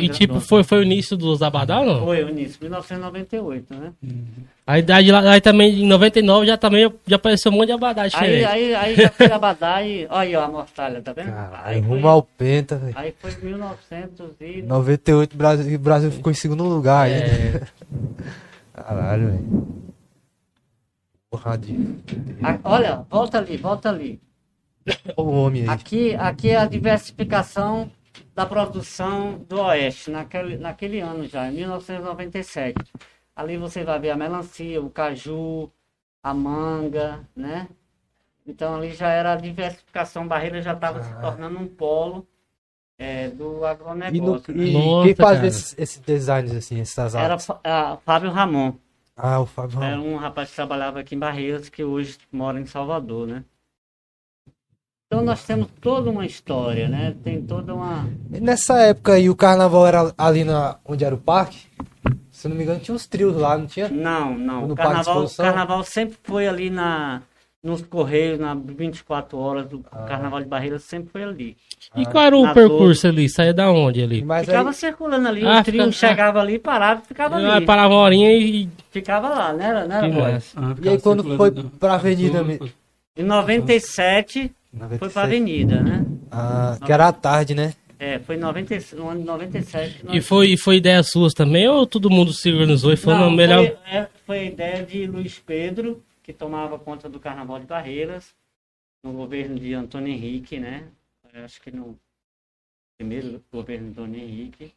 [0.00, 2.04] E tipo, foi, foi o início dos Abadá ou não?
[2.04, 3.92] Foi o início, 1998, né?
[4.66, 8.02] Aí, daí, lá- aí também, em 99, já também já apareceu um monte de Abadá
[8.14, 10.06] Aí, aí, aí já foi Abadá e.
[10.10, 11.26] Olha aí, ó, a mortalha, tá vendo?
[11.32, 12.94] Caralho, aí, foi, rumo ao Penta, velho.
[12.96, 14.62] aí foi 1900 e.
[14.62, 17.12] 98, o Brasil, Brasil ficou em segundo lugar aí.
[17.12, 17.62] É,
[18.74, 19.68] Caralho, velho.
[21.30, 21.76] Porra de.
[22.42, 24.20] A- olha, volta ali, volta ali.
[25.16, 25.68] O homem aí.
[25.68, 27.90] Aqui, aqui é a diversificação
[28.34, 32.92] da produção do Oeste, naquele, naquele ano já, em 1997.
[33.34, 35.70] Ali você vai ver a melancia, o caju,
[36.22, 37.68] a manga, né?
[38.46, 42.26] Então ali já era a diversificação, Barreira já estava se tornando um polo
[42.98, 43.64] é, do
[44.08, 44.54] E, no, agronegócio.
[44.54, 44.66] né?
[44.66, 47.46] e Nossa, quem faz esses, esses designs assim, essas Era artes?
[47.46, 48.74] Fa- a Fábio Ramon.
[49.16, 50.06] Ah, o Fábio Era Ramos.
[50.06, 53.44] um rapaz que trabalhava aqui em Barreiras, que hoje mora em Salvador, né?
[55.12, 57.16] Então nós temos toda uma história, né?
[57.24, 58.08] Tem toda uma.
[58.30, 61.58] Nessa época aí, o carnaval era ali na, onde era o parque?
[62.30, 63.88] Se eu não me engano, tinha uns trios lá, não tinha?
[63.88, 64.68] Não, não.
[64.68, 67.22] No O Parque de carnaval, carnaval sempre foi ali na,
[67.60, 70.04] nos Correios, na 24 horas do Ah.
[70.04, 71.56] Carnaval de Barreiras, sempre foi ali.
[71.96, 73.28] E qual era o Na percurso ali?
[73.28, 74.22] Saía da onde ali?
[74.24, 77.56] Mas Ficava aí, circulando ali, Ah, o trio fica- chegava ali, parava e ficava Ah,
[77.56, 77.66] ali.
[77.66, 78.68] parava uma horinha e.
[78.92, 79.64] Ficava lá, né?
[79.70, 80.32] Era, né era, Que boy?
[80.34, 80.60] massa.
[80.60, 81.50] Ah, E aí, quando foi
[81.80, 82.44] pra avenida?
[83.16, 84.98] Em 97 97.
[84.98, 86.04] foi pra avenida, né?
[86.30, 87.74] Ah, que era à tarde, né?
[87.98, 90.06] É, foi em 90, no ano de 97.
[90.10, 93.30] E foi, e foi ideia suas também ou todo mundo se organizou e falou, Não,
[93.30, 93.66] melhor.
[93.66, 98.34] Foi, é, foi a ideia de Luiz Pedro, que tomava conta do Carnaval de Barreiras,
[99.04, 100.84] no governo de Antônio Henrique, né?
[101.32, 101.98] Eu Acho que no
[102.98, 104.72] primeiro governo de Antônio Henrique.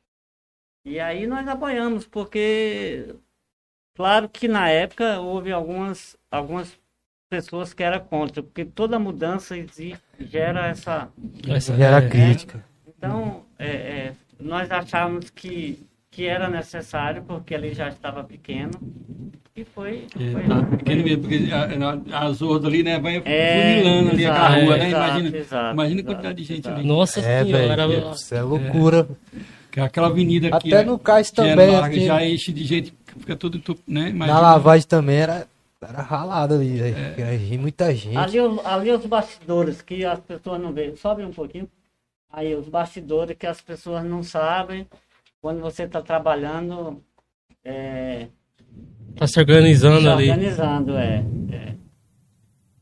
[0.85, 3.15] E aí nós apoiamos, porque
[3.95, 6.77] claro que na época houve algumas, algumas
[7.37, 11.09] pessoas que eram contra, porque toda mudança exige, gera essa
[11.47, 12.63] Essa- Já era é, crítica.
[12.87, 18.69] então, é, é, nós achávamos que, que era necessário, porque ele já estava pequeno.
[19.55, 20.05] E foi.
[20.19, 24.11] É, foi- tá pequeno mesmo, porque a- a- as outras ali, né, vai É, funilando
[24.11, 24.87] ali a exato, rua, né?
[24.89, 26.79] exato, Imagina, exato, imagina a exato, quantidade de gente exato.
[26.79, 26.87] ali.
[26.87, 27.87] Nossa É, senhora.
[27.87, 28.11] velho.
[28.11, 29.07] Isso é loucura.
[29.71, 32.51] Que aquela avenida que Até é- no cais que é também, larga, assim, já enche
[32.53, 34.03] de gente, fica tudo, tudo, né?
[34.03, 35.47] na Imagina, lavagem também era,
[35.87, 36.95] era ralado ali, velho.
[36.97, 38.17] Era muita gente.
[38.17, 40.95] Ali, ali os bastidores que as pessoas não veem.
[40.95, 41.69] Sobe um pouquinho.
[42.29, 44.87] Aí os bastidores que as pessoas não sabem.
[45.41, 47.03] Quando você está trabalhando,
[47.63, 48.27] é,
[49.15, 50.29] Tá se organizando se ali.
[50.29, 51.75] organizando, é, é.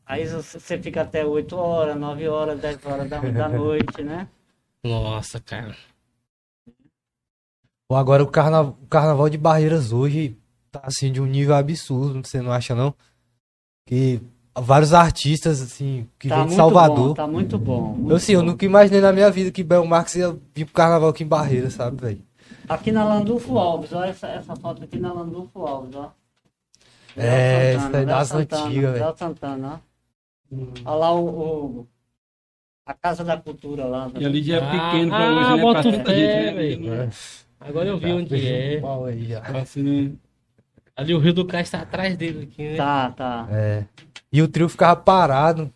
[0.06, 4.28] Aí você fica até 8 horas, 9 horas, 10 horas da, da noite, né?
[4.84, 5.76] Nossa, cara.
[7.88, 8.62] Pô, Agora o, carna...
[8.62, 10.38] o carnaval de Barreiras hoje
[10.72, 12.94] tá assim de um nível absurdo, você não acha não?
[13.86, 14.20] Que
[14.58, 17.08] vários artistas, assim, que Tá vêm de muito Salvador.
[17.10, 17.82] bom, tá muito bom.
[17.94, 18.46] muito eu, assim, eu bom.
[18.46, 21.70] nunca imaginei na minha vida que Bel Marques ia vir pro carnaval aqui em Barreira,
[21.70, 22.22] sabe, velho?
[22.68, 26.12] Aqui na Landulfo Alves, olha essa, essa foto aqui na Landulfo Alves, ó.
[27.16, 29.18] É, isso aí Léo das Santana, antigas, velho.
[29.18, 29.82] Santana,
[30.54, 30.90] ó.
[30.90, 31.88] Olha lá o, o-
[32.86, 34.10] a Casa da Cultura lá.
[34.18, 35.56] E ali já é Ah, pequeno pra ah, hoje, né?
[35.56, 36.96] Pra boto tanta fé, gente, né?
[36.96, 37.12] velho.
[37.60, 38.80] Agora eu vi onde é.
[38.80, 39.40] Pau aí já.
[39.40, 40.12] Assim, né?
[40.96, 42.76] Ali o Rio do Cais tá atrás dele aqui, né?
[42.76, 43.48] Tá, tá.
[43.50, 43.84] É.
[44.32, 45.72] E o trio ficava parado.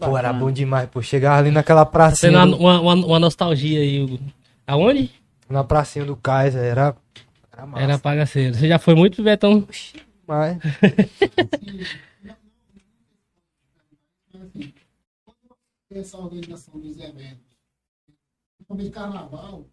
[0.00, 1.00] Pô, era bom demais, pô.
[1.00, 4.02] Chegava ali naquela pracinha, uma, do, uma, uma- uma nostalgia aí.
[4.02, 4.18] o-
[4.66, 5.10] Aonde?
[5.48, 6.96] na pracinha do Cais, era...
[7.52, 7.82] Era massa.
[7.84, 8.54] Era bagaceiro.
[8.56, 9.66] Você já foi muito, Betão?
[10.26, 10.58] Mas...
[14.34, 14.72] assim,
[15.24, 17.38] quando essa organização dos eventos,
[18.56, 19.64] principalmente carnaval,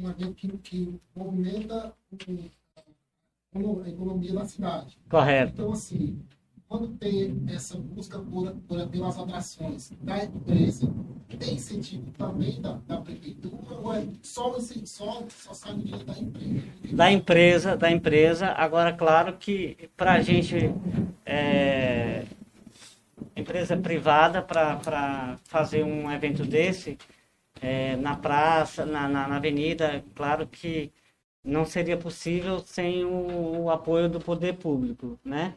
[0.00, 2.50] um evento que, que movimenta o-
[3.86, 4.98] economia da cidade.
[5.08, 5.52] Correto.
[5.54, 6.20] Então, assim,
[6.68, 10.92] quando tem essa busca por, por, pelas atrações da empresa,
[11.38, 16.18] tem incentivo também da, da prefeitura ou é só, esse, só, só sai dinheiro da
[16.18, 16.66] empresa?
[16.92, 18.48] Da empresa, da empresa.
[18.48, 20.56] Agora, claro que para a gente,
[21.24, 22.24] é,
[23.34, 26.98] empresa privada, para fazer um evento desse,
[27.62, 30.92] é, na praça, na, na, na avenida, claro que
[31.48, 35.54] não seria possível sem o, o apoio do poder público, né?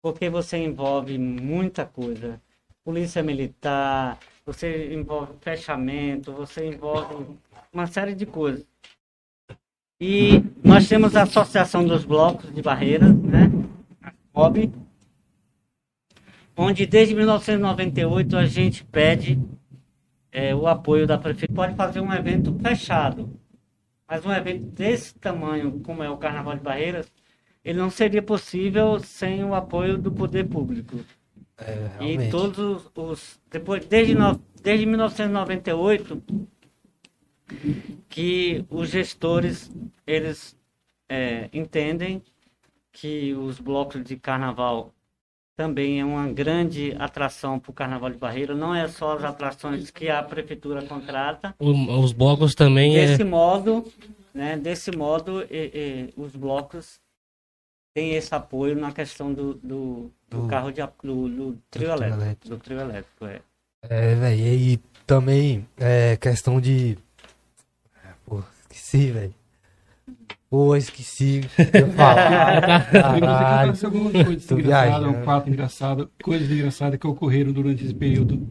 [0.00, 2.40] Porque você envolve muita coisa.
[2.84, 7.26] Polícia militar, você envolve fechamento, você envolve
[7.72, 8.64] uma série de coisas.
[10.00, 13.50] E nós temos a Associação dos Blocos de Barreiras, né?
[14.00, 14.72] A COB,
[16.56, 19.40] onde desde 1998 a gente pede
[20.30, 21.66] é, o apoio da prefeitura.
[21.66, 23.28] Pode fazer um evento fechado,
[24.08, 27.12] mas um evento desse tamanho, como é o Carnaval de Barreiras,
[27.64, 30.98] ele não seria possível sem o apoio do poder público.
[31.58, 36.22] É, E todos os, os- depois desde no- desde 1998
[38.08, 39.70] que os gestores
[40.06, 40.56] eles
[41.08, 42.22] é, entendem
[42.92, 44.92] que os blocos de carnaval
[45.60, 48.54] também é uma grande atração para o Carnaval de Barreira.
[48.54, 51.54] Não é só as atrações que a prefeitura contrata.
[51.58, 53.06] O- os blocos também é.
[53.06, 53.90] Desse modo,
[54.34, 57.00] né, desse modo, e- e os blocos
[57.94, 61.90] têm esse apoio na questão do, do, do Do- carro de do, do trio trio
[61.92, 62.48] elétrico, elétrico.
[62.48, 63.40] do trio elétrico, é.
[63.88, 64.76] É, velho, e
[65.06, 66.98] também é questão de.
[68.04, 69.34] É, Pô, esqueci, velho.
[70.48, 71.40] Pô, esqueci.
[71.58, 72.54] o que Eu falar.
[72.54, 73.62] E você Caralho.
[73.62, 78.48] aconteceu alguma coisa engraçada, um fato engraçado, coisas engraçadas que ocorreram durante esse período.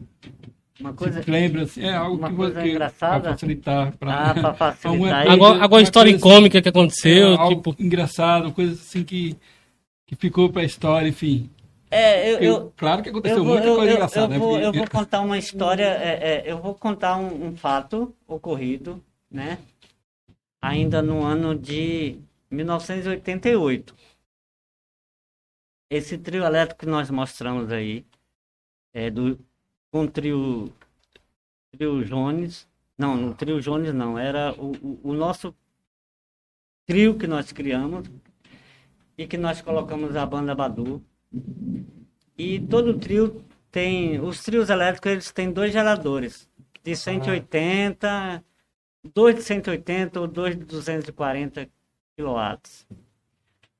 [0.78, 3.20] Uma coisa, Você lembra, assim, é algo uma que coisa você engraçada?
[3.22, 4.98] para facilitar, para Ah, pra facilitar.
[5.24, 7.76] coisa- Agora, agora história coisa assim, cômica que aconteceu, é, algo tipo.
[7.78, 9.36] engraçado, coisa assim que
[10.06, 11.50] que ficou pra história, enfim.
[11.90, 14.38] é, eu, eu, claro que aconteceu eu vou, muita coisa eu, engraçada, eu né?
[14.38, 18.14] vou, Porque- eu vou contar uma história, é, é, eu vou contar um, um fato
[18.28, 19.58] ocorrido, né?
[20.66, 22.18] Ainda no ano de
[22.50, 23.94] 1988.
[25.88, 28.04] Esse trio elétrico que nós mostramos aí,
[28.92, 29.38] é do,
[29.92, 30.72] com o trio,
[31.70, 32.66] trio Jones,
[32.98, 35.54] não, no trio Jones não, era o, o, o nosso
[36.84, 38.10] trio que nós criamos
[39.16, 41.00] e que nós colocamos a banda Badu.
[42.36, 46.50] E todo trio tem, os trios elétricos eles têm dois geradores,
[46.82, 48.44] de 180,
[49.06, 51.66] dois de 180 ou dois de 240
[52.16, 52.58] kW,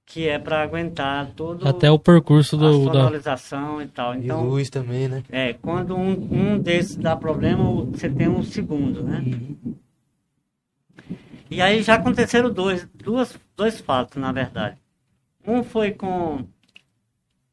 [0.05, 2.85] que é para aguentar todo Até o percurso a do.
[2.87, 2.93] Da...
[2.93, 4.15] sonorização e tal.
[4.15, 5.23] E Então, luz também, né?
[5.31, 6.13] é, quando um,
[6.55, 9.23] um desses dá problema, o- você tem um segundo, né?
[11.51, 14.79] E aí já aconteceram dois, duas, dois fatos, na verdade.
[15.47, 16.47] Um foi com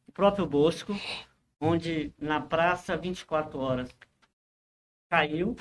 [0.08, 0.92] o próprio Bosco,
[1.60, 3.88] onde na praça 24 horas
[5.08, 5.56] caiu,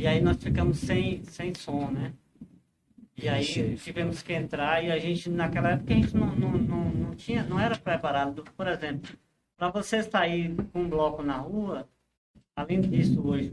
[0.00, 2.14] e aí nós ficamos sem, sem som, né?
[3.14, 6.84] E aí tivemos que entrar e a gente, naquela época, a gente não, não, não,
[6.86, 8.42] não tinha, não era preparado.
[8.56, 9.10] Por exemplo,
[9.58, 11.86] para você sair com um bloco na rua,
[12.60, 13.50] além disso hoje,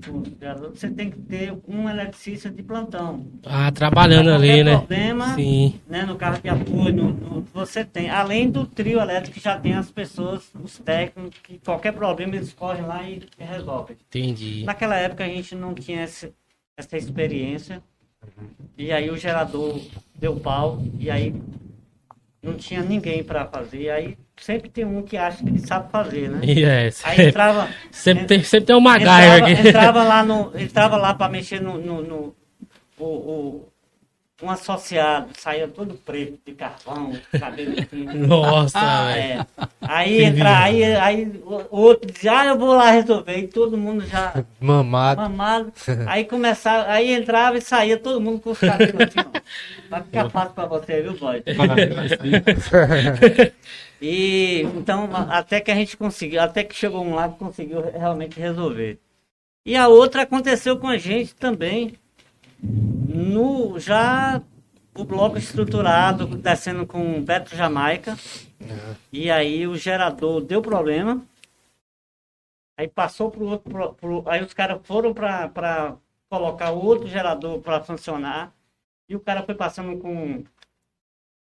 [0.74, 3.26] você tem que ter um eletricista de plantão.
[3.46, 4.78] Ah, trabalhando ali, né?
[4.78, 5.80] problema, Sim.
[5.88, 8.10] né, no carro de apoio, no- no- você tem.
[8.10, 12.54] Além do trio elétrico, que já tem as pessoas, os técnicos, que qualquer problema eles
[12.54, 13.98] correm lá e, resolvem.
[14.08, 14.64] Entendi.
[14.66, 16.34] Naquela época a gente não tinha esse-
[16.78, 17.82] essa experiência.
[18.78, 19.80] E aí o gerador
[20.16, 21.34] deu pau e aí
[22.44, 23.84] não tinha ninguém para fazer.
[23.84, 26.40] E aí sempre tem um que acha que ele sabe fazer, né?
[26.44, 29.68] E é, Aí entrava, sempre, tem, sempre tem um MacGyver entrava, aqui.
[29.68, 32.36] entrava lá no, entrava lá para mexer no, no, no-
[33.00, 33.68] o, o,
[34.42, 37.74] um associado saía todo preto, de carvão, cabelo.
[38.28, 39.46] Nossa, Ah, é.
[39.82, 41.42] Aí entra, aí, aí
[41.72, 43.38] outro dizia, ah, eu vou lá resolver.
[43.38, 45.22] E todo mundo já Mamado.
[45.22, 45.74] mamado.
[46.08, 49.40] Aí começava, aí entrava e saía todo mundo com os cabelos assim, ó.
[49.90, 51.44] Vai ficar fácil pra você, viu, boy?
[54.02, 58.40] E então, até que a gente conseguiu, até que chegou um lá que conseguiu realmente
[58.40, 59.00] resolver.
[59.66, 61.96] E a outra aconteceu com a gente também,
[62.62, 64.42] no já
[64.96, 68.16] o bloco estruturado, descendo com Beto Jamaica.
[69.12, 71.24] E aí o gerador deu problema.
[72.78, 73.70] Aí passou pro outro.
[73.72, 75.98] pro- pro- aí os caras foram para
[76.30, 78.54] colocar outro gerador para funcionar.
[79.10, 80.44] E o cara foi passando com,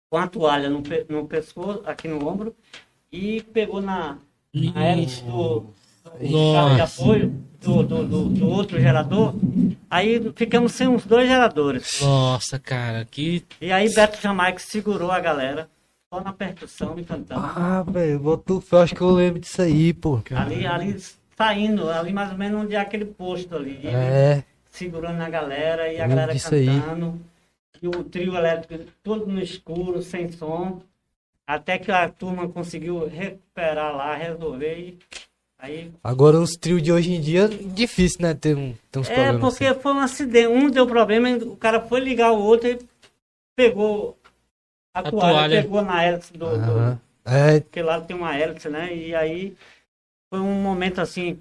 [0.10, 2.56] com a toalha no, pe- no pescoço, aqui no ombro,
[3.12, 4.18] e pegou na,
[4.54, 5.66] na hélice do,
[6.22, 9.34] do carro de apoio do, do, do, do outro gerador.
[9.90, 12.00] Aí ficamos sem os dois geradores.
[12.02, 13.44] Nossa, cara, que.
[13.60, 15.70] E aí Beto Jamaica segurou a galera,
[16.14, 17.42] só na percussão e cantando.
[17.44, 20.22] Ah, velho, botou fé, acho que eu lembro disso aí, pô.
[20.36, 20.96] Ali, ali
[21.38, 23.80] saindo, ali mais ou menos onde é aquele posto ali.
[23.84, 26.68] É, segurando a galera e a galera disso aí.
[27.86, 30.82] E o trio elétrico todo no escuro, sem som.
[31.46, 34.80] Até que a turma conseguiu recuperar lá, resolver.
[34.80, 34.98] E
[35.60, 35.92] aí.
[36.04, 39.40] agora os trios de hoje em dia, difícil, né, ter, um, ter uns É, problemas
[39.40, 39.80] porque assim.
[39.80, 40.48] foi um acidente.
[40.48, 42.80] Um deu problema, o cara foi ligar o outro e
[43.56, 44.18] pegou
[44.92, 45.62] a, A toalha, toalha.
[45.62, 47.00] pegou na hélice do, do, Aham.
[47.24, 48.96] É, porque lá tem uma hélice, né?
[48.96, 49.56] E aí
[50.32, 51.40] foi um momento assim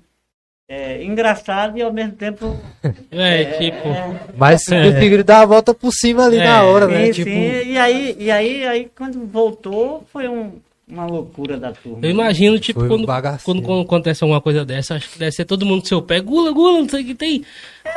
[0.69, 2.59] é, engraçado e ao mesmo tempo.
[3.11, 3.89] É, tipo.
[4.37, 4.91] mas É.
[4.93, 7.07] conseguiram dar a volta por cima ali É, na hora, né?
[7.07, 7.71] sim, Tipo, sim.
[7.71, 10.53] E aí, e aí, aí quando voltou foi um-
[10.87, 11.99] uma loucura da turma.
[12.03, 13.07] Eu imagino, tipo, Foi quando,
[13.43, 16.21] quando, quando acontece alguma coisa dessa, acho que deve ser todo mundo do seu pé.
[16.21, 17.43] Gula, gula, não sei o que tem.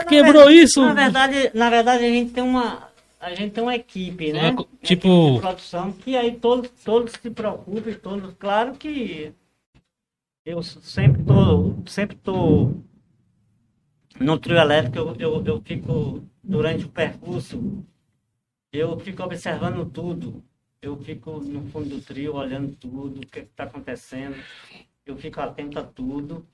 [0.07, 0.81] Quebrou isso.
[0.85, 2.87] Na verdade, na verdade a gente tem uma
[3.19, 4.51] a gente tem uma equipe, né?
[4.51, 9.31] Uma tipo- equipe de produção que aí todos todos se preocupam, todos, claro que
[10.47, 12.71] eu sempre tô sempre tô
[14.19, 17.83] no trio elétrico, eu, eu, eu fico durante o percurso,
[18.71, 20.43] eu fico observando tudo.
[20.81, 24.35] Eu fico no fundo do trio olhando tudo, o que está acontecendo.
[25.05, 26.45] Eu fico atento a tudo.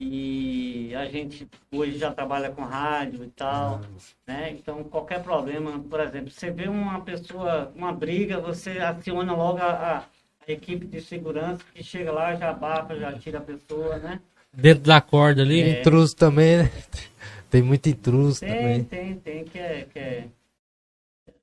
[0.00, 3.80] E a gente hoje já trabalha com rádio e tal,
[4.26, 4.50] né?
[4.52, 9.98] Então qualquer problema, por exemplo, você vê uma pessoa, uma briga, você aciona logo a,
[9.98, 10.04] a-
[10.46, 14.20] a equipe de segurança que chega lá, já abafa, já tira a pessoa, né?
[14.52, 15.70] Dentro da corda ali.
[15.80, 16.70] intruso também, né?
[17.50, 18.84] Tem muito intruso Tem, também.
[18.84, 20.24] tem, tem, que é, que é.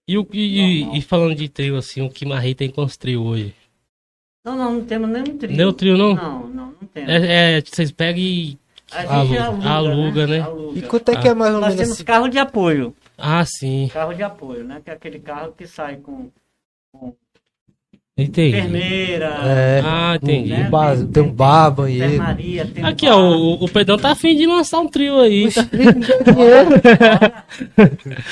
[0.06, 3.24] E, o, e, e- falando de trio, assim, o que Marrei tem com os trio
[3.24, 3.56] hoje?
[4.44, 5.56] Não, não, não temos nenhum trio.
[5.56, 6.14] Nem o trio, não?
[6.14, 7.10] Não, não, não temos.
[7.10, 8.58] É, é, vocês pegam e.
[8.92, 9.44] A gente Aluga.
[9.46, 10.40] aluga, Aluga, né?
[10.42, 10.80] Aluga.
[10.80, 12.04] E quanto é que é mais ou Nós menos temos assim?
[12.04, 12.94] carro de apoio.
[13.18, 13.90] Ah, sim.
[13.94, 14.82] Carro de apoio, né?
[14.84, 16.30] Que é aquele carro que sai com
[18.24, 18.58] Entendi.
[18.58, 20.50] enfermeira, É, Ah, entendi.
[20.50, 20.68] né?
[20.68, 22.06] um bar- tem um bar, banheiro.
[22.08, 23.16] enfermaria, tem Aqui, bar.
[23.18, 25.50] ó, o, o Pedrão tá afim de lançar um trio aí.
[25.52, 25.62] Tá?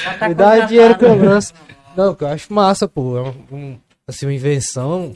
[0.04, 1.54] Já tá Me dá dinheiro que eu lanço.
[1.96, 3.18] Não, que eu acho massa, pô.
[3.18, 5.16] É um, um- assim, uma invenção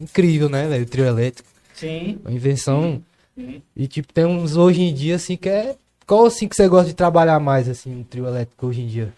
[0.00, 0.84] incrível, né, velho?
[0.84, 1.48] O trio elétrico.
[1.74, 3.02] Sim, Uma invenção.
[3.36, 3.62] sim.
[3.76, 5.76] E tipo, tem uns hoje em dia, assim, que é.
[6.06, 9.12] Qual assim que você gosta de trabalhar mais, assim, no trio elétrico hoje em dia?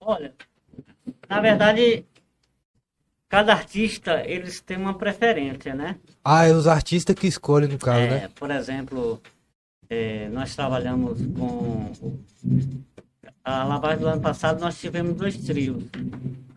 [0.00, 0.32] Olha,
[1.30, 2.04] na verdade,
[3.32, 5.96] cada artista, eles têm uma preferência, né?
[6.22, 8.30] Ah, é os artistas que escolhem, no caso, É, né?
[8.34, 9.22] Por exemplo,
[9.88, 11.90] é, nós trabalhamos com.
[13.42, 15.82] A lavagem do ano passado nós tivemos dois trios.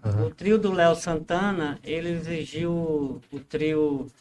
[0.03, 0.25] Aham.
[0.25, 4.11] O trio do Léo Santana, ele exigiu o trio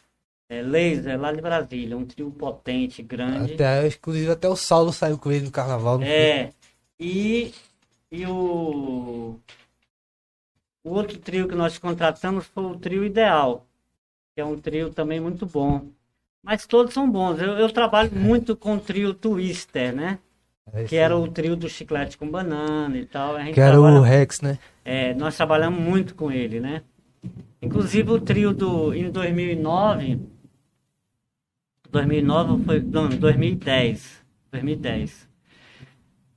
[0.49, 3.55] é, Laser lá de Brasília, um trio potente, grande.
[3.55, 6.01] Até, inclusive até o Saulo saiu com ele no carnaval.
[6.01, 6.51] É.
[6.97, 7.53] E,
[8.09, 9.37] e o,
[10.85, 13.65] o outro trio que nós contratamos foi o trio Ideal,
[14.33, 15.87] que é um trio também muito bom.
[16.43, 17.41] Mas todos são bons.
[17.41, 20.19] Eu, eu trabalho muito com o trio Twister, né?
[20.71, 23.35] É Que era o trio do chiclete com banana e tal.
[23.51, 24.59] Que era trabalha- o Rex, né?
[24.83, 26.83] é, nós trabalhamos muito com ele, né?
[27.61, 30.19] Inclusive o trio do em 2009,
[31.91, 35.27] 2009 foi, não, 2010, 2010.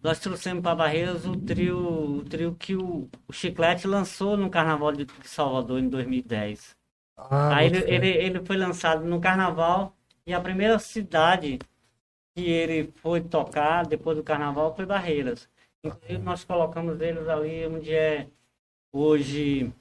[0.03, 4.93] Nós trouxemos para Barreiras o trio, o trio que o, o Chiclete lançou no Carnaval
[4.93, 6.77] de Salvador em 2010.
[7.17, 9.97] Ah, Aí ele, ele, ele foi lançado no Carnaval
[10.27, 11.59] e a primeira cidade
[12.37, 15.49] que ele foi tocar depois do Carnaval foi Barreiras.
[15.85, 18.29] Inclusive nós colocamos eles ali onde é
[18.93, 19.73] hoje,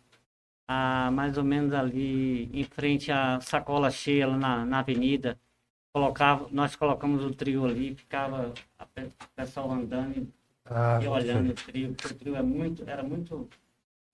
[0.67, 5.39] a, mais ou menos ali em frente à sacola cheia lá na, na avenida.
[5.97, 10.27] Colocava, nós colocamos o trio ali, ficava o pessoal andando e
[10.63, 13.49] Ah, e olhando o trio, porque o trio é muito, era muito,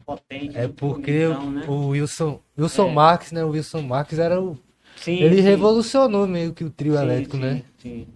[0.05, 0.57] potente.
[0.57, 1.65] É muito porque bonitão, né?
[1.67, 2.93] o Wilson, Wilson É.
[2.93, 3.43] Marques, né?
[3.43, 4.57] O Wilson Marques era o.
[4.95, 7.63] Sim, Ele sim, revolucionou meio que o trio sim, elétrico, sim, né?
[7.79, 8.07] Sim.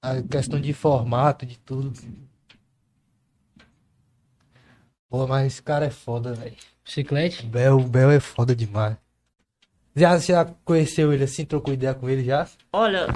[0.00, 1.92] A questão de formato, de tudo.
[5.08, 6.56] Pô, mas esse cara é foda, velho.
[6.84, 7.44] Chiclete?
[7.44, 8.96] O Bel, o Bel é foda demais.
[9.96, 12.46] Já, já conheceu ele assim, trocou ideia com ele já?
[12.72, 13.06] Olha,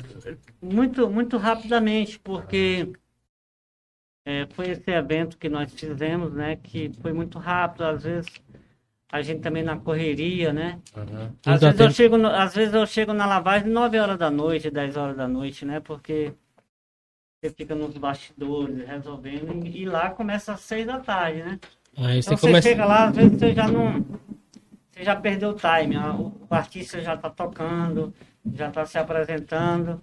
[0.63, 2.93] muito, muito rapidamente, porque
[4.25, 6.57] é, foi esse evento que nós fizemos, né?
[6.57, 8.31] Que foi muito rápido, às vezes
[9.11, 10.79] a gente também na correria, né?
[11.47, 14.31] Não Às vezes, eu chego no- às vezes eu chego na lavagem 9 horas da
[14.31, 15.81] noite, 10 horas da noite, né?
[15.81, 16.33] Porque
[17.43, 21.59] você fica nos bastidores resolvendo e, lá começa às 6 da tarde, né?
[21.97, 22.69] Aí você Então você começa.
[22.69, 24.05] chega lá, às vezes você já não.
[24.99, 25.95] Você já perdeu o time.
[25.97, 28.13] a- O artista já está tocando,
[28.53, 30.03] já está se apresentando.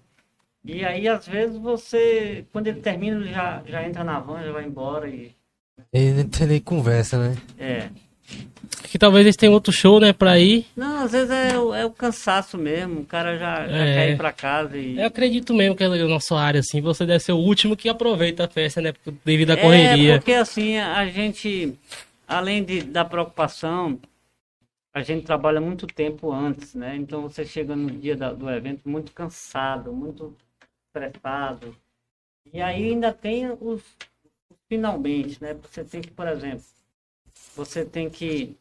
[0.63, 4.51] E aí, às vezes, você, quando ele termina, ele já, já entra na van, já
[4.53, 5.31] vai embora e.
[5.91, 7.35] Ele não tem nem conversa, né?
[7.59, 7.89] É.
[8.83, 10.65] Que talvez eles tenham outro show, né, pra ir.
[10.75, 13.01] Não, às vezes é, o- é o cansaço mesmo.
[13.01, 13.93] O cara já, já É.
[13.93, 14.97] quer ir pra casa e.
[14.97, 17.89] Eu acredito mesmo que é na nossa área, assim, você deve ser o último que
[17.89, 18.93] aproveita a festa, né?
[19.25, 20.17] Devido à É, correria.
[20.17, 21.77] porque assim, a gente,
[22.27, 23.99] além de, da preocupação,
[24.95, 26.95] a gente trabalha muito tempo antes, né?
[26.95, 30.33] Então você chega no dia da- do evento muito cansado, muito
[30.87, 31.75] estressado.
[32.53, 33.83] E aí ainda tem os,
[34.69, 35.53] finalmente, né?
[35.55, 36.65] Você tem que, por exemplo,
[37.55, 38.57] você tem que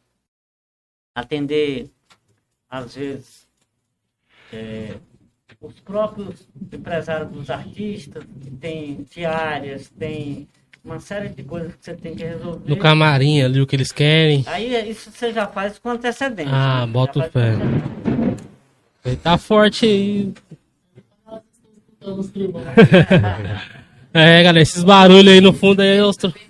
[1.15, 1.89] atender,
[2.69, 3.47] às vezes,
[4.51, 4.99] é,
[5.61, 8.23] os próprios empresários dos artistas,
[8.59, 10.47] tem diárias, tem
[10.85, 12.69] uma série de coisas que você tem que resolver.
[12.69, 14.43] No camarim ali, o que eles querem.
[14.47, 16.53] Aí isso você já faz com antecedência.
[16.53, 16.93] Ah, né?
[16.93, 17.55] bota o pé.
[19.03, 20.33] Ele tá forte aí.
[24.17, 26.45] É, galera, esses barulhos aí no fundo aí, oscilando, tá?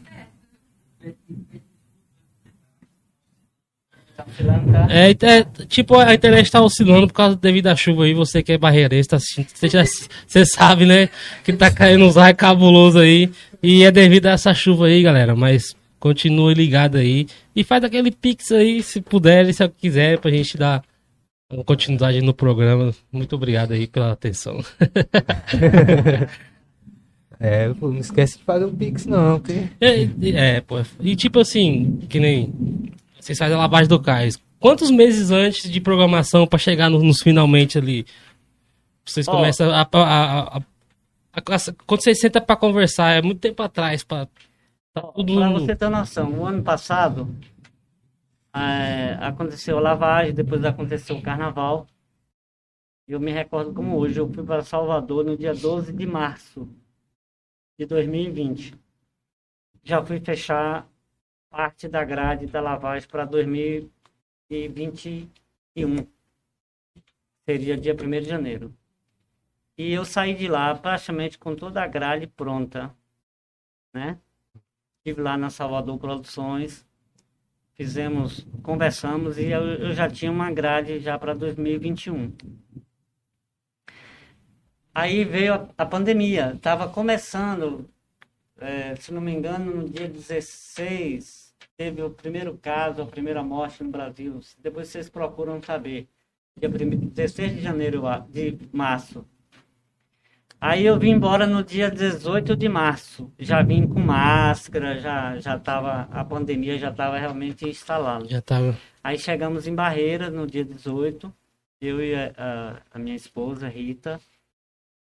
[4.90, 8.54] é, é, tipo, a internet tá oscilando por causa devido à chuva aí, você que
[8.54, 9.84] é barreirense, tá assistindo, você, já,
[10.28, 11.10] você sabe, né,
[11.44, 13.32] que tá caindo uns raios cabulosos aí,
[13.66, 17.26] e é devido a essa chuva aí, galera, mas continue ligado aí,
[17.56, 20.84] e faz aquele pix aí, se puder, se quiser, pra gente dar
[21.52, 24.60] uma continuidade no programa, muito obrigado aí pela atenção.
[27.40, 29.64] É, pô, não esquece de fazer o Pix, não, porque.
[29.82, 30.04] É,
[30.56, 30.82] é, pô.
[31.02, 32.54] E tipo assim, que nem.
[33.20, 34.40] Vocês fazem a lavagem do cais.
[34.58, 38.06] Quantos meses antes de programação pra chegar no- nos finalmente ali?
[39.06, 39.32] Vocês Ó.
[39.32, 40.62] começam a- a- a- a-
[41.42, 44.04] Quando vocês sentam pra conversar, é muito tempo atrás.
[44.04, 44.26] Pra,
[44.94, 45.02] tá.
[45.02, 47.28] Pra você ter noção, o ano passado
[48.54, 51.86] é, aconteceu a lavagem, depois aconteceu o carnaval.
[53.08, 56.68] Eu me recordo como hoje, eu fui para Salvador no dia 12 de março
[57.78, 58.74] de 2020.
[59.84, 60.90] Já fui fechar
[61.50, 66.08] parte da grade da lavagem para 2021.
[67.46, 68.74] Seria dia 1 de janeiro.
[69.78, 72.94] E eu saí de lá praticamente com toda a grade pronta,
[73.94, 74.20] né?
[75.00, 76.86] Estive lá na Salvador Produções,
[77.76, 82.34] fizemos, conversamos e eu, eu já tinha uma grade já para 2021.
[84.94, 87.90] Aí veio a, a pandemia, estava começando,
[88.60, 93.84] eh, se não me engano, no dia 16, teve o primeiro caso, a primeira morte
[93.84, 94.40] no Brasil.
[94.60, 96.08] Depois vocês procuram saber.
[96.60, 99.26] Dia prime- 16 de janeiro, de março.
[100.60, 103.32] Aí eu vim embora no dia 18 de março.
[103.38, 108.26] Já vim com máscara, já já tava a pandemia já estava realmente instalada.
[108.28, 108.76] Já tava.
[109.04, 111.32] Aí chegamos em Barreiras no dia 18,
[111.82, 114.20] eu e a, a- a minha esposa Rita.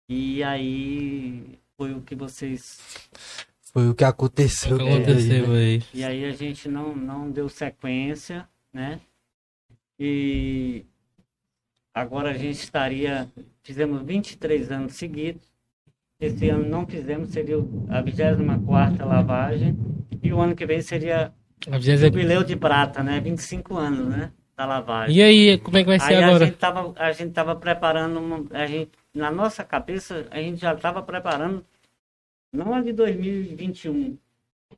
[0.08, 2.80] E aí foi o que vocês
[3.74, 4.76] Foi o que aconteceu.
[4.76, 5.82] O que aconteceu aí?
[5.94, 9.00] e aí a gente não, não deu sequência, né?
[10.00, 10.86] E
[11.94, 13.28] agora a gente estaria.
[13.64, 15.48] Fizemos 23 anos seguidos.
[16.20, 17.56] Esse ano não fizemos, seria
[17.90, 19.78] a 24 lavagem.
[20.22, 21.32] E o ano que vem seria
[21.70, 23.20] A vigésima- jubileu de prata, né?
[23.22, 24.32] 25 anos, né?
[24.56, 25.16] Da lavagem.
[25.16, 26.46] E aí, como é que vai ser Aí a agora?
[26.46, 30.74] gente tava, a gente tava preparando, uma- a gente, na nossa cabeça, a gente já
[30.74, 31.64] estava preparando,
[32.52, 34.18] não a de 2021,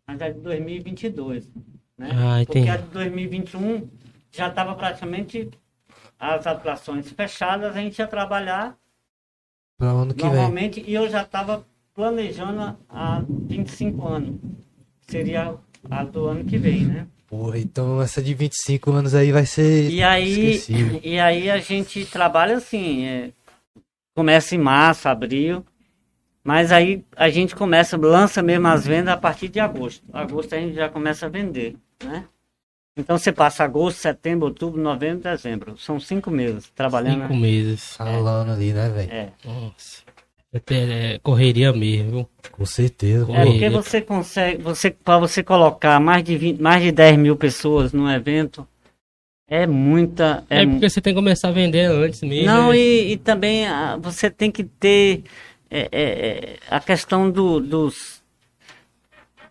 [0.06, 1.50] mas a de 2022,
[1.98, 2.10] né?
[2.14, 3.90] Ah, Porque a de 2021
[4.32, 5.50] já estava praticamente
[6.22, 8.78] as atrações fechadas, a gente ia trabalhar
[10.14, 10.30] que vem.
[10.30, 11.66] normalmente e eu já estava
[11.96, 14.36] planejando há 25 anos.
[15.08, 15.56] Seria
[15.90, 17.08] a do ano que vem, né?
[17.26, 19.90] Porra, então essa de 25 anos aí vai ser.
[19.90, 21.02] E aí, esquecível.
[21.04, 23.32] e aí a gente trabalha assim, é,
[24.14, 25.66] começa em março, abril,
[26.44, 30.04] Mas aí a gente começa, lança mesmo as vendas a partir de agosto.
[30.14, 32.26] Agosto a gente já começa a vender, né?
[32.98, 35.78] Então você passa agosto, setembro, outubro, novembro, dezembro.
[35.78, 37.22] São cinco meses trabalhando.
[37.24, 37.96] Cinco meses.
[37.96, 39.12] Falando ali, né, velho?
[39.12, 39.30] É.
[39.46, 40.04] Nossa.
[40.54, 42.30] É, é correria mesmo?
[42.52, 43.24] Com certeza.
[43.24, 43.70] É porque Correria.
[43.72, 48.10] você consegue, você para você colocar mais de 20, mais de 10 mil pessoas num
[48.10, 48.68] evento
[49.48, 50.46] é muita.
[50.50, 52.46] É, É, porque você tem que começar a vender antes mesmo.
[52.46, 52.78] não né?
[52.78, 55.24] e, e também ah, você tem que ter
[55.70, 58.21] é, é, é, a questão do, dos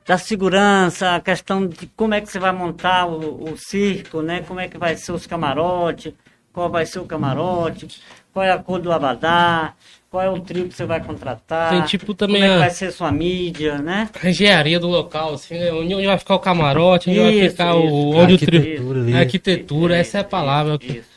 [0.07, 4.43] da segurança, a questão de como é que você vai montar o, o circo, né?
[4.43, 6.13] Como é que vai ser os camarotes,
[6.53, 7.87] qual vai ser o camarote,
[8.33, 9.75] qual é a cor do abadá,
[10.11, 11.71] qual é o trio que você vai contratar.
[11.71, 14.09] Tem, tipo, também como é que a- vai ser sua mídia, né?
[14.21, 15.73] A engenharia do local, assim, né?
[15.73, 17.95] Onde, vai ficar o camarote, onde vai Isso, ficar isso.
[17.95, 18.11] o.
[18.17, 18.57] Onde o tri...
[18.59, 20.79] Arquitetura arquitetura, essa é a palavra.
[20.83, 21.11] Isso, isso.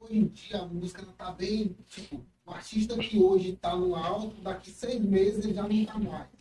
[0.00, 3.94] Hoje em dia a música ela tá bem, tipo, o artista que hoje tá no
[3.94, 6.33] alto, daqui seis meses ele já não tá mais.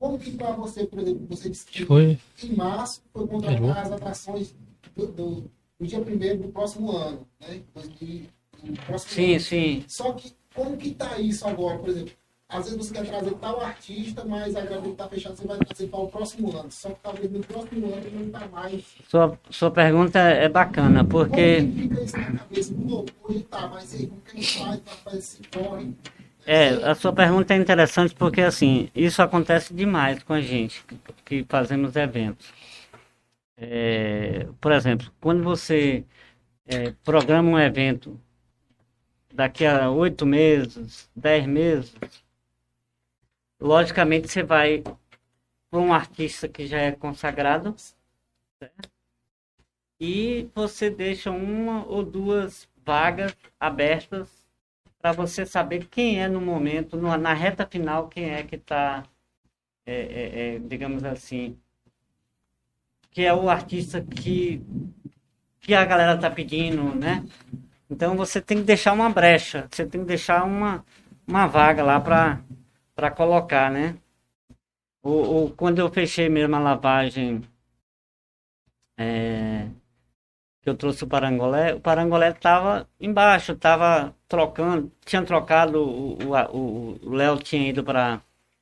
[0.00, 2.18] Como que pra você, por exemplo, você disse que Foi.
[2.42, 4.54] em março foi contratar as atrações
[4.96, 7.60] do, do, do dia primeiro do próximo ano, né?
[7.74, 9.40] Do, do próximo Sim, ano.
[9.40, 9.84] sim.
[9.86, 12.14] Só que como que tá isso agora, por exemplo?
[12.48, 15.86] Às vezes você quer trazer tal artista, mas a gravadora tá fechada, você vai trazer
[15.86, 16.70] para o próximo ano.
[16.72, 18.82] Só que talvez no próximo ano não tá mais.
[19.06, 22.74] Sua, sua pergunta é bacana, porque Como que fica isso na cabeça?
[23.22, 25.94] Hoje tá, mas aí como que ele faz para fazer esse corre?
[26.46, 30.84] É, a sua pergunta é interessante porque assim, isso acontece demais com a gente
[31.24, 32.52] que, fazemos eventos.
[33.56, 36.04] É, por exemplo, quando você
[36.66, 38.18] é, programa um evento
[39.32, 41.94] daqui a oito meses, dez meses,
[43.60, 44.82] logicamente você vai
[45.70, 47.74] para um artista que já é consagrado,
[48.58, 48.90] certo?
[50.00, 54.39] e você deixa uma ou duas vagas abertas
[55.00, 59.04] para você saber quem é no momento, no- na reta final, quem é que está,
[60.68, 61.58] digamos assim,
[63.12, 64.60] que é o artista que,
[65.60, 67.24] que a galera está pedindo, né?
[67.90, 70.84] Então você tem que deixar uma brecha, você tem que deixar uma,
[71.26, 73.96] uma vaga lá para colocar, né?
[75.02, 77.42] Ou, ou quando eu fechei mesmo a lavagem
[78.96, 79.70] é,
[80.62, 87.38] que eu trouxe o Parangolé, o Parangolé estava embaixo, estava trocando, tinha trocado, o Léo
[87.38, 88.20] tinha ido para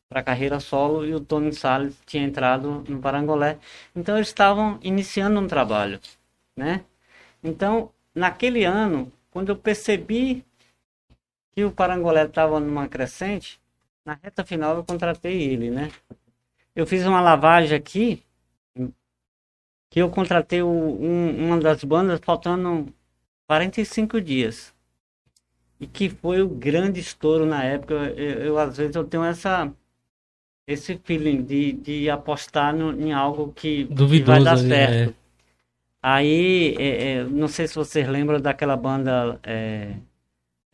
[0.09, 3.59] para carreira solo e o Tony Salles tinha entrado no Parangolé.
[3.95, 6.01] Então eles estavam iniciando um trabalho,
[6.57, 6.85] né?
[7.43, 10.45] Então, naquele ano, quando eu percebi
[11.53, 13.61] que o Parangolé estava numa crescente,
[14.05, 15.91] na reta final eu contratei ele, né?
[16.75, 18.25] Eu fiz uma lavagem aqui,
[19.91, 22.93] que eu contratei o- um- uma das bandas faltando
[23.47, 24.75] 45 dias.
[25.81, 27.95] E que foi o grande estouro na época.
[27.95, 29.73] Eu, eu, às vezes eu tenho essa
[30.67, 35.11] esse feeling de, de apostar no, em algo que, que vai Duvidoso dar certo.
[35.11, 35.15] é.
[36.03, 39.95] Aí, é, é, não sei se vocês lembram daquela banda é,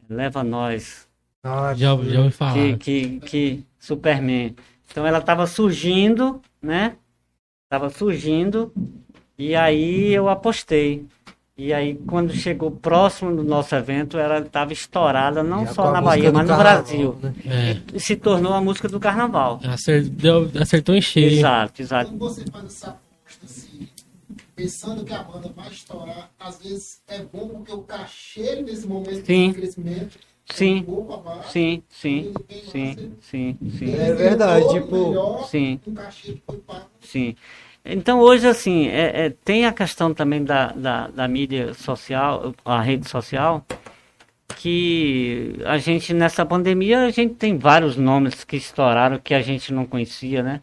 [0.08, 1.08] Leva Nós,
[1.42, 2.78] Ah, Já, já ouvi falar.
[2.78, 4.54] que, que, que Superman.
[4.90, 6.96] Então ela estava surgindo, né?
[7.68, 8.72] Tava surgindo
[9.38, 11.06] e aí eu apostei.
[11.56, 16.32] E aí quando chegou próximo do nosso evento, ela estava estourada não só na Bahia,
[16.32, 17.18] mas no carnaval, Brasil.
[17.22, 17.34] né?
[17.46, 17.96] É.
[17.96, 19.60] E se tornou a música do carnaval.
[19.62, 21.38] Acertou, acertou em cheio.
[21.38, 22.10] Exato, exato.
[22.10, 23.88] Quando você faz essa aposta assim,
[24.56, 29.24] pensando que a banda vai estourar, às vezes é bom porque o cachê nesse momento
[29.24, 29.50] Sim.
[29.52, 30.84] de crescimento Sim.
[30.88, 31.42] é um.
[31.48, 32.34] Sim, sim,
[32.70, 33.84] sim, sim, sim.
[33.84, 35.80] ele É verdade, tipo, melhor sim.
[35.94, 36.86] cachê que foi pago.
[37.00, 37.36] Sim.
[37.84, 42.80] Então hoje assim é, é, tem a questão também da, da, da mídia social, a
[42.80, 43.64] rede social,
[44.56, 49.72] que a gente nessa pandemia a gente tem vários nomes que estouraram que a gente
[49.72, 50.62] não conhecia, né?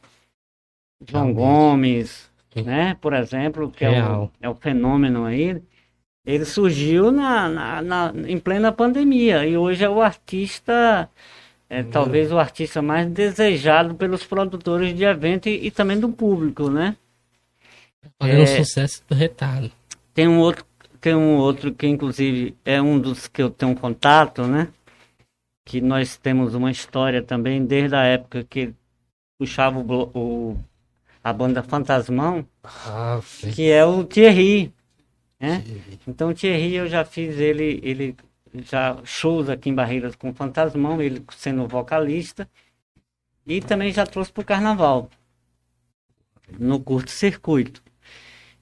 [1.07, 1.34] João.
[1.34, 2.95] Gomes, né?
[3.02, 5.61] Por exemplo, que é o, é o fenômeno aí.
[6.26, 11.10] Ele surgiu na, na, na- em plena pandemia e hoje é o artista,
[11.69, 16.69] é, talvez o artista mais desejado pelos produtores de evento e, e também do público,
[16.69, 16.95] né?
[18.19, 18.57] Fazendo É.
[18.57, 19.72] sucesso do retardo.
[20.14, 20.65] Tem um outro,
[20.99, 24.68] tem um outro que inclusive é um dos que eu tenho contato, né?
[25.65, 28.73] Que nós temos uma história também desde a época que
[29.40, 30.57] puxava o, o-
[31.23, 33.19] a banda Fantasmão, Ah,
[33.53, 34.73] que é o Thierry,
[35.40, 35.64] né?
[36.07, 38.15] Então o Thierry eu já fiz ele, ele
[38.53, 42.49] já shows aqui em Barreiras com Fantasmão, ele sendo vocalista,
[43.45, 45.10] e também já trouxe para o Carnaval,
[46.60, 47.82] no curto-circuito.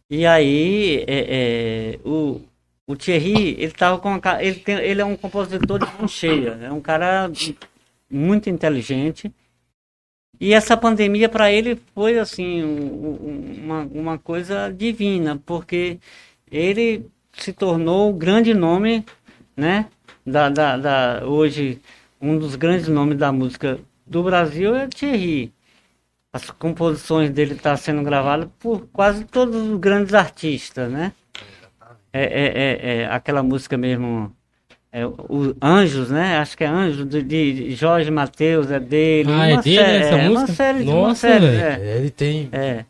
[0.09, 2.41] E aí, é, é, o,
[2.87, 6.71] o Thierry, ele tava com ele, tem, ele é um compositor de mão cheia, é
[6.71, 7.31] um cara
[8.09, 9.31] muito inteligente.
[10.39, 15.99] E essa pandemia para ele foi assim um- uma, uma coisa divina, porque
[16.51, 19.03] ele se tornou o grande nome,
[19.55, 19.87] né?
[20.25, 21.81] Da, da, da- hoje
[22.21, 25.51] um dos grandes nomes da música do Brasil é Thierry.
[26.31, 31.11] As composições dele estão sendo gravadas por quase todos os grandes artistas, né?
[32.13, 34.31] É, é, é, é aquela música mesmo,
[34.91, 36.37] é, o Anjos, né?
[36.37, 39.31] Acho que é Anjos de, de Jorge Mateus, é dele.
[39.31, 40.53] Ah, é uma dele essa é, Uma música?
[40.53, 41.61] série, uma Nossa, série, velho.
[41.83, 41.87] é.
[41.93, 42.85] É, ele tem É,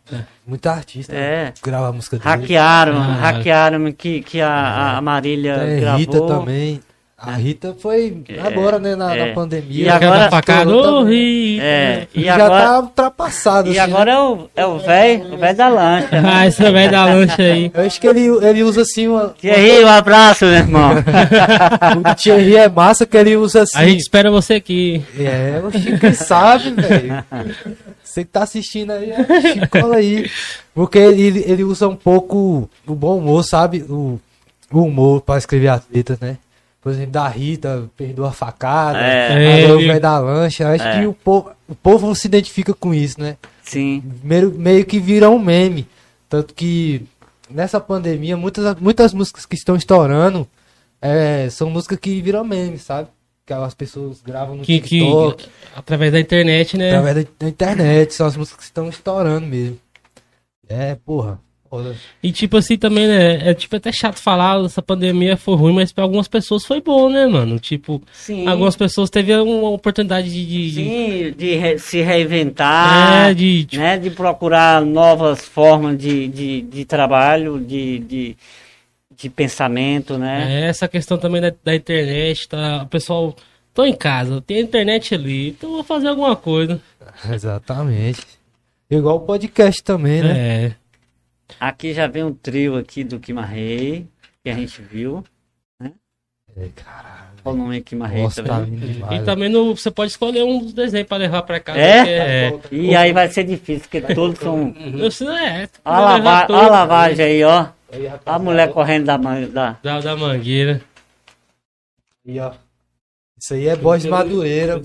[0.46, 1.52] muita artista É.
[1.56, 2.30] que grava a música dele.
[2.30, 3.14] hackearam, Ah.
[3.16, 6.00] hackearam que, que a, a Marília Tem gravou.
[6.00, 6.82] Rita também.
[7.22, 9.28] A Rita foi agora, né, na, é.
[9.28, 9.86] na pandemia.
[9.86, 11.54] E agora- facada, ô, também.
[11.56, 11.64] Rita.
[11.66, 15.38] É, e já agora, tá ultrapassado, e assim, agora é o é o velho, o
[15.38, 16.08] velho da lancha.
[16.12, 17.72] Ah, esse é velho da lancha aí.
[17.74, 19.30] Eu acho que ele, ele usa assim uma.
[19.40, 20.92] Thierry, um abraço, meu irmão.
[22.12, 23.78] O Thierry é massa que ele usa assim.
[23.78, 25.04] A gente espera você aqui.
[25.18, 27.24] É, oxi, quem sabe, velho.
[28.04, 30.30] Você que tá assistindo aí, oxi, cola aí.
[30.74, 33.86] Porque ele, ele- ele usa um pouco o bom humor, sabe?
[33.90, 34.20] O,
[34.72, 36.38] o humor pra escrever as letras, né?
[36.90, 38.98] Por exemplo, da Rita, perdoa a facada.
[39.00, 39.28] É.
[39.62, 40.70] agora o É, velho da lancha.
[40.70, 41.00] Acho É.
[41.02, 43.38] que o povo, o povo se identifica com isso, né?
[43.64, 45.88] Sim, Meio, meio que vira um meme.
[46.28, 47.06] Tanto que
[47.50, 50.48] nessa pandemia, muitas, muitas músicas que estão estourando
[51.00, 53.08] é, são músicas que viram meme, sabe?
[53.46, 55.46] Que as pessoas gravam no Que, que, TikTok.
[55.76, 56.90] através da internet, né?
[56.96, 59.78] Através da, da internet, são as músicas que estão estourando mesmo.
[60.68, 61.40] É, porra.
[61.70, 61.96] Foda.
[62.24, 63.50] E tipo assim também, né?
[63.52, 67.10] É tipo até chato falar, essa pandemia foi ruim, mas pra algumas pessoas foi bom,
[67.10, 67.60] né, mano?
[67.60, 68.48] Tipo, sim.
[68.48, 70.46] algumas pessoas teve uma oportunidade de.
[70.46, 76.28] de- Sim, de re- se reinventar, É, de, tipo, né, de procurar novas formas de,
[76.28, 78.38] de, de trabalho, de, de,
[79.16, 80.64] de pensamento, né?
[80.64, 82.82] é, essa questão também da, da internet, tá?
[82.84, 83.36] O pessoal,
[83.76, 86.82] tô em casa, tem a internet ali, então vou fazer alguma coisa.
[87.32, 88.26] Exatamente.
[88.90, 90.32] Igual o podcast também, né?
[90.66, 90.72] É.
[91.60, 94.08] Aqui já vem um trio aqui do Kimarrei,
[94.44, 95.24] que a gente viu.
[96.58, 97.30] É, caralho.
[97.46, 99.22] Olha o nome Kimarrei, Nossa, tá tá demais.
[99.22, 101.80] E também no, você pode escolher um dos desenhos pra levar pra casa.
[101.80, 102.52] É?
[102.52, 104.74] porque E aí vai ser difícil, porque todos são...
[104.98, 105.70] Eu sei, é.
[105.86, 107.68] Olha a, lava- a lavagem aí, ó.
[107.92, 109.18] Aí, A mulher correndo da...
[109.18, 109.78] man- da...
[109.82, 110.82] Da, da mangueira.
[112.28, 112.52] aí, ó.
[113.40, 114.76] Isso aí é voz de Madureira.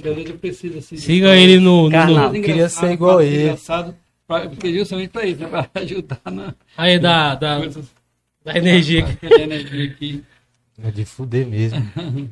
[0.79, 1.91] Assim, Siga ele no.
[1.91, 3.43] no- queria ser igual ele.
[3.47, 5.49] engraçado, pra- Porque justamente pra isso, né?
[5.49, 7.91] Pra ajudar na aí da, da, coisas.
[8.45, 9.05] da energia.
[9.07, 9.29] aqui.
[9.29, 10.25] da energia aqui.
[10.83, 11.79] É de fuder mesmo.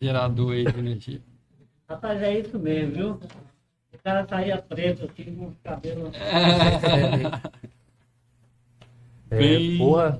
[0.00, 1.20] Gerador aí de energia.
[1.88, 3.10] Rapaz, é isso mesmo, viu?
[3.92, 6.14] O cara saía preto, assim, com os cabelos...
[9.32, 10.18] É, Bem- porra.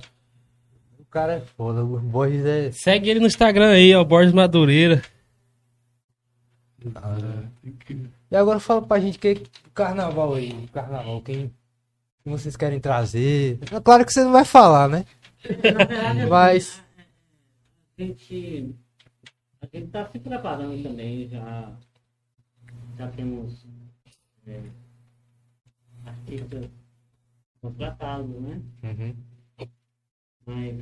[1.00, 1.82] O cara é foda.
[1.84, 2.70] O Borges é.
[2.70, 5.02] Segue ele no Instagram aí, ó, Borges Madureira.
[8.30, 9.32] E agora fala pra gente que
[9.66, 10.66] o carnaval aí.
[10.68, 11.52] Carnaval, quem,
[12.24, 13.58] vocês querem trazer?
[13.72, 15.04] É claro que você não vai falar, né?
[16.28, 16.82] Mas.
[17.98, 18.74] a gente
[19.62, 21.76] a gente está se preparando também já
[22.96, 23.66] já temos
[24.46, 24.60] é,
[26.06, 26.70] artistas
[27.60, 29.14] contratados né Uhum.
[30.46, 30.76] mas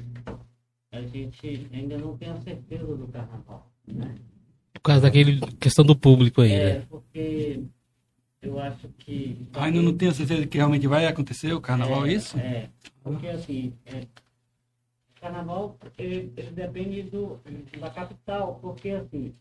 [0.92, 4.14] a gente ainda não tem a certeza do carnaval né
[4.89, 6.86] causa daquele questão do público aí, é né?
[6.89, 7.62] porque
[8.40, 12.39] eu acho que Ainda não tenho certeza que realmente vai acontecer o carnaval, é isso?
[12.39, 12.69] É,
[13.02, 17.40] porque assim, é, o carnaval ele, ele depende do,
[17.78, 19.35] da capital, porque assim,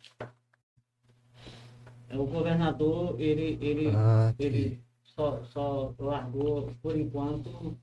[2.11, 7.77] o governador ele, ele, Ah, ele só, só largou, por enquanto,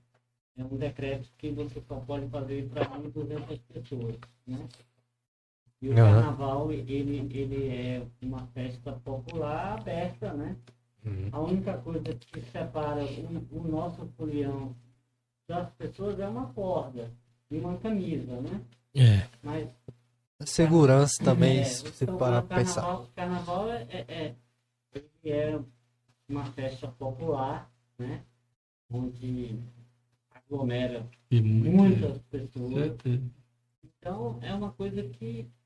[0.57, 4.17] é um decreto que você só pode fazer para 1.200 pessoas,
[4.47, 4.59] né?
[5.83, 6.23] E o Aham.
[6.23, 10.57] carnaval, ele, ele é uma festa popular aberta, né?
[11.05, 11.29] Uhum.
[11.31, 14.75] A única coisa que separa o, o nosso folião
[15.47, 17.11] das pessoas é uma corda
[17.51, 18.61] e uma camisa, né?
[18.95, 19.29] É.
[19.43, 19.69] Mas
[20.47, 22.81] Segurança também, é, se você então, parar o pra pensar.
[22.83, 24.35] carnaval, carnaval é, é,
[25.25, 25.61] é, é
[26.29, 28.23] uma festa popular, né?
[28.91, 29.59] Onde
[30.31, 32.73] aglomera muitas pessoas.
[32.73, 33.23] Certeza.
[33.85, 35.64] Então é uma coisa que a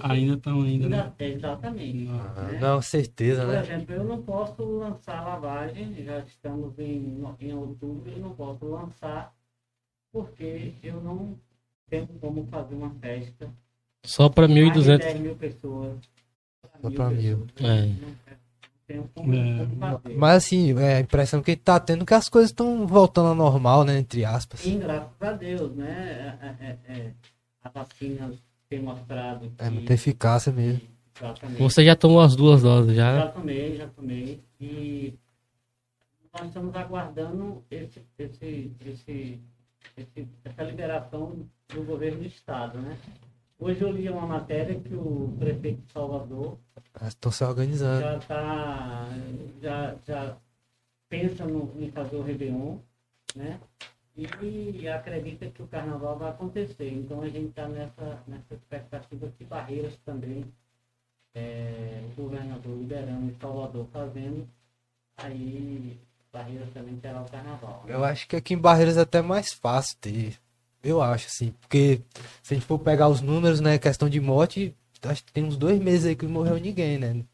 [0.00, 0.96] Ainda estão ainda, né?
[1.02, 1.94] ainda- exatamente.
[2.04, 2.20] Não.
[2.20, 2.58] Ah, né?
[2.60, 3.60] Não, certeza, Por né?
[3.62, 9.32] exemplo, eu não posso lançar lavagem, já estamos em, em outubro, eu não posso lançar
[10.12, 11.36] porque eu não
[11.90, 13.52] tenho como fazer uma festa.
[14.06, 14.98] Só de 1.200.
[15.06, 15.96] 10 mil pessoas.
[16.82, 17.46] Só pra mil.
[17.56, 17.70] pessoas.
[17.70, 17.86] É.
[17.86, 18.14] Não, não
[18.86, 19.58] tenho como, É.
[19.66, 20.14] como fazer.
[20.14, 23.34] Mas assim, é a impressão que tá tendo é que as coisas estão voltando ao
[23.34, 23.98] normal, né?
[23.98, 24.60] Entre aspas.
[24.60, 26.38] Sim, graças a Deus, né?
[26.40, 27.12] É, é, é,
[27.62, 28.32] a vacina
[28.76, 29.64] tem mostrado que...
[29.64, 30.80] É muita eficácia mesmo.
[31.16, 31.62] Exatamente.
[31.62, 33.28] Você já tomou as duas doses Já já?
[33.28, 34.40] tomei, já tomei.
[34.60, 35.14] E
[36.32, 39.40] nós estamos aguardando esse, esse, esse,
[39.96, 42.96] esse- essa liberação do governo do estado, né?
[43.58, 46.58] Hoje eu li uma matéria que o prefeito de Salvador
[47.06, 48.00] Estão se organizando.
[48.02, 49.06] já tá,
[49.62, 50.36] já, já
[51.08, 52.78] pensa no, em fazer o Réveillon,
[53.36, 53.60] né?
[54.16, 56.88] E acredita que o carnaval vai acontecer.
[56.88, 60.44] Então a gente está nessa, nessa expectativa que Barreiras também,
[61.34, 64.48] é, o governador liberando e Salvador fazendo,
[65.16, 65.98] aí
[66.32, 67.84] Barreiras também terá o carnaval.
[67.88, 70.38] Eu acho que aqui em Barreiras é até mais fácil ter.
[70.82, 71.52] Eu acho, assim.
[71.60, 72.00] Porque
[72.42, 73.78] se a gente for pegar os números, né?
[73.78, 77.24] Questão de morte, acho que tem uns dois meses aí que não morreu ninguém, né?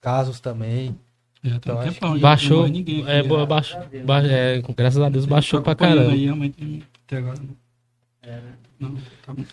[0.00, 0.98] Casos também.
[1.42, 2.68] Já Então, tem um não Baixou.
[2.68, 3.04] ninguém.
[3.08, 3.46] É, já.
[3.46, 6.12] baixou, ba- é, graças a Deus baixou Tô pra caramba.
[6.12, 6.28] Aí,
[7.06, 7.56] até agora não.
[8.22, 8.52] É, né?
[8.78, 8.94] Não,
[9.26, 9.44] tá bom.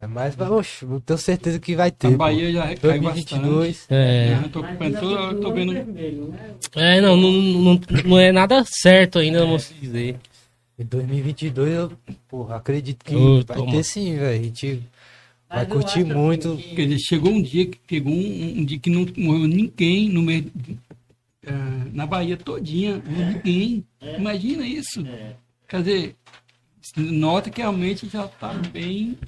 [0.00, 2.10] É mais, oxe, eu tenho certeza que vai A ter.
[2.10, 2.16] pô.
[2.16, 2.64] Bahia já
[3.00, 3.28] bastante.
[3.40, 3.86] 2022.
[3.88, 4.28] É.
[4.42, 5.72] Já tô ainda tô, vendo.
[5.72, 6.38] vermelho, né?
[6.74, 10.16] É, não, não, não, não é nada certo ainda, vamos dizer.
[10.78, 11.92] Em 2022, eu,
[12.28, 13.14] porra, acredito que
[13.46, 14.40] vai ter sim, velho.
[14.40, 14.66] A gente
[15.48, 16.56] vai Mas eu curtir assim, muito.
[16.56, 20.08] que- Quer dizer, chegou um dia que pegou um, um dia que não morreu ninguém
[20.08, 20.50] no meio.
[21.44, 21.52] Eh,
[21.92, 23.84] na Bahia todinha, ninguém.
[24.00, 25.06] Imagina isso.
[25.06, 25.34] É.
[25.68, 26.16] Quer dizer,
[26.96, 29.18] nota que realmente já tá bem.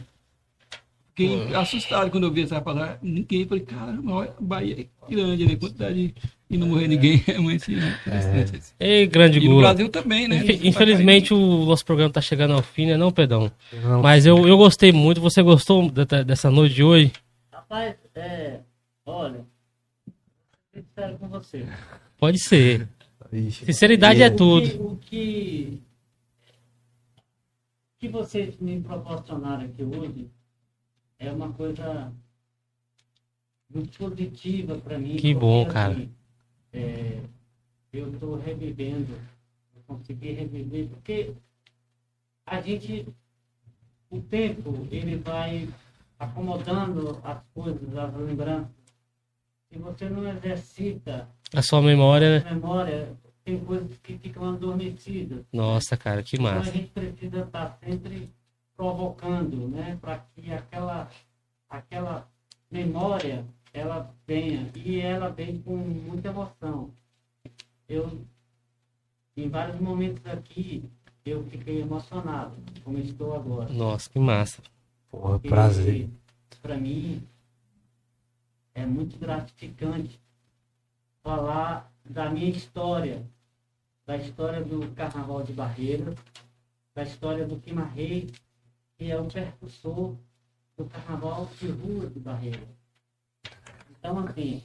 [1.16, 2.98] Fiquei assustado quando eu vi essa palavra.
[3.00, 5.54] Ninguém, falei, caramba, olha, a Bahia é grande, né?
[5.56, 6.14] Quantidade de-
[6.50, 7.98] e não morrer ninguém, realmente né?
[8.04, 8.58] interessante.
[8.58, 8.74] isso.
[8.80, 9.58] Ei, grande E no.
[9.58, 10.36] Brasil também, né?
[10.38, 13.50] Infe- Infelizmente o nosso programa tá chegando ao fim, né, não, Pedão?
[13.72, 15.20] Não, Mas eu, eu gostei muito.
[15.20, 17.12] Você gostou da- dessa noite de hoje?
[17.52, 18.58] Rapaz, é,
[19.06, 19.44] olha,
[20.74, 21.64] sincero com você.
[22.24, 22.88] Pode ser.
[23.30, 23.66] Ixi.
[23.66, 24.92] Sinceridade é E- tudo.
[24.92, 25.78] O que,
[27.18, 27.20] o
[27.98, 30.30] que vocês me proporcionaram aqui hoje
[31.18, 32.10] é uma coisa
[33.68, 35.16] muito positiva para mim.
[35.16, 35.92] Que bom, cara.
[35.92, 36.08] assim,
[36.72, 37.20] é,
[37.92, 39.12] eu estou revivendo,
[39.76, 41.34] eu consegui reviver, porque
[42.46, 43.06] a gente,
[44.08, 45.68] o tempo, ele vai
[46.18, 48.83] acomodando as coisas, as lembranças.
[49.74, 52.50] Se você não exercita A sua memória, né?
[52.54, 53.12] memória,
[53.44, 55.44] tem coisas que ficam adormecidas.
[55.52, 56.70] Nossa, cara, que Então a massa.
[56.70, 58.30] gente precisa estar sempre
[58.76, 59.98] provocando, né?
[60.00, 61.10] Para que aquela,
[61.68, 62.28] aquela
[62.70, 64.70] memória ela venha.
[64.76, 66.90] E ela vem com muita emoção.
[67.88, 68.20] Eu,
[69.36, 70.84] em vários momentos aqui,
[71.26, 73.72] eu fiquei emocionado, como estou agora.
[73.72, 74.62] Nossa, que massa.
[75.10, 76.08] Porra, prazer.
[76.62, 77.20] Para mim,
[78.74, 80.20] é muito gratificante
[81.22, 83.24] falar da minha história,
[84.04, 86.18] da história do Carnaval de Barreiras,
[86.94, 88.30] da história do Quimarrei,
[88.98, 90.14] que é o percussor
[90.76, 92.68] do Carnaval de Rua de Barreiras.
[93.90, 94.62] Então, assim,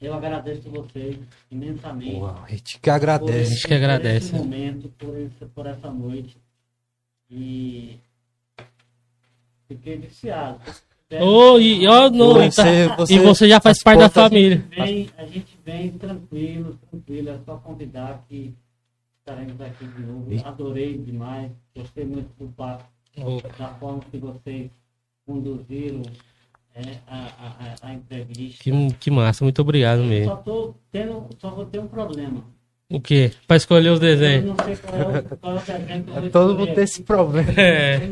[0.00, 1.18] eu agradeço vocês
[1.50, 3.40] imensamente Porra, a gente que agradece.
[3.40, 4.30] A gente que agradece.
[4.30, 6.36] Por esse momento, por, esse, por essa noite.
[7.30, 7.98] E
[9.66, 10.60] fiquei viciado.
[11.20, 14.64] Ô, e, ó, não, e, tá- Você- você- e você já faz parte da família.
[14.70, 17.28] Vem, a gente vem tranquilo, tranquilo.
[17.30, 18.54] É só convidar que
[19.18, 20.26] estaremos aqui de novo.
[20.46, 21.50] Adorei demais.
[21.76, 22.84] Gostei muito do papo,
[23.18, 24.70] Ô, da forma que vocês
[25.26, 26.02] conduziram
[26.74, 28.62] é, a, a, a, a entrevista.
[28.64, 30.36] Que, que massa, muito obrigado Só mesmo.
[30.38, 32.42] tô tendo, só vou ter um problema.
[32.92, 33.32] O quê?
[33.46, 34.44] Pra escolher os Eu desenhos.
[34.46, 36.84] não sei qual é o, qual é o desenho que eu vou Todo mundo tem
[36.84, 37.52] esse problema.
[37.56, 38.08] É.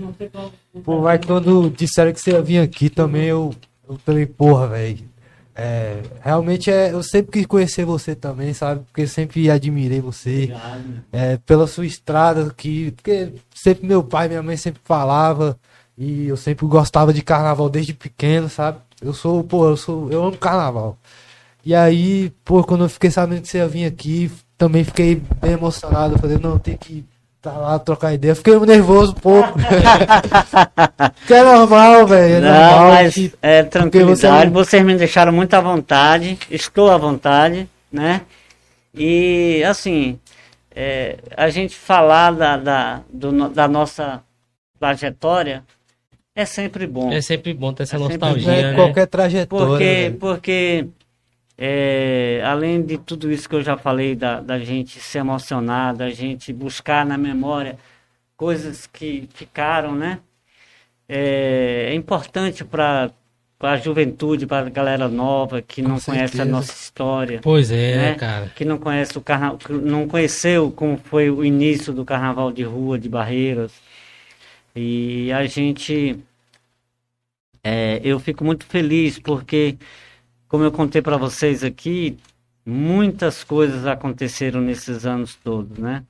[0.85, 3.53] Pô, mas quando disseram que você ia vir aqui também, eu,
[3.89, 5.11] eu falei, porra, velho.
[5.55, 8.83] É, realmente é, eu sempre quis conhecer você também, sabe?
[8.87, 10.45] Porque eu sempre admirei você.
[10.45, 11.05] Obrigado.
[11.13, 15.59] É, pela sua estrada aqui, porque sempre meu pai e minha mãe sempre falava
[15.99, 18.79] e eu sempre gostava de carnaval desde pequeno, sabe?
[19.03, 20.97] Eu sou, pô, eu sou, eu amo carnaval.
[21.65, 24.31] E aí, pô, quando eu fiquei sabendo que você ia vir aqui,
[24.61, 26.19] também fiquei bem emocionado.
[26.19, 27.03] Falei, não, tem que
[27.41, 28.35] tá lá trocar ideia.
[28.35, 29.55] Fiquei nervoso um pouco.
[31.27, 32.35] que é normal, velho.
[32.35, 32.89] É Não, normal.
[32.93, 34.47] mas que- é você tranquilidade.
[34.47, 36.39] não- Vocês me deixaram muito à vontade.
[36.51, 38.21] Estou à vontade, né?
[38.95, 40.19] E assim,
[40.75, 44.21] é, a gente falar da, da, do da nossa
[44.79, 45.63] trajetória
[46.37, 47.11] é sempre bom.
[47.11, 48.75] É sempre bom ter essa É nostalgia, é né?
[48.75, 49.67] qualquer trajetória.
[49.67, 50.17] Porque, velho.
[50.19, 50.87] porque
[51.63, 56.09] é, além de tudo isso que eu já falei, da, da gente se emocionar, da
[56.09, 57.79] gente buscar na memória
[58.35, 60.21] coisas que ficaram, né?
[61.07, 63.11] É, é importante para
[63.61, 68.15] a juventude, para a galera nova que não conhece a nossa história, Pois é, né?
[68.15, 68.51] cara?
[68.57, 69.57] que não conhece o carna...
[69.59, 73.73] que não conheceu como foi o início do carnaval de rua de Barreiras.
[74.75, 76.17] E a gente
[77.63, 79.77] É, eu fico muito feliz porque,
[80.51, 82.19] como eu contei para vocês aqui,
[82.67, 86.03] muitas coisas aconteceram nesses anos todos, né?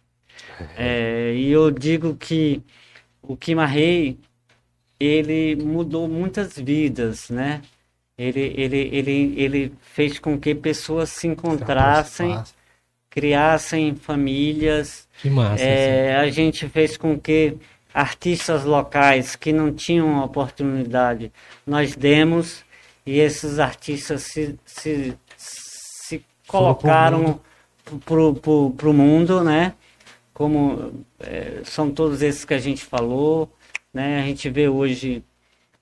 [0.79, 2.63] É, e eu digo que
[3.23, 4.19] o Kimarrei,
[4.99, 7.61] ele mudou muitas vidas, né?
[8.17, 12.43] Ele, ele, ele, ele fez com que pessoas se encontrassem,
[13.11, 15.07] criassem famílias.
[15.21, 15.63] Que massa.
[15.63, 17.59] É, a gente fez com que
[17.93, 21.31] artistas locais que não tinham oportunidade,
[21.67, 22.65] nós demos
[23.11, 27.41] e esses artistas se, se, se colocaram
[28.05, 29.75] para o mundo, né?
[30.33, 33.53] Como é, são todos esses que a gente falou,
[33.93, 34.21] né?
[34.21, 35.25] A gente vê hoje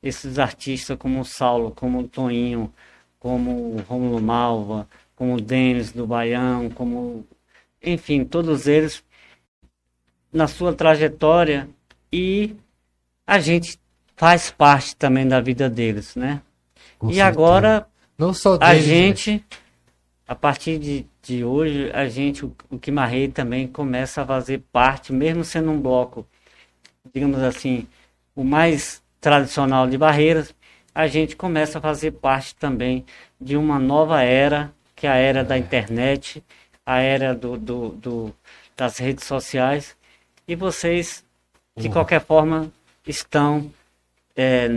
[0.02, 2.72] esses artistas como o Saulo, como o Toninho,
[3.20, 7.26] como o Romulo Malva, como o Denis do Baião, como
[7.82, 9.04] enfim, todos eles
[10.32, 11.68] na sua trajetória
[12.10, 12.56] e
[13.26, 13.78] a gente
[14.16, 16.40] faz parte também da vida deles, né?
[16.98, 17.26] Com e certeza.
[17.26, 17.88] agora
[18.18, 18.80] Não só a né?
[18.80, 19.44] gente,
[20.26, 25.12] a partir de, de hoje, a gente, o, o Quimarrei também começa a fazer parte,
[25.12, 26.26] mesmo sendo um bloco,
[27.14, 27.86] digamos assim,
[28.34, 30.54] o mais tradicional de Barreiras,
[30.94, 33.04] a gente começa a fazer parte também
[33.40, 36.42] de uma nova era, que é a era da internet,
[36.84, 38.34] a era do, do, do-
[38.76, 39.96] das redes sociais,
[40.46, 41.24] e vocês,
[41.76, 42.72] de qualquer forma,
[43.06, 43.70] estão
[44.36, 44.68] é,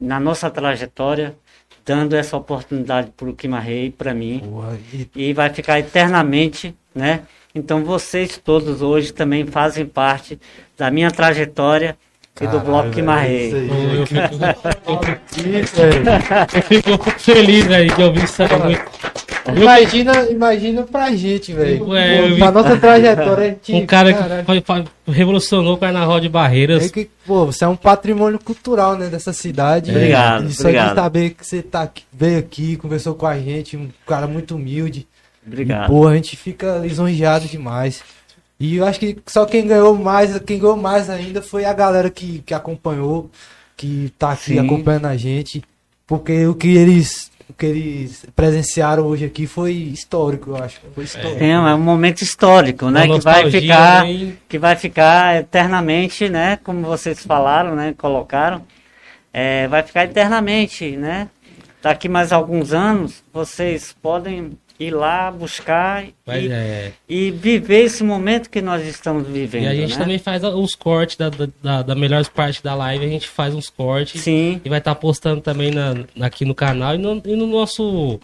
[0.00, 1.36] na nossa trajetória,
[1.84, 7.20] dando essa oportunidade para o Kimarrei, para mim, Porra, e e vai ficar eternamente, né?
[7.54, 10.38] Então vocês todos hoje também fazem parte
[10.76, 11.96] da minha trajetória
[12.40, 13.52] e do Caralho, Bloco Kimarrei.
[13.52, 14.34] Eu, fico,
[15.48, 16.04] Isso, velho.
[16.54, 18.48] eu fico- eu fico feliz aí de ouvir isso aí.
[19.54, 21.84] Imagina, imagina pra gente, velho.
[22.38, 24.40] Pra nossa trajetória, a gente, Um cara caralho.
[24.40, 24.84] que foi- foi-
[25.14, 26.86] revolucionou o carnaval de Barreiras.
[26.86, 29.90] É que, pô, você é um patrimônio cultural, né, dessa cidade.
[29.90, 30.88] Obrigado, E só obrigado.
[30.90, 34.54] de saber que você tá aqui, veio aqui, conversou com a gente, um cara muito
[34.54, 35.06] humilde.
[35.46, 35.84] Obrigado.
[35.84, 38.02] E, pô, a gente fica lisonjeado demais.
[38.58, 42.08] E eu acho que só quem ganhou mais, quem ganhou mais ainda foi a galera
[42.08, 43.28] que, que acompanhou,
[43.76, 44.58] que tá aqui Sim.
[44.60, 45.62] acompanhando a gente.
[46.06, 50.80] Porque o que eles, o que eles presenciaram hoje aqui foi histórico, eu acho.
[50.92, 51.42] Foi histórico.
[51.42, 53.04] É, é um momento histórico, né?
[53.04, 54.04] Uma Que vai ficar,
[54.48, 56.58] que vai ficar eternamente, né?
[56.64, 57.94] Como vocês falaram, né?
[57.96, 58.62] Colocaram,
[59.32, 61.28] é, vai ficar eternamente, né?
[61.80, 66.12] Daqui mais alguns anos, vocês podem ir lá buscar e,
[66.50, 69.64] é, e viver esse momento que nós estamos vivendo.
[69.64, 69.98] e a gente né?
[70.02, 73.54] também faz os cortes da, da, da, da melhores partes da live, a gente faz
[73.54, 75.94] uns cortes Sim, e vai estar postando também na,
[76.26, 78.20] aqui no canal e no, e no nosso.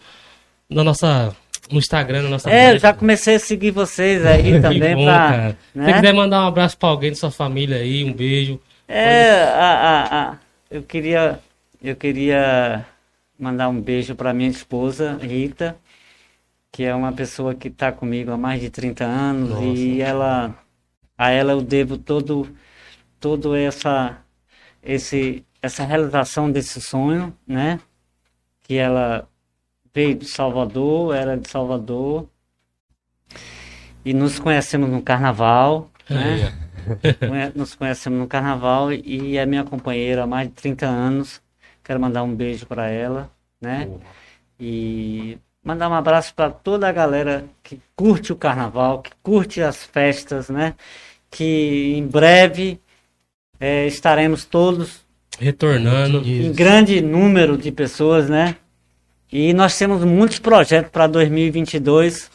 [0.68, 1.34] Na nossa.
[1.70, 2.78] No Instagram, na nossa é, eu live.
[2.80, 5.50] já comecei a seguir vocês aí também bom, pra.
[5.72, 5.86] Se né?
[5.86, 8.58] você quiser mandar um abraço pra alguém da sua família aí, um beijo.
[8.88, 10.36] É, a, a, a-
[10.68, 11.38] eu queria,
[11.80, 12.84] eu queria
[13.38, 15.76] mandar um beijo para minha esposa, Rita,
[16.72, 20.54] que é uma pessoa que está comigo há mais de 30 anos e ela,
[21.18, 22.48] a ela eu devo todo,
[23.18, 24.18] todo essa,
[24.82, 27.80] esse, essa realização desse sonho, né?
[28.62, 29.28] Que ela
[29.92, 32.28] veio de Salvador, era de Salvador
[34.04, 36.52] e nos conhecemos no Carnaval, né?
[37.28, 41.42] Conhe- Nos conhecemos no carnaval e é minha companheira há mais de 30 anos.
[41.84, 43.30] Quero mandar um beijo para ela,
[43.60, 43.86] né?
[44.58, 49.84] E mandar um abraço para toda a galera que curte o carnaval, que curte as
[49.84, 50.74] festas, né?
[51.30, 52.80] Que em breve
[53.60, 55.00] eh, estaremos todos
[55.38, 56.22] Retornando.
[56.26, 58.56] em grande número de pessoas, né?
[59.32, 62.30] E nós temos muitos projetos para 2022.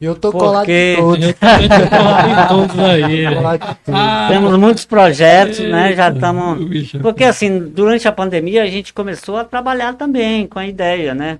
[0.00, 1.24] E eu tô colado Porque- de todos.
[1.26, 3.22] Eu também tô colado em todos aí.
[3.24, 3.34] né?
[3.34, 3.96] colado de tudo.
[3.96, 5.92] Ah, Temos muitos projetos, né?
[5.94, 6.92] Já estamos.
[7.02, 11.38] Porque assim, durante a pandemia a gente começou a trabalhar também com a ideia, né?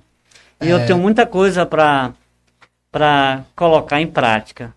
[0.61, 0.85] E eu É.
[0.85, 2.13] tenho muita coisa para
[2.91, 4.73] para colocar em prática.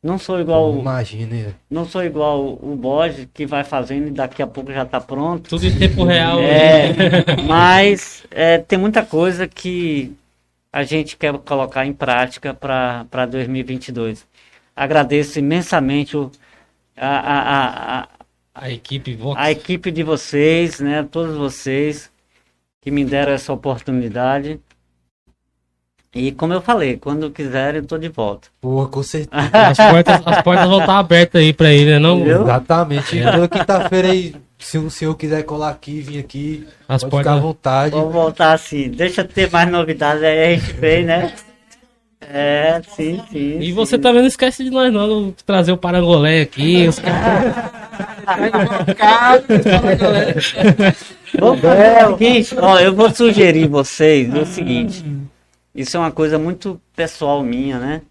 [0.00, 4.46] Não sou igual, Imagina, não sou igual o Borges que vai fazendo e daqui a
[4.46, 5.48] pouco já está pronto.
[5.50, 6.38] Tudo em tempo real.
[6.38, 7.24] É, né?
[7.48, 10.12] mas é, tem muita coisa que
[10.72, 14.24] a gente quer colocar em prática para 2022.
[14.76, 16.30] Agradeço imensamente o,
[16.96, 18.08] a, a, a, a,
[18.54, 19.40] A equipe Vox.
[19.40, 21.02] a equipe de vocês, né?
[21.10, 22.08] Todos vocês
[22.80, 24.60] que me deram essa oportunidade.
[26.14, 28.48] E como eu falei, quando quiserem, eu tô de volta.
[28.60, 29.50] Porra, com certeza.
[29.52, 31.98] As portas, as portas vão estar abertas aí pra ele, né?
[31.98, 32.42] Não, Entendeu?
[32.42, 33.18] Exatamente.
[33.18, 37.32] E toda quinta-feira aí, se o senhor quiser colar aqui, vir aqui, As pode portas-
[37.34, 37.90] ficar à vontade.
[37.94, 38.88] Vamos voltar assim.
[38.88, 41.32] Deixa ter mais novidades aí, a gente vem, né?
[42.20, 43.58] É, sim, sim.
[43.58, 43.72] E sim.
[43.74, 45.32] você também não esquece de nós, não.
[45.46, 46.88] Trazer o Parangolé aqui.
[46.88, 46.98] Os
[48.96, 49.44] caras
[51.38, 55.04] Vamos fazer o seguinte, ó, eu vou sugerir vocês o seguinte.
[55.78, 58.02] Isso é uma coisa muito pessoal minha, né?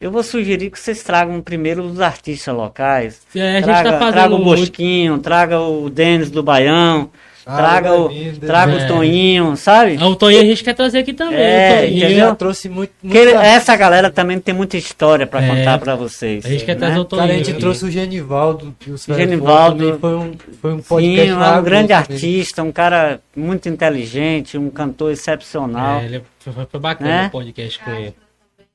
[0.00, 3.20] Eu vou sugerir que vocês tragam primeiro os artistas locais.
[3.34, 4.60] É, a gente traga, tá fazendo traga o muito.
[4.60, 7.10] Bosquinho, traga o Denis do Baião,
[7.46, 8.84] Ah, traga, o, vir, traga é.
[8.84, 9.98] o Toninho, sabe?
[10.00, 11.38] Ah, O Toninho a gente quer trazer aqui também.
[11.38, 11.96] É, o Toninho.
[12.06, 12.26] entendeu?
[12.28, 12.92] já trouxe muito.
[13.04, 15.48] Ele- essa galera também tem muita história pra É.
[15.48, 16.44] contar pra vocês.
[16.44, 16.78] A gente quer né?
[16.80, 17.26] trazer o Toninho.
[17.28, 17.60] Cara, a gente aqui.
[17.60, 18.74] trouxe o Genivaldo.
[18.88, 19.78] os caras Genivaldo.
[19.84, 21.96] também Foi um, foi um podcast Sim, é um grande também.
[22.14, 26.00] artista, um cara muito inteligente, um cantor excepcional.
[26.00, 27.26] É, ele foi, foi bacana Né?
[27.26, 28.14] o podcast com ele.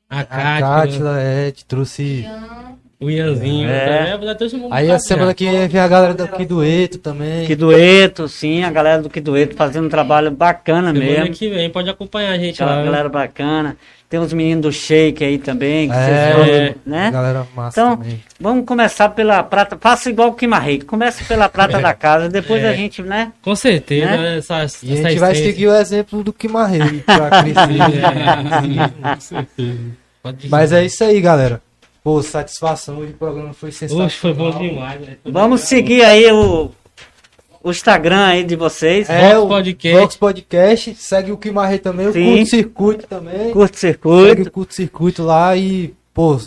[0.07, 2.25] A A Kátia, Cátila, é, te trouxe.
[2.99, 3.69] O Ianzinho.
[3.69, 4.15] É.
[4.17, 7.45] também, um Aí a bocado semana que vem vem a galera do Eto também.
[7.47, 11.33] Que dueto, sim, a galera do Que Dueto fazendo um trabalho bacana Semana mesmo.
[11.35, 12.83] que vem, pode acompanhar a gente Aquela lá.
[12.83, 13.77] galera bacana.
[14.09, 16.35] Tem uns meninos do Shake aí também, que É, vocês
[16.65, 17.11] vão, né?
[17.11, 18.19] Galera massa Então, também.
[18.39, 19.77] vamos começar pela prata.
[19.79, 20.81] Faça igual o Kimarrei.
[20.81, 22.69] Comece pela prata da casa, depois É.
[22.69, 23.31] a gente, né?
[23.39, 24.37] Com certeza, Né?
[24.39, 28.03] essa, E a essa gente vai seguir o exemplo do Kimarrei pra crescer.
[29.03, 29.79] É, Com certeza.
[30.23, 31.61] pode- Mas é isso aí, galera.
[32.03, 32.99] Pô, satisfação.
[33.01, 34.07] O programa foi sensacional.
[34.07, 35.01] Oxe, foi bom demais.
[35.01, 35.17] né?
[35.25, 36.71] Vamos seguir aí o,
[37.61, 39.09] o Instagram aí de vocês.
[39.09, 39.99] É, Vox o Podcast.
[40.01, 40.95] Vox Podcast.
[40.95, 42.07] Segue o Kimarrei também.
[42.07, 42.25] O Sim.
[42.35, 43.51] Curto Circuito também.
[43.51, 44.41] Curto Segue circuito.
[44.47, 46.39] o Curto Circuito lá e, pô,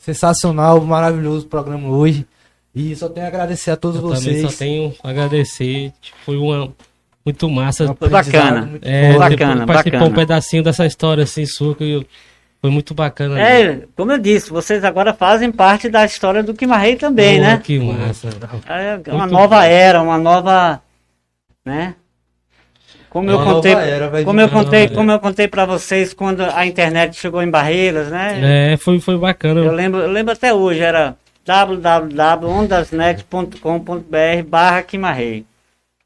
[0.00, 2.26] sensacional, maravilhoso o programa hoje.
[2.74, 4.42] E só tenho a agradecer a todos Eu também vocês.
[4.42, 5.92] só tenho a agradecer.
[6.00, 6.72] Tipo, Foi uma
[7.24, 7.94] muito massa.
[7.94, 8.62] Foi bacana.
[8.66, 9.18] muito É, bom.
[9.18, 10.04] bacana, bacana.
[10.04, 12.04] um pedacinho dessa história assim sua que eu-
[12.64, 13.34] foi muito bacana.
[13.34, 13.60] né?
[13.62, 17.60] É, como eu disse, vocês agora fazem parte da história do Kimarrei também, Pô, né?
[17.62, 18.30] Que massa.
[18.66, 19.62] É uma Muito nova bom.
[19.62, 20.80] era, uma nova,
[21.62, 21.94] né?
[23.10, 26.40] Como eu Uma nova contei, era, como eu contei, como eu contei para vocês quando
[26.42, 28.72] a internet chegou em Barreiras, né?
[28.72, 29.60] É, foi, foi bacana.
[29.60, 31.14] Eu lembro, eu lembro até hoje, era
[31.44, 35.44] www.ondasnet.com.br barra Quimarrei.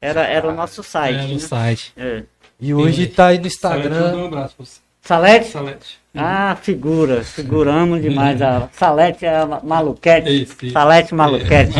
[0.01, 1.27] Era, era o nosso É, site.
[1.27, 1.39] no né?
[1.39, 1.93] site.
[1.95, 2.23] É.
[2.59, 4.13] E hoje tá aí no Instagram.
[4.17, 4.88] um abraço pra você.
[5.01, 5.47] Salete?
[5.49, 5.99] Salete.
[6.15, 8.41] Ah, figura, figuramos demais.
[8.41, 10.43] A Salete é maluquete.
[10.43, 10.73] Isso, isso.
[10.73, 11.73] Salete maluquete.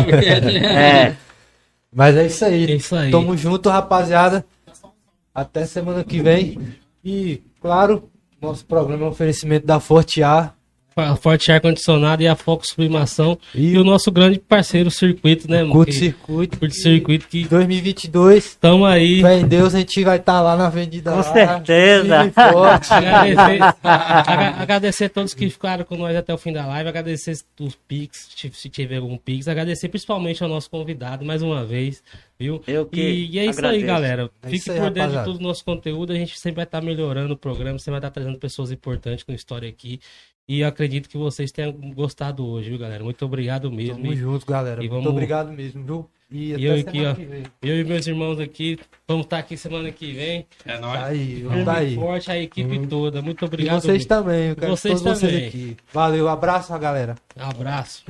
[0.64, 1.16] É.
[1.92, 2.70] Mas é isso aí.
[2.70, 3.10] É isso aí.
[3.10, 4.44] Tamo junto, rapaziada.
[5.34, 6.58] Até semana que vem.
[7.04, 8.08] E, claro,
[8.40, 10.22] nosso programa é um oferecimento da Forte.
[10.22, 10.52] A
[11.20, 13.38] Forte Ar Condicionado e a Foco Sublimação.
[13.54, 15.72] E E o nosso grande parceiro, o Circuito, né, mano?
[15.72, 16.58] Curto Circuito.
[16.58, 18.44] Curto Circuito que 2022.
[18.44, 19.20] estamos aí.
[19.22, 22.26] Fé em Deus, a gente vai estar lá na Avenida Com lá, certeza.
[22.26, 22.90] e forte.
[22.92, 23.58] Agradecer,
[24.62, 28.28] agradecer a todos que ficaram com nós até o fim da live, agradecer os Pix,
[28.36, 32.02] se- tiver algum Pix, agradecer principalmente ao nosso convidado mais uma vez,
[32.38, 32.62] viu?
[32.66, 33.86] Eu que e, e é isso aí, agradeço.
[33.86, 34.30] galera.
[34.42, 36.80] É Fique aí, por dentro de todo o nosso conteúdo, a gente sempre vai estar
[36.82, 40.00] melhorando o programa, sempre vai estar trazendo pessoas importantes com história aqui.
[40.50, 43.04] E eu acredito que vocês tenham gostado hoje, viu, galera?
[43.04, 43.94] Muito obrigado mesmo.
[44.02, 44.80] Tamo E junto, galera.
[44.82, 46.10] e Muito vamos- obrigado mesmo, viu?
[46.28, 47.14] E E eu até aqui, ó.
[47.14, 47.42] que vem.
[47.62, 50.46] Eu e meus irmãos aqui, vamos estar aqui semana que vem.
[50.66, 51.02] É Tá nóis.
[51.04, 51.92] aí, Firme vamos tá aí.
[51.92, 53.22] e forte a equipe toda.
[53.22, 53.80] Muito E obrigado.
[53.80, 54.08] vocês mesmo.
[54.08, 55.48] também, eu quero Vocês todos vocês também.
[55.48, 55.76] aqui.
[55.92, 57.14] Valeu, abraço, galera.
[57.36, 58.04] Abraço.